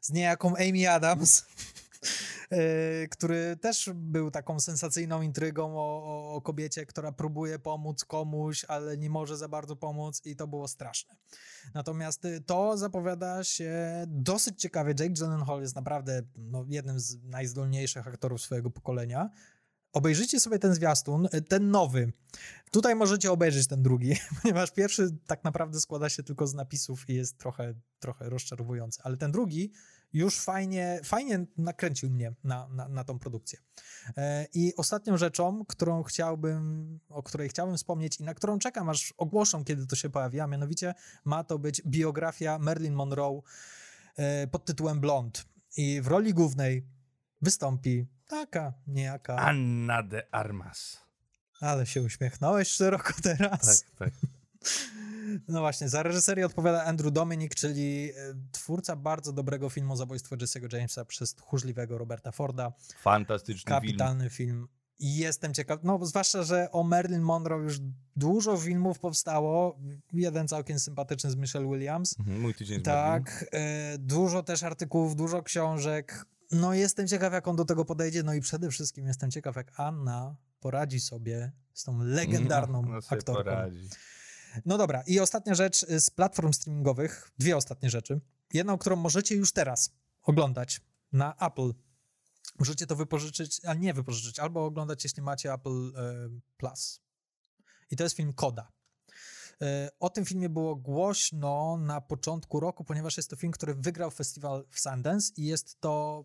z 0.00 0.10
niejaką 0.10 0.54
Amy 0.56 0.90
Adams, 0.90 1.44
y, 2.52 3.08
który 3.16 3.56
też 3.56 3.90
był 3.94 4.30
taką 4.30 4.60
sensacyjną 4.60 5.22
intrygą 5.22 5.78
o, 5.78 6.34
o, 6.34 6.40
kobiecie, 6.40 6.86
która 6.86 7.12
próbuje 7.12 7.58
pomóc 7.58 8.04
komuś, 8.04 8.64
ale 8.68 8.98
nie 8.98 9.10
może 9.10 9.36
za 9.36 9.48
bardzo 9.48 9.76
pomóc 9.76 10.22
i 10.24 10.36
to 10.36 10.46
było 10.46 10.68
straszne. 10.68 11.16
Natomiast 11.74 12.24
y, 12.24 12.40
to 12.40 12.76
zapowiada 12.76 13.44
się 13.44 14.04
dosyć 14.06 14.60
ciekawie. 14.60 14.94
Jake 14.98 15.10
Gyllenhaal 15.10 15.60
jest 15.60 15.74
naprawdę 15.74 16.22
no, 16.36 16.64
jednym 16.68 17.00
z 17.00 17.22
najzdolniejszych 17.22 18.08
aktorów 18.08 18.42
swojego 18.42 18.70
pokolenia 18.70 19.30
obejrzyjcie 19.94 20.40
sobie 20.40 20.58
ten 20.58 20.74
zwiastun, 20.74 21.28
y, 21.34 21.42
ten 21.42 21.70
nowy. 21.70 22.12
Tutaj 22.70 22.94
możecie 22.94 23.32
obejrzeć 23.32 23.66
ten 23.66 23.82
drugi, 23.82 24.16
ponieważ 24.42 24.70
pierwszy 24.70 25.16
tak 25.26 25.44
naprawdę 25.44 25.80
składa 25.80 26.08
się 26.08 26.22
tylko 26.22 26.46
z 26.46 26.54
napisów 26.54 27.08
i 27.08 27.14
jest 27.14 27.38
trochę, 27.38 27.74
trochę 27.98 28.30
rozczarowujący, 28.30 29.00
ale 29.04 29.16
ten 29.16 29.32
drugi 29.32 29.72
już 30.12 30.40
fajnie, 30.40 31.00
fajnie 31.04 31.46
nakręcił 31.56 32.10
mnie 32.10 32.34
na, 32.44 32.68
na, 32.68 32.88
na 32.88 33.04
tą 33.04 33.18
produkcję. 33.18 33.58
E, 34.16 34.46
I 34.54 34.76
ostatnią 34.76 35.16
rzeczą, 35.16 35.64
którą 35.64 36.02
chciałbym, 36.02 37.00
o 37.08 37.22
której 37.22 37.48
chciałbym 37.48 37.76
wspomnieć 37.76 38.20
i 38.20 38.24
na 38.24 38.34
którą 38.34 38.58
czekam, 38.58 38.88
aż 38.88 39.14
ogłoszą, 39.16 39.64
kiedy 39.64 39.86
to 39.86 39.96
się 39.96 40.10
pojawi, 40.10 40.40
a 40.40 40.46
mianowicie 40.46 40.94
ma 41.24 41.44
to 41.44 41.58
być 41.58 41.82
biografia 41.86 42.58
Marilyn 42.58 42.94
Monroe 42.94 43.40
e, 44.16 44.46
pod 44.46 44.64
tytułem 44.64 45.00
Blond. 45.00 45.44
I 45.76 46.00
w 46.00 46.06
roli 46.06 46.34
głównej 46.34 46.86
wystąpi 47.42 48.06
taka, 48.34 48.72
niejaka. 48.86 49.36
Anna 49.36 50.02
de 50.02 50.22
Armas. 50.32 51.04
Ale 51.60 51.86
się 51.86 52.02
uśmiechnąłeś 52.02 52.68
szeroko 52.68 53.12
teraz. 53.22 53.84
Tak, 53.84 53.98
tak. 53.98 54.12
No 55.48 55.60
właśnie, 55.60 55.88
za 55.88 56.02
reżyserię 56.02 56.46
odpowiada 56.46 56.84
Andrew 56.84 57.12
Dominic, 57.12 57.54
czyli 57.54 58.10
e, 58.10 58.34
twórca 58.52 58.96
bardzo 58.96 59.32
dobrego 59.32 59.70
filmu 59.70 59.96
Zabójstwo 59.96 60.36
Jesse'ego 60.36 60.74
Jamesa 60.76 61.04
przez 61.04 61.34
tchórzliwego 61.34 61.98
Roberta 61.98 62.32
Forda. 62.32 62.72
Fantastyczny 63.00 63.68
Kapitalny 63.68 64.30
film. 64.30 64.50
film. 64.50 64.68
I 64.98 65.16
jestem 65.16 65.54
ciekaw, 65.54 65.80
no 65.82 66.06
zwłaszcza, 66.06 66.42
że 66.42 66.70
o 66.72 66.82
Marilyn 66.82 67.22
Monroe 67.22 67.62
już 67.62 67.78
dużo 68.16 68.56
filmów 68.56 68.98
powstało. 68.98 69.78
Jeden 70.12 70.48
całkiem 70.48 70.78
sympatyczny 70.78 71.30
z 71.30 71.36
Michelle 71.36 71.66
Williams. 71.66 72.18
Mhm, 72.18 72.40
mój 72.40 72.54
tydzień 72.54 72.80
z 72.80 72.82
Tak, 72.82 73.46
e, 73.52 73.98
dużo 73.98 74.42
też 74.42 74.62
artykułów, 74.62 75.16
dużo 75.16 75.42
książek. 75.42 76.26
No 76.52 76.74
jestem 76.74 77.08
ciekaw, 77.08 77.32
jak 77.32 77.48
on 77.48 77.56
do 77.56 77.64
tego 77.64 77.84
podejdzie, 77.84 78.22
no 78.22 78.34
i 78.34 78.40
przede 78.40 78.70
wszystkim 78.70 79.06
jestem 79.06 79.30
ciekaw, 79.30 79.56
jak 79.56 79.80
Anna 79.80 80.36
poradzi 80.60 81.00
sobie 81.00 81.52
z 81.74 81.84
tą 81.84 81.98
legendarną 82.18 82.82
no, 82.82 82.88
no 82.88 82.98
aktorką. 83.08 83.34
Poradzi. 83.34 83.88
No 84.64 84.78
dobra, 84.78 85.02
i 85.06 85.20
ostatnia 85.20 85.54
rzecz 85.54 85.82
y, 85.82 86.00
z 86.00 86.10
platform 86.10 86.52
streamingowych, 86.52 87.30
dwie 87.38 87.56
ostatnie 87.56 87.90
rzeczy. 87.90 88.20
Jedną, 88.52 88.78
którą 88.78 88.96
możecie 88.96 89.34
już 89.34 89.52
teraz 89.52 89.90
oglądać 90.22 90.80
na 91.12 91.36
Apple. 91.36 91.74
Możecie 92.58 92.86
to 92.86 92.96
wypożyczyć, 92.96 93.60
a 93.64 93.74
nie 93.74 93.94
wypożyczyć, 93.94 94.38
albo 94.38 94.64
oglądać, 94.64 95.04
jeśli 95.04 95.22
macie 95.22 95.52
Apple 95.52 95.88
y, 95.88 95.92
Plus. 96.56 97.00
I 97.90 97.96
to 97.96 98.04
jest 98.04 98.16
film 98.16 98.32
Koda. 98.32 98.72
Y, 99.62 99.98
o 100.00 100.10
tym 100.10 100.24
filmie 100.24 100.48
było 100.48 100.76
głośno 100.76 101.76
na 101.76 102.00
początku 102.00 102.60
roku, 102.60 102.84
ponieważ 102.84 103.16
jest 103.16 103.30
to 103.30 103.36
film, 103.36 103.52
który 103.52 103.74
wygrał 103.74 104.10
festiwal 104.10 104.64
w 104.70 104.80
Sundance 104.80 105.32
i 105.36 105.46
jest 105.46 105.80
to 105.80 106.24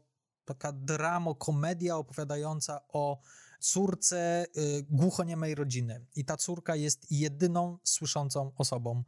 taka 0.53 0.71
dramo, 0.71 1.35
komedia 1.35 1.97
opowiadająca 1.97 2.81
o 2.93 3.21
córce 3.59 4.45
y, 4.57 4.85
głuchoniemej 4.89 5.55
rodziny. 5.55 6.05
I 6.15 6.25
ta 6.25 6.37
córka 6.37 6.75
jest 6.75 7.11
jedyną 7.11 7.77
słyszącą 7.83 8.51
osobą 8.57 9.03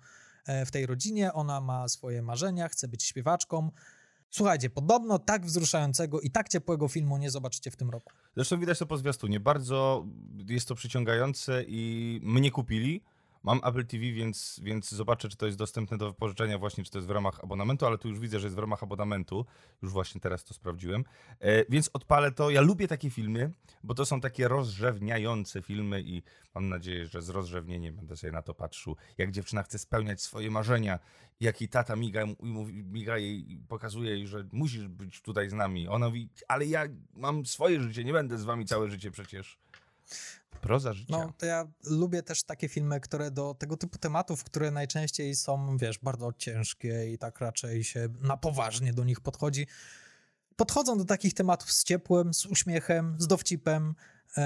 e, 0.46 0.66
w 0.66 0.72
tej 0.72 0.86
rodzinie. 0.86 1.34
Ona 1.34 1.62
ma 1.62 1.88
swoje 1.88 2.22
marzenia, 2.22 2.68
chce 2.68 2.88
być 2.88 3.04
śpiewaczką. 3.04 3.72
Słuchajcie, 4.30 4.70
podobno 4.70 5.20
tak 5.20 5.46
wzruszającego 5.46 6.22
i 6.22 6.32
tak 6.32 6.50
ciepłego 6.50 6.88
filmu 6.88 7.18
nie 7.18 7.32
zobaczycie 7.32 7.72
w 7.72 7.76
tym 7.76 7.90
roku. 7.90 8.12
Zresztą 8.36 8.60
widać 8.60 8.80
to 8.80 8.86
po 8.86 8.98
zwiastunie. 8.98 9.40
Bardzo 9.40 10.06
jest 10.48 10.68
to 10.68 10.76
przyciągające 10.76 11.64
i 11.68 12.20
mnie 12.24 12.52
kupili. 12.52 13.04
Mam 13.44 13.60
Apple 13.64 13.86
TV, 13.86 14.12
więc, 14.12 14.60
więc 14.64 14.90
zobaczę, 14.92 15.30
czy 15.30 15.38
to 15.38 15.46
jest 15.46 15.58
dostępne 15.58 15.98
do 15.98 16.08
wypożyczenia 16.08 16.58
właśnie, 16.58 16.84
czy 16.84 16.92
to 16.92 16.98
jest 16.98 17.08
w 17.08 17.12
ramach 17.12 17.44
abonamentu, 17.44 17.86
ale 17.86 17.98
tu 17.98 18.10
już 18.10 18.20
widzę, 18.20 18.40
że 18.40 18.48
jest 18.48 18.56
w 18.56 18.60
ramach 18.60 18.84
abonamentu. 18.84 19.46
Już 19.82 19.92
właśnie 19.92 20.22
teraz 20.22 20.44
to 20.44 20.54
sprawdziłem. 20.54 21.04
E, 21.40 21.66
więc 21.70 21.90
odpalę 21.94 22.32
to. 22.32 22.50
Ja 22.50 22.62
lubię 22.62 22.88
takie 22.88 23.10
filmy, 23.10 23.52
bo 23.84 23.94
to 23.94 24.06
są 24.06 24.22
takie 24.22 24.48
rozrzewniające 24.48 25.62
filmy 25.62 26.02
i 26.02 26.24
mam 26.56 26.70
nadzieję, 26.70 27.06
że 27.06 27.22
z 27.22 27.30
rozrzewnieniem 27.30 27.96
będę 27.96 28.18
sobie 28.18 28.34
na 28.34 28.42
to 28.42 28.54
patrzył. 28.54 28.96
Jak 29.18 29.32
dziewczyna 29.32 29.64
chce 29.64 29.80
spełniać 29.80 30.22
swoje 30.22 30.52
marzenia, 30.52 31.00
jak 31.40 31.62
jej 31.62 31.70
tata 31.70 31.96
miga, 31.96 32.26
miga 32.72 33.18
jej 33.18 33.62
pokazuje 33.68 34.12
jej, 34.12 34.28
że 34.28 34.48
musisz 34.52 34.88
być 34.88 35.22
tutaj 35.22 35.50
z 35.50 35.54
nami. 35.54 35.88
Ona 35.88 36.08
mówi, 36.08 36.30
ale 36.48 36.66
ja 36.66 36.84
mam 37.14 37.46
swoje 37.46 37.82
życie, 37.82 38.04
nie 38.04 38.14
będę 38.14 38.38
z 38.38 38.44
wami 38.44 38.66
całe 38.66 38.90
życie 38.90 39.12
przecież. 39.12 39.58
Proza 40.62 40.94
życia. 40.94 41.18
No, 41.18 41.34
to 41.38 41.46
ja 41.46 41.68
lubię 41.84 42.24
też 42.24 42.44
takie 42.44 42.70
filmy, 42.70 43.00
które 43.00 43.32
do 43.32 43.56
tego 43.60 43.78
typu 43.78 43.98
tematów, 43.98 44.44
które 44.44 44.72
najczęściej 44.72 45.36
są, 45.36 45.78
wiesz, 45.78 46.00
bardzo 46.00 46.34
ciężkie 46.34 47.12
i 47.12 47.18
tak 47.18 47.40
raczej 47.40 47.84
się 47.84 48.08
na 48.22 48.38
poważnie 48.38 48.94
do 48.94 49.04
nich 49.04 49.20
podchodzi, 49.20 49.68
podchodzą 50.56 50.98
do 50.98 51.06
takich 51.06 51.34
tematów 51.34 51.72
z 51.72 51.84
ciepłem, 51.84 52.34
z 52.34 52.46
uśmiechem, 52.46 53.16
z 53.20 53.28
dowcipem, 53.28 53.96
e, 54.38 54.42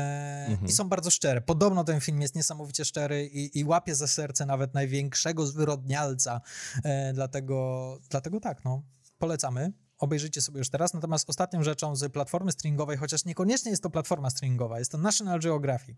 mhm. 0.49 0.69
i 0.69 0.71
są 0.71 0.89
bardzo 0.89 1.11
szczere. 1.11 1.41
Podobno 1.41 1.83
ten 1.83 2.01
film 2.01 2.21
jest 2.21 2.35
niesamowicie 2.35 2.85
szczery 2.85 3.25
i, 3.25 3.59
i 3.59 3.65
łapie 3.65 3.95
za 3.95 4.07
serce 4.07 4.45
nawet 4.45 4.73
największego 4.73 5.47
zwyrodnialca. 5.47 6.41
E, 6.83 7.13
dlatego, 7.13 7.99
dlatego 8.09 8.39
tak, 8.39 8.65
no, 8.65 8.83
polecamy 9.17 9.71
obejrzyjcie 9.97 10.41
sobie 10.41 10.59
już 10.59 10.69
teraz. 10.69 10.93
Natomiast 10.93 11.29
ostatnią 11.29 11.63
rzeczą 11.63 11.95
z 11.95 12.11
platformy 12.11 12.51
streamingowej, 12.51 12.97
chociaż 12.97 13.25
niekoniecznie 13.25 13.71
jest 13.71 13.83
to 13.83 13.89
platforma 13.89 14.29
streamingowa, 14.29 14.79
jest 14.79 14.91
to 14.91 14.97
National 14.97 15.39
Geographic. 15.39 15.97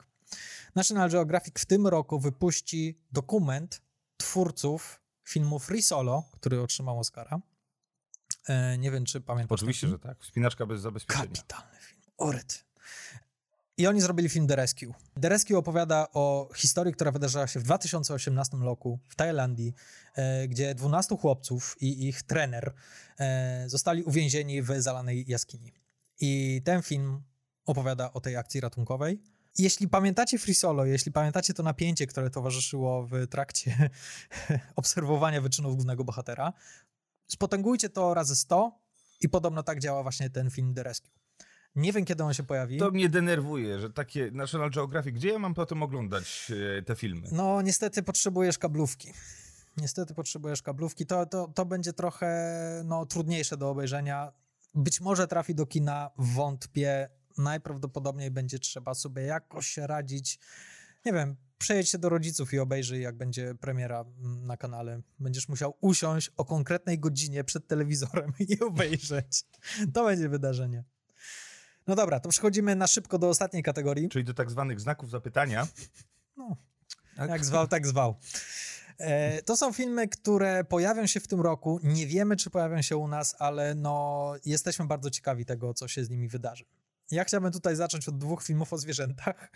National 0.75 1.09
Geographic 1.09 1.59
w 1.59 1.65
tym 1.65 1.87
roku 1.87 2.19
wypuści 2.19 2.99
dokument 3.11 3.81
twórców 4.17 5.01
filmu 5.23 5.59
Free 5.59 5.81
Solo, 5.81 6.23
który 6.31 6.61
otrzymał 6.61 6.99
Oscara. 6.99 7.39
E, 8.47 8.77
nie 8.77 8.91
wiem, 8.91 9.05
czy 9.05 9.21
pamiętasz. 9.21 9.55
Oczywiście, 9.55 9.87
że 9.87 9.99
tak. 9.99 10.19
Wspinaczka 10.19 10.65
bez 10.65 10.81
zabezpieczenia. 10.81 11.27
Kapitalny 11.27 11.77
film. 11.79 12.01
Oryt. 12.17 12.66
I 13.77 13.87
oni 13.87 14.01
zrobili 14.01 14.29
film 14.29 14.47
The 14.47 14.55
Rescue. 14.55 14.93
The 15.21 15.29
Rescue 15.29 15.57
opowiada 15.57 16.07
o 16.13 16.49
historii, 16.55 16.93
która 16.93 17.11
wydarzyła 17.11 17.47
się 17.47 17.59
w 17.59 17.63
2018 17.63 18.57
roku 18.57 18.99
w 19.07 19.15
Tajlandii, 19.15 19.73
e, 20.15 20.47
gdzie 20.47 20.75
12 20.75 21.17
chłopców 21.17 21.75
i 21.81 22.07
ich 22.07 22.23
trener 22.23 22.73
e, 23.19 23.69
zostali 23.69 24.03
uwięzieni 24.03 24.61
w 24.61 24.81
zalanej 24.81 25.25
jaskini. 25.27 25.73
I 26.19 26.61
ten 26.65 26.81
film 26.81 27.21
opowiada 27.65 28.13
o 28.13 28.21
tej 28.21 28.35
akcji 28.35 28.61
ratunkowej. 28.61 29.21
Jeśli 29.57 29.87
pamiętacie 29.87 30.39
Free 30.39 30.55
Solo, 30.55 30.85
jeśli 30.85 31.11
pamiętacie 31.11 31.53
to 31.53 31.63
napięcie, 31.63 32.07
które 32.07 32.29
towarzyszyło 32.29 33.07
w 33.07 33.27
trakcie 33.27 33.89
obserwowania 34.75 35.41
wyczynów 35.41 35.75
głównego 35.75 36.03
bohatera, 36.03 36.53
spotęgujcie 37.27 37.89
to 37.89 38.13
razy 38.13 38.35
100 38.35 38.79
i 39.21 39.29
podobno 39.29 39.63
tak 39.63 39.79
działa 39.79 40.03
właśnie 40.03 40.29
ten 40.29 40.49
film 40.49 40.73
The 40.73 40.83
Rescue. 40.83 41.26
Nie 41.77 41.93
wiem, 41.93 42.05
kiedy 42.05 42.23
on 42.23 42.33
się 42.33 42.43
pojawi. 42.43 42.77
To 42.77 42.91
mnie 42.91 43.09
denerwuje, 43.09 43.79
że 43.79 43.89
takie 43.89 44.31
National 44.31 44.71
Geographic, 44.71 45.15
gdzie 45.15 45.29
ja 45.29 45.39
mam 45.39 45.53
potem 45.53 45.83
oglądać 45.83 46.51
e, 46.77 46.81
te 46.81 46.95
filmy? 46.95 47.27
No, 47.31 47.61
niestety 47.61 48.03
potrzebujesz 48.03 48.57
kablówki. 48.57 49.13
Niestety 49.77 50.13
potrzebujesz 50.13 50.61
kablówki. 50.61 51.05
To, 51.05 51.25
to, 51.25 51.47
to 51.47 51.65
będzie 51.65 51.93
trochę 51.93 52.81
no, 52.85 53.05
trudniejsze 53.05 53.57
do 53.57 53.69
obejrzenia. 53.69 54.31
Być 54.75 55.01
może 55.01 55.27
trafi 55.27 55.55
do 55.55 55.65
kina, 55.65 56.09
wątpię. 56.17 57.09
Najprawdopodobniej 57.37 58.31
będzie 58.31 58.59
trzeba 58.59 58.93
sobie 58.93 59.21
jakoś 59.21 59.77
radzić. 59.77 60.39
Nie 61.05 61.13
wiem, 61.13 61.35
przejedź 61.57 61.89
się 61.89 61.97
do 61.97 62.09
rodziców 62.09 62.53
i 62.53 62.59
obejrzyj, 62.59 63.01
jak 63.01 63.17
będzie 63.17 63.55
premiera 63.55 64.05
na 64.21 64.57
kanale. 64.57 65.01
Będziesz 65.19 65.49
musiał 65.49 65.77
usiąść 65.81 66.31
o 66.37 66.45
konkretnej 66.45 66.99
godzinie 66.99 67.43
przed 67.43 67.67
telewizorem 67.67 68.33
i 68.49 68.59
obejrzeć. 68.59 69.43
To 69.93 70.05
będzie 70.05 70.29
wydarzenie. 70.29 70.83
No 71.87 71.95
dobra, 71.95 72.19
to 72.19 72.29
przechodzimy 72.29 72.75
na 72.75 72.87
szybko 72.87 73.19
do 73.19 73.29
ostatniej 73.29 73.63
kategorii. 73.63 74.09
Czyli 74.09 74.25
do 74.25 74.33
tak 74.33 74.51
zwanych 74.51 74.79
znaków 74.79 75.09
zapytania. 75.09 75.67
No, 76.37 76.57
tak. 77.17 77.29
jak 77.29 77.45
zwał, 77.45 77.67
tak 77.67 77.87
zwał. 77.87 78.15
E, 78.97 79.41
to 79.41 79.57
są 79.57 79.73
filmy, 79.73 80.07
które 80.07 80.63
pojawią 80.63 81.07
się 81.07 81.19
w 81.19 81.27
tym 81.27 81.41
roku. 81.41 81.79
Nie 81.83 82.07
wiemy, 82.07 82.35
czy 82.35 82.49
pojawią 82.49 82.81
się 82.81 82.97
u 82.97 83.07
nas, 83.07 83.35
ale 83.39 83.75
no, 83.75 84.33
jesteśmy 84.45 84.85
bardzo 84.85 85.09
ciekawi 85.09 85.45
tego, 85.45 85.73
co 85.73 85.87
się 85.87 86.05
z 86.05 86.09
nimi 86.09 86.27
wydarzy. 86.27 86.65
Ja 87.11 87.23
chciałbym 87.23 87.51
tutaj 87.51 87.75
zacząć 87.75 88.07
od 88.07 88.17
dwóch 88.17 88.43
filmów 88.43 88.73
o 88.73 88.77
zwierzętach. 88.77 89.51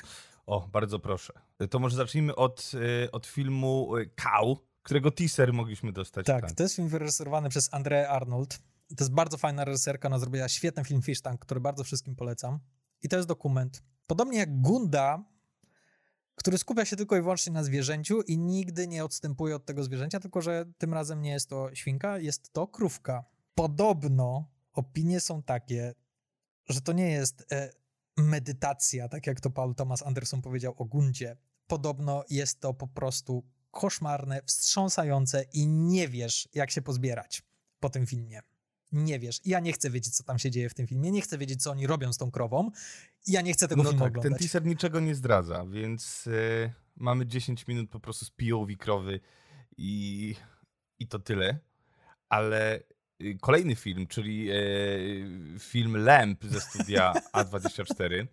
O, 0.45 0.67
bardzo 0.67 0.99
proszę. 0.99 1.33
To 1.69 1.79
może 1.79 1.95
zacznijmy 1.95 2.35
od, 2.35 2.71
y, 3.05 3.11
od 3.11 3.27
filmu 3.27 3.97
y, 3.97 4.09
Cow, 4.15 4.57
którego 4.83 5.11
teaser 5.11 5.53
mogliśmy 5.53 5.91
dostać. 5.91 6.25
Tak, 6.25 6.51
to 6.51 6.63
jest 6.63 6.75
film 6.75 6.87
wyreżyserowany 6.87 7.49
przez 7.49 7.73
Andrea 7.73 8.09
Arnold. 8.09 8.59
To 8.97 9.03
jest 9.03 9.13
bardzo 9.13 9.37
fajna 9.37 9.65
reżyserka, 9.65 10.07
ona 10.07 10.19
zrobiła 10.19 10.49
świetny 10.49 10.83
film 10.83 11.01
Fish 11.01 11.21
Tank, 11.21 11.41
który 11.41 11.59
bardzo 11.59 11.83
wszystkim 11.83 12.15
polecam. 12.15 12.59
I 13.01 13.09
to 13.09 13.15
jest 13.15 13.27
dokument. 13.27 13.83
Podobnie 14.07 14.37
jak 14.37 14.61
Gunda, 14.61 15.23
który 16.35 16.57
skupia 16.57 16.85
się 16.85 16.95
tylko 16.95 17.17
i 17.17 17.21
wyłącznie 17.21 17.53
na 17.53 17.63
zwierzęciu 17.63 18.21
i 18.21 18.37
nigdy 18.37 18.87
nie 18.87 19.05
odstępuje 19.05 19.55
od 19.55 19.65
tego 19.65 19.83
zwierzęcia, 19.83 20.19
tylko 20.19 20.41
że 20.41 20.65
tym 20.77 20.93
razem 20.93 21.21
nie 21.21 21.31
jest 21.31 21.49
to 21.49 21.75
świnka, 21.75 22.17
jest 22.17 22.53
to 22.53 22.67
krówka. 22.67 23.25
Podobno 23.55 24.49
opinie 24.73 25.19
są 25.19 25.43
takie, 25.43 25.93
że 26.69 26.81
to 26.81 26.93
nie 26.93 27.11
jest 27.11 27.45
e, 27.51 27.69
medytacja, 28.17 29.09
tak 29.09 29.27
jak 29.27 29.41
to 29.41 29.49
Paul 29.49 29.75
Thomas 29.75 30.03
Anderson 30.03 30.41
powiedział 30.41 30.73
o 30.77 30.85
Gundzie. 30.85 31.37
Podobno 31.67 32.23
jest 32.29 32.59
to 32.59 32.73
po 32.73 32.87
prostu 32.87 33.43
koszmarne, 33.71 34.41
wstrząsające 34.45 35.43
i 35.53 35.67
nie 35.67 36.07
wiesz, 36.07 36.49
jak 36.53 36.71
się 36.71 36.81
pozbierać 36.81 37.43
po 37.79 37.89
tym 37.89 38.05
filmie. 38.05 38.41
Nie 38.91 39.19
wiesz. 39.19 39.41
Ja 39.45 39.59
nie 39.59 39.73
chcę 39.73 39.89
wiedzieć, 39.89 40.15
co 40.15 40.23
tam 40.23 40.39
się 40.39 40.51
dzieje 40.51 40.69
w 40.69 40.73
tym 40.73 40.87
filmie. 40.87 41.11
Nie 41.11 41.21
chcę 41.21 41.37
wiedzieć, 41.37 41.63
co 41.63 41.71
oni 41.71 41.87
robią 41.87 42.13
z 42.13 42.17
tą 42.17 42.31
krową. 42.31 42.71
Ja 43.27 43.41
nie 43.41 43.53
chcę 43.53 43.67
tego 43.67 43.83
no 43.83 43.89
filmu 43.89 44.05
tak, 44.05 44.11
oglądać. 44.11 44.31
Ten 44.31 44.39
teaser 44.39 44.65
niczego 44.65 44.99
nie 44.99 45.15
zdradza, 45.15 45.65
więc 45.65 46.27
y, 46.27 46.73
mamy 46.95 47.25
10 47.25 47.67
minut 47.67 47.89
po 47.89 47.99
prostu 47.99 48.25
z 48.25 48.31
POV 48.31 48.75
krowy 48.75 49.19
i, 49.77 50.35
i 50.99 51.07
to 51.07 51.19
tyle. 51.19 51.59
Ale 52.29 52.83
y, 53.21 53.37
kolejny 53.41 53.75
film, 53.75 54.07
czyli 54.07 54.51
y, 54.51 55.59
film 55.59 55.97
Lamp 55.97 56.43
ze 56.45 56.61
studia 56.61 57.13
A24, 57.37 58.27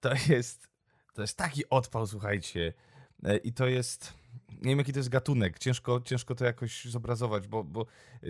to 0.00 0.12
jest, 0.28 0.68
to 1.14 1.22
jest 1.22 1.36
taki 1.36 1.68
odpał, 1.68 2.06
słuchajcie. 2.06 2.72
Y, 3.26 3.36
I 3.36 3.52
to 3.52 3.66
jest 3.66 4.19
nie 4.62 4.70
wiem 4.70 4.78
jaki 4.78 4.92
to 4.92 4.98
jest 4.98 5.08
gatunek, 5.08 5.58
ciężko, 5.58 6.00
ciężko 6.04 6.34
to 6.34 6.44
jakoś 6.44 6.84
zobrazować, 6.84 7.48
bo, 7.48 7.64
bo 7.64 7.86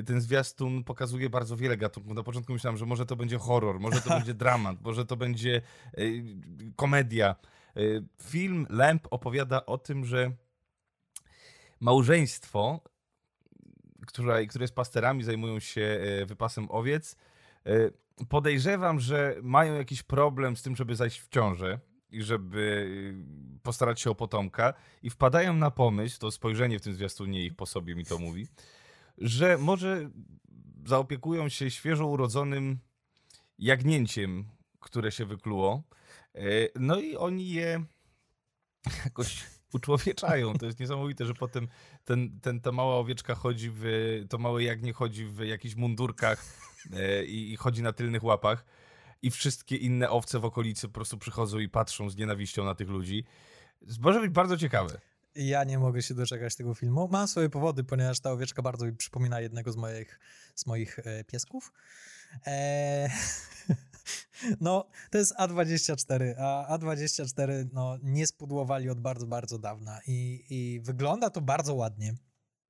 ten 0.07 0.21
zwiastun 0.21 0.85
pokazuje 0.85 1.31
bardzo 1.31 1.57
wiele 1.57 1.77
gatunków. 1.77 2.15
Na 2.15 2.23
początku 2.23 2.53
myślałem, 2.53 2.77
że 2.77 2.87
może 2.87 3.07
to 3.07 3.17
będzie 3.17 3.39
horror, 3.39 3.81
może 3.81 4.01
to 4.01 4.11
będzie 4.11 4.35
dramat, 4.45 4.83
może 4.83 5.07
to 5.07 5.17
będzie 5.17 5.63
y, 5.99 6.25
komedia. 6.77 7.37
Y, 7.77 8.05
film 8.23 8.67
Lamp 8.71 9.07
opowiada 9.11 9.67
o 9.67 9.79
tym, 9.79 10.05
że 10.05 10.33
małżeństwo, 11.81 12.81
które, 14.07 14.47
które 14.47 14.63
jest 14.63 14.75
pasterami, 14.75 15.25
zajmują 15.25 15.61
się 15.61 16.01
y, 16.23 16.27
wypasem 16.27 16.67
owiec, 16.71 17.17
podejrzewam, 18.29 19.01
że 19.01 19.37
mają 19.43 19.75
jakiś 19.75 20.03
problem 20.03 20.57
z 20.57 20.63
tym, 20.63 20.77
żeby 20.77 20.97
zajść 20.97 21.21
w 21.21 21.29
ciążę 21.29 21.81
żeby 22.13 22.59
y, 23.57 23.61
postarać 23.63 24.01
się 24.01 24.11
o 24.11 24.15
potomka 24.15 24.75
i 25.03 25.11
wpadają 25.11 25.55
na 25.55 25.71
pomysł, 25.71 26.19
to 26.19 26.31
spojrzenie 26.31 26.79
w 26.79 26.83
tym 26.83 26.95
zwiastunie 26.95 27.45
ich 27.45 27.55
po 27.55 27.67
sobie 27.67 27.95
mi 27.95 28.05
to 28.05 28.19
mówi, 28.19 28.47
że 29.19 29.59
może 29.59 30.11
zaopiekują 30.87 31.49
się 31.49 31.71
świeżo 31.71 32.07
urodzonym 32.07 32.79
jagnięciem, 33.59 34.45
które 34.81 35.13
się 35.13 35.25
wykluło. 35.25 35.83
E, 36.35 36.41
no 36.75 37.01
i 37.01 37.17
oni 37.17 37.49
je 37.49 37.85
jakoś 39.05 39.45
uczłowieczają. 39.75 40.55
To 40.55 40.67
jest 40.67 40.81
niesamowite, 40.81 41.27
że 41.27 41.35
potem 41.35 41.69
ten, 42.05 42.41
ten, 42.41 42.61
ta 42.61 42.73
mała 42.73 42.97
owieczka 42.97 43.35
chodzi 43.35 43.71
w, 43.75 43.85
to 44.29 44.39
małe 44.39 44.63
jagnię 44.63 44.93
chodzi 44.93 45.27
w 45.27 45.39
jakichś 45.39 45.75
mundurkach 45.75 46.45
e, 46.93 47.25
i, 47.25 47.53
i 47.53 47.57
chodzi 47.57 47.83
na 47.83 47.93
tylnych 47.93 48.25
łapach 48.25 48.65
i 49.23 49.31
wszystkie 49.31 49.77
inne 49.77 50.11
owce 50.11 50.39
w 50.39 50.45
okolicy 50.45 50.89
po 50.89 50.95
prostu 50.95 51.19
przychodzą 51.19 51.59
i 51.59 51.69
patrzą 51.69 52.11
z 52.11 52.17
nienawiścią 52.17 52.65
na 52.65 52.75
tych 52.75 52.89
ludzi. 52.89 53.25
Może 54.01 54.21
być 54.21 54.31
bardzo 54.31 54.57
ciekawe. 54.57 55.01
Ja 55.35 55.65
nie 55.65 55.79
mogę 55.79 56.03
się 56.03 56.15
doczekać 56.15 56.57
tego 56.57 56.75
filmu. 56.75 57.09
Mam 57.09 57.29
swoje 57.29 57.49
powody, 57.49 57.85
ponieważ 57.85 58.21
ta 58.21 58.31
owieczka 58.31 58.63
bardzo 58.63 58.87
mi 58.87 58.93
przypomina 58.93 59.41
jednego 59.41 59.73
z 59.73 59.77
moich, 59.77 60.21
z 60.55 60.67
moich 60.67 60.99
e, 60.99 61.25
piesków. 61.25 61.73
E, 62.47 63.11
no, 64.61 64.89
to 65.11 65.19
jest 65.19 65.35
A24, 65.35 66.35
a 66.39 66.79
A24 66.79 67.67
no, 67.73 67.99
nie 68.03 68.27
spudłowali 68.27 68.91
od 68.91 69.01
bardzo, 69.01 69.27
bardzo 69.27 69.59
dawna 69.59 70.01
i, 70.07 70.45
i 70.51 70.81
wygląda 70.81 71.31
to 71.31 71.41
bardzo 71.41 71.75
ładnie. 71.75 72.15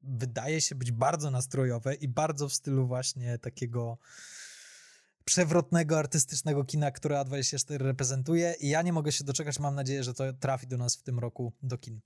Wydaje 0.03 0.61
się 0.61 0.75
być 0.75 0.93
bardzo 0.93 1.31
nastrojowe 1.31 1.95
i 1.95 2.09
bardzo 2.09 2.49
w 2.49 2.55
stylu 2.55 2.87
właśnie 2.87 3.39
takiego 3.39 3.99
przewrotnego, 5.25 5.99
artystycznego 5.99 6.65
kina, 6.65 6.91
które 6.91 7.17
A24 7.17 7.77
reprezentuje 7.77 8.55
i 8.61 8.69
ja 8.69 8.83
nie 8.83 8.93
mogę 8.93 9.13
się 9.13 9.25
doczekać, 9.25 9.59
mam 9.59 9.75
nadzieję, 9.75 10.05
że 10.05 10.15
to 10.15 10.33
trafi 10.33 10.67
do 10.67 10.77
nas 10.77 10.97
w 10.97 11.03
tym 11.03 11.19
roku 11.19 11.53
do 11.63 11.79
kin. 11.79 12.01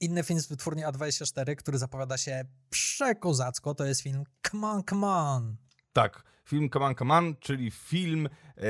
Inny 0.00 0.22
film 0.22 0.40
z 0.40 0.46
wytwórni 0.46 0.84
A24, 0.84 1.56
który 1.56 1.78
zapowiada 1.78 2.16
się 2.16 2.44
przekozacko, 2.70 3.74
to 3.74 3.84
jest 3.84 4.00
film 4.00 4.24
Come 4.50 4.68
On, 4.68 4.82
Come 4.90 5.06
On. 5.06 5.56
Tak, 5.92 6.22
film 6.44 6.70
Come 6.70 6.84
On, 6.84 6.94
Come 6.94 7.14
On, 7.14 7.36
czyli 7.40 7.70
film 7.70 8.26
e, 8.26 8.60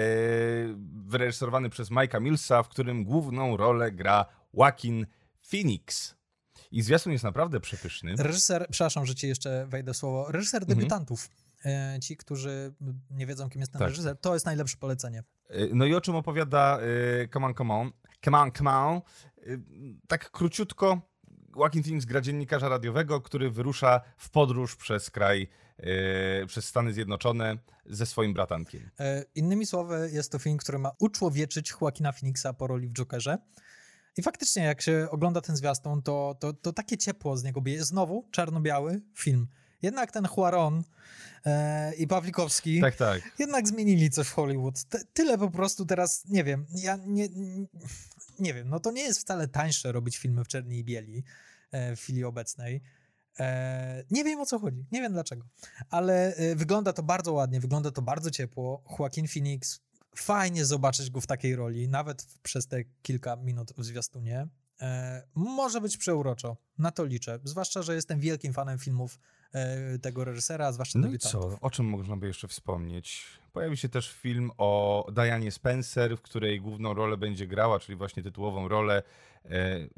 wyreżyserowany 1.07 1.71
przez 1.71 1.91
Mike'a 1.91 2.21
Millsa, 2.21 2.63
w 2.63 2.69
którym 2.69 3.05
główną 3.05 3.57
rolę 3.57 3.93
gra 3.93 4.27
Joaquin 4.55 5.07
Phoenix. 5.51 6.15
I 6.71 6.83
zwiastun 6.83 7.13
jest 7.13 7.25
naprawdę 7.25 7.61
przepyszny. 7.61 8.15
Reżyser, 8.19 8.67
przepraszam, 8.71 9.07
że 9.07 9.15
ci 9.15 9.29
jeszcze 9.29 9.67
wejdę 9.67 9.95
słowo, 9.95 10.33
reżyser 10.33 10.63
mhm. 10.63 10.79
debiutantów. 10.79 11.29
E, 11.29 11.44
ci, 12.01 12.17
którzy 12.17 12.75
nie 13.11 13.27
wiedzą, 13.27 13.51
kim 13.51 13.61
jest 13.61 13.73
ten 13.73 13.79
tak. 13.79 13.89
reżyser, 13.89 14.17
to 14.21 14.35
jest 14.35 14.47
najlepsze 14.47 14.77
polecenie. 14.77 15.23
E, 15.49 15.67
no 15.75 15.85
i 15.85 15.95
o 15.95 16.01
czym 16.01 16.15
opowiada 16.17 16.79
y, 17.23 17.29
Come 17.33 17.47
On, 17.47 17.55
Come 17.55 17.75
On? 17.75 17.93
Come 18.25 18.39
On, 18.39 18.53
Come 18.53 18.71
On. 18.71 19.01
Tak 20.09 20.31
króciutko, 20.31 21.01
Joaquin 21.57 21.83
Phoenix 21.83 22.05
gra 22.05 22.21
dziennikarza 22.21 22.69
radiowego, 22.69 23.21
który 23.21 23.51
wyrusza 23.51 24.01
w 24.17 24.31
podróż 24.31 24.77
przez 24.77 25.11
kraj, 25.11 25.49
przez 26.47 26.65
Stany 26.65 26.93
Zjednoczone 26.93 27.59
ze 27.87 28.07
swoim 28.07 28.35
bratankiem. 28.35 28.91
Innymi 29.35 29.67
słowy, 29.67 30.11
jest 30.13 30.33
to 30.33 30.39
film, 30.39 30.59
który 30.59 30.79
ma 30.79 30.91
uczłowieczyć 30.99 31.75
Joaquina 31.81 32.13
Phoenixa 32.13 32.47
po 32.59 32.67
roli 32.67 32.89
w 32.89 32.93
Jokerze. 32.93 33.39
I 34.17 34.23
faktycznie, 34.23 34.65
jak 34.65 34.83
się 34.83 35.07
ogląda 35.11 35.41
ten 35.41 35.57
zwiastun, 35.57 36.03
to, 36.03 36.37
to, 36.41 36.53
to 36.53 36.73
takie 36.73 36.99
ciepło 36.99 37.37
z 37.37 37.45
niego 37.45 37.61
bije. 37.61 37.85
Znowu 37.85 38.29
czarno-biały 38.31 39.01
film. 39.15 39.49
Jednak 39.85 40.11
ten 40.11 40.27
Huaron 40.27 40.83
e, 41.47 41.95
i 41.95 42.07
Pawlikowski 42.07 42.81
tak, 42.81 42.97
tak. 42.97 43.23
jednak 43.39 43.69
zmienili 43.69 44.11
coś 44.11 44.29
w 44.29 44.33
Hollywood. 44.33 44.85
T 44.85 44.99
tyle 45.13 45.39
po 45.39 45.51
prostu 45.51 45.87
teraz, 45.87 46.25
nie 46.29 46.45
wiem, 46.45 46.67
ja 46.75 46.99
nie, 47.07 47.29
nie 48.39 48.55
wiem, 48.55 48.69
no 48.69 48.81
to 48.81 48.91
nie 48.91 49.03
jest 49.03 49.21
wcale 49.21 49.49
tańsze 49.49 49.93
robić 49.93 50.19
filmy 50.19 50.45
w 50.45 50.49
czerni 50.49 50.79
i 50.79 50.85
bieli 50.85 51.25
e, 51.71 51.97
w 51.97 52.01
chwili 52.01 52.25
obecnej. 52.25 52.83
E, 53.41 54.05
nie 54.11 54.25
wiem 54.25 54.41
o 54.41 54.47
co 54.47 54.59
chodzi, 54.59 54.87
nie 54.93 55.01
wiem 55.01 55.13
dlaczego, 55.13 55.47
ale 55.91 56.35
e, 56.35 56.57
wygląda 56.57 56.93
to 56.93 57.03
bardzo 57.03 57.33
ładnie, 57.33 57.61
wygląda 57.61 57.91
to 57.91 58.03
bardzo 58.03 58.31
ciepło. 58.31 58.85
Joaquin 58.99 59.29
Phoenix, 59.29 59.81
fajnie 60.17 60.65
zobaczyć 60.65 61.11
go 61.11 61.21
w 61.21 61.27
takiej 61.27 61.57
roli, 61.57 61.89
nawet 61.89 62.27
przez 62.43 62.67
te 62.67 62.85
kilka 63.03 63.37
minut 63.37 63.73
w 63.79 63.85
zwiastunie. 63.85 64.49
E, 64.81 65.23
może 65.35 65.81
być 65.81 65.97
przeuroczo, 65.97 66.57
na 66.79 66.91
to 66.91 67.05
liczę. 67.05 67.39
Zwłaszcza, 67.45 67.83
że 67.83 67.95
jestem 67.95 68.21
wielkim 68.21 68.53
fanem 68.53 68.79
filmów 68.79 69.19
tego 70.03 70.25
reżysera, 70.25 70.73
zwłaszcza 70.73 70.99
No 70.99 71.09
i 71.09 71.19
co, 71.19 71.59
o 71.61 71.71
czym 71.71 71.87
można 71.87 72.17
by 72.17 72.27
jeszcze 72.27 72.49
wspomnieć? 72.49 73.27
Pojawi 73.53 73.77
się 73.77 73.89
też 73.89 74.13
film 74.13 74.51
o 74.59 75.07
Dianie 75.13 75.51
Spencer, 75.53 76.17
w 76.17 76.23
której 76.23 76.61
główną 76.61 76.95
rolę 76.95 77.17
będzie 77.17 77.47
grała, 77.47 77.81
czyli 77.81 77.97
właśnie 77.97 78.23
tytułową 78.23 78.69
rolę 78.69 79.03
e, 79.45 79.89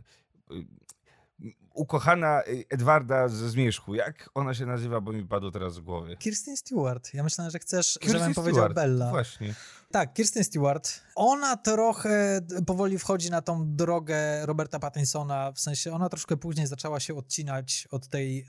ukochana 1.74 2.42
Edwarda 2.70 3.28
ze 3.28 3.50
Zmierzchu. 3.50 3.94
Jak 3.94 4.30
ona 4.34 4.54
się 4.54 4.66
nazywa, 4.66 5.00
bo 5.00 5.12
mi 5.12 5.24
padło 5.24 5.50
teraz 5.50 5.74
z 5.74 5.80
głowy? 5.80 6.16
Kirsten 6.16 6.56
Stewart. 6.56 7.14
Ja 7.14 7.22
myślałem, 7.22 7.50
że 7.50 7.58
chcesz, 7.58 7.98
Kirsten 8.00 8.20
żebym 8.20 8.32
Stewart. 8.32 8.56
powiedział 8.56 8.74
Bella. 8.74 9.10
Właśnie. 9.10 9.54
Tak, 9.90 10.14
Kirsten 10.14 10.44
Stewart. 10.44 11.00
Ona 11.14 11.56
trochę 11.56 12.40
powoli 12.66 12.98
wchodzi 12.98 13.30
na 13.30 13.42
tą 13.42 13.76
drogę 13.76 14.46
Roberta 14.46 14.78
Pattinsona, 14.78 15.52
w 15.52 15.60
sensie 15.60 15.92
ona 15.92 16.08
troszkę 16.08 16.36
później 16.36 16.66
zaczęła 16.66 17.00
się 17.00 17.14
odcinać 17.14 17.88
od 17.90 18.08
tej 18.08 18.46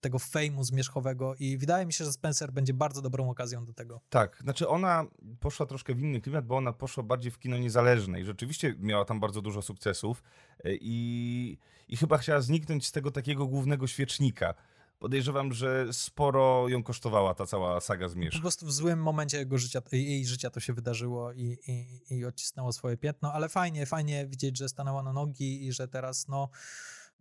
tego 0.00 0.18
fejmu 0.18 0.64
zmierzchowego 0.64 1.34
i 1.38 1.58
wydaje 1.58 1.86
mi 1.86 1.92
się, 1.92 2.04
że 2.04 2.12
Spencer 2.12 2.52
będzie 2.52 2.74
bardzo 2.74 3.02
dobrą 3.02 3.30
okazją 3.30 3.64
do 3.64 3.72
tego. 3.72 4.00
Tak, 4.10 4.38
znaczy 4.42 4.68
ona 4.68 5.06
poszła 5.40 5.66
troszkę 5.66 5.94
w 5.94 6.00
inny 6.00 6.20
klimat, 6.20 6.46
bo 6.46 6.56
ona 6.56 6.72
poszła 6.72 7.02
bardziej 7.02 7.32
w 7.32 7.38
kino 7.38 7.58
niezależne 7.58 8.20
i 8.20 8.24
rzeczywiście 8.24 8.74
miała 8.78 9.04
tam 9.04 9.20
bardzo 9.20 9.42
dużo 9.42 9.62
sukcesów 9.62 10.22
e, 10.64 10.74
i, 10.74 11.58
i 11.88 11.96
chyba 11.96 12.18
chciała 12.18 12.40
zniknąć 12.40 12.86
z 12.86 12.92
tego 12.92 13.10
takiego 13.10 13.46
głównego 13.46 13.86
świecznika. 13.86 14.54
Podejrzewam, 14.98 15.52
że 15.52 15.92
sporo 15.92 16.68
ją 16.68 16.82
kosztowała 16.82 17.34
ta 17.34 17.46
cała 17.46 17.80
saga 17.80 18.08
Zmierzch. 18.08 18.36
Po 18.36 18.42
prostu 18.42 18.66
w 18.66 18.72
złym 18.72 19.02
momencie 19.02 19.38
jego 19.38 19.58
życia, 19.58 19.82
jej 19.92 20.26
życia 20.26 20.50
to 20.50 20.60
się 20.60 20.72
wydarzyło 20.72 21.32
i, 21.32 21.58
i, 21.66 22.00
i 22.16 22.24
odcisnęło 22.24 22.72
swoje 22.72 22.96
piętno, 22.96 23.32
ale 23.32 23.48
fajnie, 23.48 23.86
fajnie 23.86 24.26
widzieć, 24.26 24.58
że 24.58 24.68
stanęła 24.68 25.02
na 25.02 25.12
nogi 25.12 25.66
i 25.66 25.72
że 25.72 25.88
teraz 25.88 26.28
no 26.28 26.48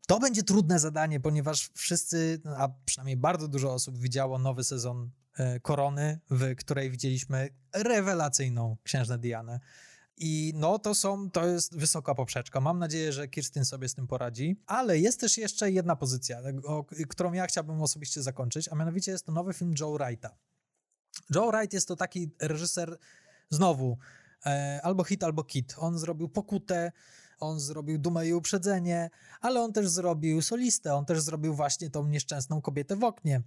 to 0.09 0.19
będzie 0.19 0.43
trudne 0.43 0.79
zadanie, 0.79 1.19
ponieważ 1.19 1.69
wszyscy, 1.73 2.41
a 2.57 2.69
przynajmniej 2.85 3.17
bardzo 3.17 3.47
dużo 3.47 3.73
osób 3.73 3.97
widziało 3.97 4.39
nowy 4.39 4.63
sezon 4.63 5.11
e, 5.37 5.59
Korony, 5.59 6.19
w 6.29 6.55
której 6.55 6.91
widzieliśmy 6.91 7.49
rewelacyjną 7.73 8.77
księżnę 8.83 9.17
Dianę. 9.17 9.59
I 10.17 10.53
no 10.55 10.79
to 10.79 10.95
są, 10.95 11.31
to 11.31 11.47
jest 11.47 11.77
wysoka 11.77 12.15
poprzeczka. 12.15 12.61
Mam 12.61 12.79
nadzieję, 12.79 13.13
że 13.13 13.27
Kirstyn 13.27 13.65
sobie 13.65 13.89
z 13.89 13.93
tym 13.93 14.07
poradzi. 14.07 14.61
Ale 14.65 14.99
jest 14.99 15.19
też 15.19 15.37
jeszcze 15.37 15.71
jedna 15.71 15.95
pozycja, 15.95 16.41
o, 16.63 16.85
którą 17.09 17.33
ja 17.33 17.47
chciałbym 17.47 17.81
osobiście 17.81 18.21
zakończyć, 18.21 18.69
a 18.71 18.75
mianowicie 18.75 19.11
jest 19.11 19.25
to 19.25 19.31
nowy 19.31 19.53
film 19.53 19.73
Joe 19.79 19.97
Wrighta. 19.97 20.37
Joe 21.35 21.51
Wright 21.51 21.73
jest 21.73 21.87
to 21.87 21.95
taki 21.95 22.31
reżyser, 22.41 22.97
znowu, 23.49 23.97
e, 24.45 24.79
albo 24.83 25.03
hit, 25.03 25.23
albo 25.23 25.43
kit. 25.43 25.75
On 25.77 25.99
zrobił 25.99 26.29
Pokutę, 26.29 26.91
on 27.39 27.59
zrobił 27.59 27.97
Dumę 27.97 28.27
i 28.27 28.33
Uprzedzenie, 28.33 29.09
ale 29.41 29.61
on 29.61 29.73
też 29.73 29.89
zrobił 29.89 30.41
Solistę, 30.41 30.93
on 30.93 31.05
też 31.05 31.21
zrobił 31.21 31.53
właśnie 31.53 31.89
tą 31.89 32.07
nieszczęsną 32.07 32.61
kobietę 32.61 32.95
w 32.95 33.03
oknie. 33.03 33.41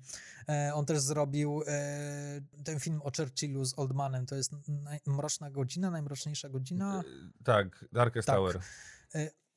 E, 0.48 0.74
on 0.74 0.86
też 0.86 1.00
zrobił 1.00 1.62
e, 1.66 2.40
ten 2.64 2.80
film 2.80 3.00
o 3.02 3.10
Churchillu 3.16 3.64
z 3.64 3.78
Oldmanem, 3.78 4.26
to 4.26 4.36
jest 4.36 4.52
Mroczna 5.06 5.50
Godzina, 5.50 5.90
Najmroczniejsza 5.90 6.48
Godzina. 6.48 7.00
E, 7.00 7.44
tak, 7.44 7.84
Darkest 7.92 8.26
tak. 8.26 8.36
Tower. 8.36 8.60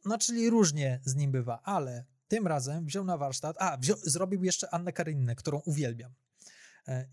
No, 0.06 0.18
czyli 0.18 0.50
różnie 0.50 1.00
z 1.06 1.16
nim 1.16 1.32
bywa, 1.32 1.62
ale 1.64 2.06
tym 2.28 2.48
razem 2.48 2.86
wziął 2.86 3.04
na 3.06 3.18
warsztat, 3.18 3.56
a, 3.60 3.78
wziął, 3.78 3.98
zrobił 4.04 4.44
jeszcze 4.44 4.74
Annę 4.74 4.94
Karinę, 4.94 5.36
którą 5.36 5.62
uwielbiam. 5.66 6.14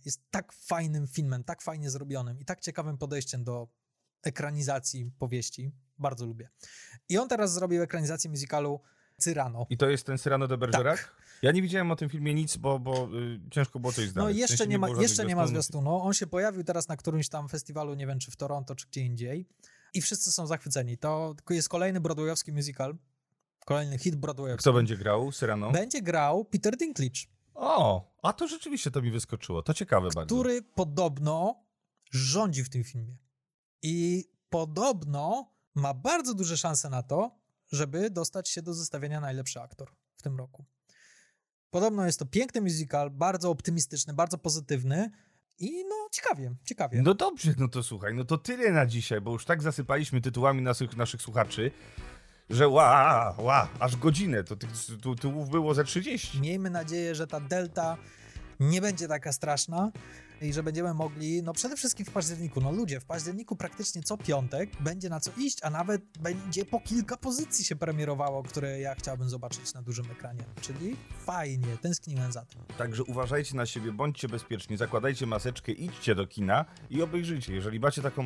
Jest 0.05 0.21
tak 0.31 0.53
fajnym 0.53 1.07
filmem, 1.07 1.45
tak 1.45 1.63
fajnie 1.63 1.91
zrobionym 1.91 2.41
i 2.41 2.45
tak 2.45 2.61
ciekawym 2.61 2.99
podejściem 2.99 3.45
do 3.45 3.69
ekranizacji 4.23 5.13
powieści. 5.19 5.73
Bardzo 6.03 6.27
lubię. 6.27 6.49
I 7.09 7.19
on 7.19 7.29
teraz 7.29 7.53
zrobił 7.53 7.83
ekranizację 7.83 8.31
musicalu 8.31 8.81
Cyrano. 9.19 9.67
I 9.71 9.77
to 9.77 9.91
jest 9.91 10.07
ten 10.07 10.19
Cyrano 10.19 10.49
de 10.49 10.59
Bergerac? 10.59 10.99
Tak. 11.01 11.23
Ja 11.43 11.53
nie 11.53 11.63
widziałem 11.63 11.91
o 11.91 11.97
tym 11.97 12.09
filmie 12.09 12.35
nic, 12.35 12.57
bo, 12.57 12.79
bo 12.79 13.09
y, 13.19 13.41
ciężko 13.51 13.81
było 13.81 13.93
coś 13.93 14.09
znaleźć. 14.09 14.35
No 14.35 14.41
jeszcze, 14.41 14.55
w 14.55 14.59
sensie 14.59 14.71
nie, 14.71 14.79
ma, 14.79 14.89
jeszcze 14.89 15.25
nie 15.25 15.37
ma 15.37 15.47
zwiastunu. 15.47 15.97
On 15.97 16.13
się 16.13 16.27
pojawił 16.27 16.65
teraz 16.65 16.89
na 16.89 16.97
którymś 16.97 17.29
tam 17.29 17.49
festiwalu, 17.49 17.95
nie 17.95 18.07
wiem 18.07 18.19
czy 18.19 18.31
w 18.31 18.37
Toronto, 18.37 18.75
czy 18.75 18.87
gdzie 18.87 19.01
indziej. 19.01 19.49
I 19.95 20.03
wszyscy 20.03 20.33
są 20.33 20.47
zachwyceni. 20.47 20.99
To 20.99 21.35
jest 21.51 21.69
kolejny 21.69 22.01
broadwayowski 22.01 22.53
musical. 22.53 22.97
Kolejny 23.65 23.99
hit 23.99 24.17
broadwayowski. 24.17 24.61
Kto 24.61 24.73
będzie 24.73 24.97
grał 24.97 25.33
Cyrano? 25.33 25.71
Będzie 25.71 26.03
grał 26.03 26.45
Peter 26.45 26.77
Dinklage. 26.77 27.21
O, 27.55 28.13
a 28.23 28.33
to 28.33 28.49
rzeczywiście 28.49 28.91
to 28.91 29.03
mi 29.03 29.11
wyskoczyło. 29.11 29.63
To 29.63 29.75
ciekawe 29.75 30.09
który 30.09 30.21
bardzo. 30.21 30.35
Który 30.35 30.63
podobno 30.63 31.65
rządzi 32.11 32.65
w 32.65 32.69
tym 32.69 32.85
filmie. 32.85 33.17
I 33.83 34.25
podobno 34.51 35.53
ma 35.75 35.95
bardzo 35.95 36.35
duże 36.35 36.57
szanse 36.57 36.91
na 36.91 37.03
to, 37.03 37.39
żeby 37.73 38.11
dostać 38.11 38.49
się 38.49 38.63
do 38.63 38.75
zestawienia 38.75 39.21
najlepszy 39.21 39.61
aktor 39.61 39.91
w 40.17 40.23
tym 40.23 40.39
roku. 40.39 40.65
Podobno 41.71 42.07
jest 42.07 42.19
to 42.19 42.27
piękny 42.27 42.61
musical, 42.61 43.11
bardzo 43.11 43.51
optymistyczny, 43.51 44.15
bardzo 44.15 44.39
pozytywny 44.39 45.11
i 45.59 45.85
no 45.89 45.95
ciekawie, 46.13 46.55
ciekawie. 46.65 47.03
No 47.03 47.15
dobrze, 47.15 47.55
no 47.59 47.69
to 47.69 47.83
słuchaj, 47.83 48.15
no 48.15 48.25
to 48.25 48.39
tyle 48.39 48.73
na 48.73 48.87
dzisiaj, 48.87 49.21
bo 49.21 49.33
już 49.33 49.45
tak 49.45 49.63
zasypaliśmy 49.63 50.21
tytułami 50.21 50.63
naszych, 50.63 50.97
naszych 50.97 51.23
słuchaczy, 51.23 51.71
że 52.51 52.69
ła, 52.69 53.35
ła, 53.39 53.69
aż 53.81 53.97
godzinę, 53.97 54.45
to 54.45 54.57
tych 54.57 54.71
tytułów 55.03 55.51
było 55.51 55.75
ze 55.75 55.85
30. 55.85 56.41
Miejmy 56.41 56.71
nadzieję, 56.71 57.15
że 57.15 57.27
ta 57.27 57.41
delta 57.41 57.97
nie 58.61 58.81
będzie 58.81 59.09
taka 59.09 59.33
straszna, 59.33 59.93
i 60.45 60.53
że 60.53 60.63
będziemy 60.63 60.95
mogli, 60.95 61.43
no 61.43 61.53
przede 61.53 61.77
wszystkim 61.77 62.07
w 62.07 62.11
październiku, 62.11 62.61
no 62.61 62.73
ludzie, 62.73 63.01
w 63.01 63.05
październiku 63.05 63.57
praktycznie 63.57 64.03
co 64.03 64.17
piątek 64.17 64.71
będzie 64.81 65.09
na 65.09 65.21
co 65.21 65.31
iść, 65.37 65.59
a 65.63 65.71
nawet 65.71 66.19
będzie 66.19 66.65
po 66.65 66.81
kilka 66.81 67.17
pozycji 67.17 67.65
się 67.65 67.77
premierowało, 67.77 68.43
które 68.43 68.81
ja 68.81 68.95
chciałbym 68.95 69.29
zobaczyć 69.29 69.75
na 69.75 69.83
dużym 69.83 70.11
ekranie, 70.11 70.45
czyli 70.61 70.97
fajnie, 71.25 71.77
tęskniłem 71.83 72.33
za 72.33 72.45
tym. 72.45 72.63
Także 72.79 73.05
uważajcie 73.05 73.57
na 73.57 73.67
siebie, 73.67 73.93
bądźcie 73.93 74.29
bezpieczni, 74.29 74.77
zakładajcie 74.77 75.27
maseczkę, 75.27 75.73
idźcie 75.73 76.15
do 76.15 76.27
kina 76.27 76.65
i 76.91 77.03
obejrzyjcie, 77.03 77.55
jeżeli 77.55 77.81
macie 77.81 78.03
taką 78.03 78.23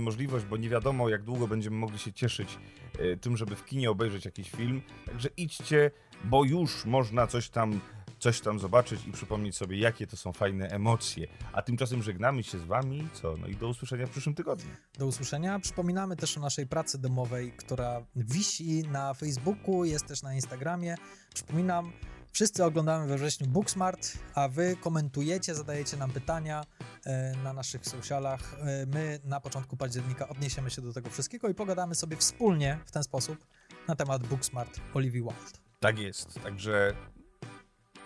możliwość, 0.00 0.44
bo 0.44 0.56
nie 0.56 0.68
wiadomo 0.68 1.08
jak 1.08 1.22
długo 1.22 1.48
będziemy 1.48 1.76
mogli 1.76 1.98
się 1.98 2.12
cieszyć 2.12 2.58
y, 3.00 3.16
tym, 3.16 3.36
żeby 3.36 3.56
w 3.56 3.64
kinie 3.64 3.90
obejrzeć 3.90 4.24
jakiś 4.24 4.50
film, 4.50 4.82
także 5.06 5.28
idźcie, 5.36 5.90
bo 6.24 6.44
już 6.44 6.84
można 6.84 7.26
coś 7.26 7.48
tam 7.48 7.80
coś 8.24 8.40
tam 8.40 8.58
zobaczyć 8.58 9.06
i 9.06 9.12
przypomnieć 9.12 9.56
sobie, 9.56 9.78
jakie 9.78 10.06
to 10.06 10.16
są 10.16 10.32
fajne 10.32 10.68
emocje. 10.68 11.26
A 11.52 11.62
tymczasem 11.62 12.02
żegnamy 12.02 12.42
się 12.42 12.58
z 12.58 12.64
Wami. 12.64 13.08
Co? 13.12 13.36
No 13.36 13.46
i 13.46 13.56
do 13.56 13.68
usłyszenia 13.68 14.06
w 14.06 14.10
przyszłym 14.10 14.34
tygodniu. 14.34 14.70
Do 14.98 15.06
usłyszenia. 15.06 15.58
Przypominamy 15.58 16.16
też 16.16 16.38
o 16.38 16.40
naszej 16.40 16.66
pracy 16.66 16.98
domowej, 16.98 17.52
która 17.52 18.04
wisi 18.16 18.82
na 18.82 19.14
Facebooku, 19.14 19.84
jest 19.84 20.06
też 20.06 20.22
na 20.22 20.34
Instagramie. 20.34 20.94
Przypominam, 21.34 21.92
wszyscy 22.32 22.64
oglądamy 22.64 23.06
we 23.06 23.16
wrześniu 23.16 23.46
Booksmart, 23.46 24.18
a 24.34 24.48
Wy 24.48 24.76
komentujecie, 24.80 25.54
zadajecie 25.54 25.96
nam 25.96 26.10
pytania 26.10 26.64
e, 27.04 27.32
na 27.44 27.52
naszych 27.52 27.86
socialach. 27.86 28.56
E, 28.60 28.86
my 28.86 29.20
na 29.24 29.40
początku 29.40 29.76
października 29.76 30.28
odniesiemy 30.28 30.70
się 30.70 30.82
do 30.82 30.92
tego 30.92 31.10
wszystkiego 31.10 31.48
i 31.48 31.54
pogadamy 31.54 31.94
sobie 31.94 32.16
wspólnie 32.16 32.78
w 32.86 32.90
ten 32.90 33.02
sposób 33.02 33.46
na 33.88 33.96
temat 33.96 34.26
Booksmart 34.26 34.80
Olivia 34.94 35.22
Wilde. 35.22 35.58
Tak 35.80 35.98
jest. 35.98 36.40
Także 36.42 36.94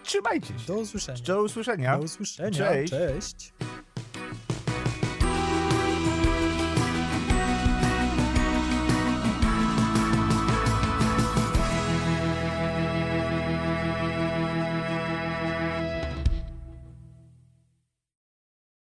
trzymajcie 0.09 0.46
się. 0.46 0.54
Do 0.66 0.74
usłyszenia. 0.74 1.18
Do 1.24 1.42
usłyszenia. 1.42 1.96
Do 1.98 2.04
usłyszenia. 2.04 2.59
Cześć. 2.59 2.92
Cześć. 2.92 3.52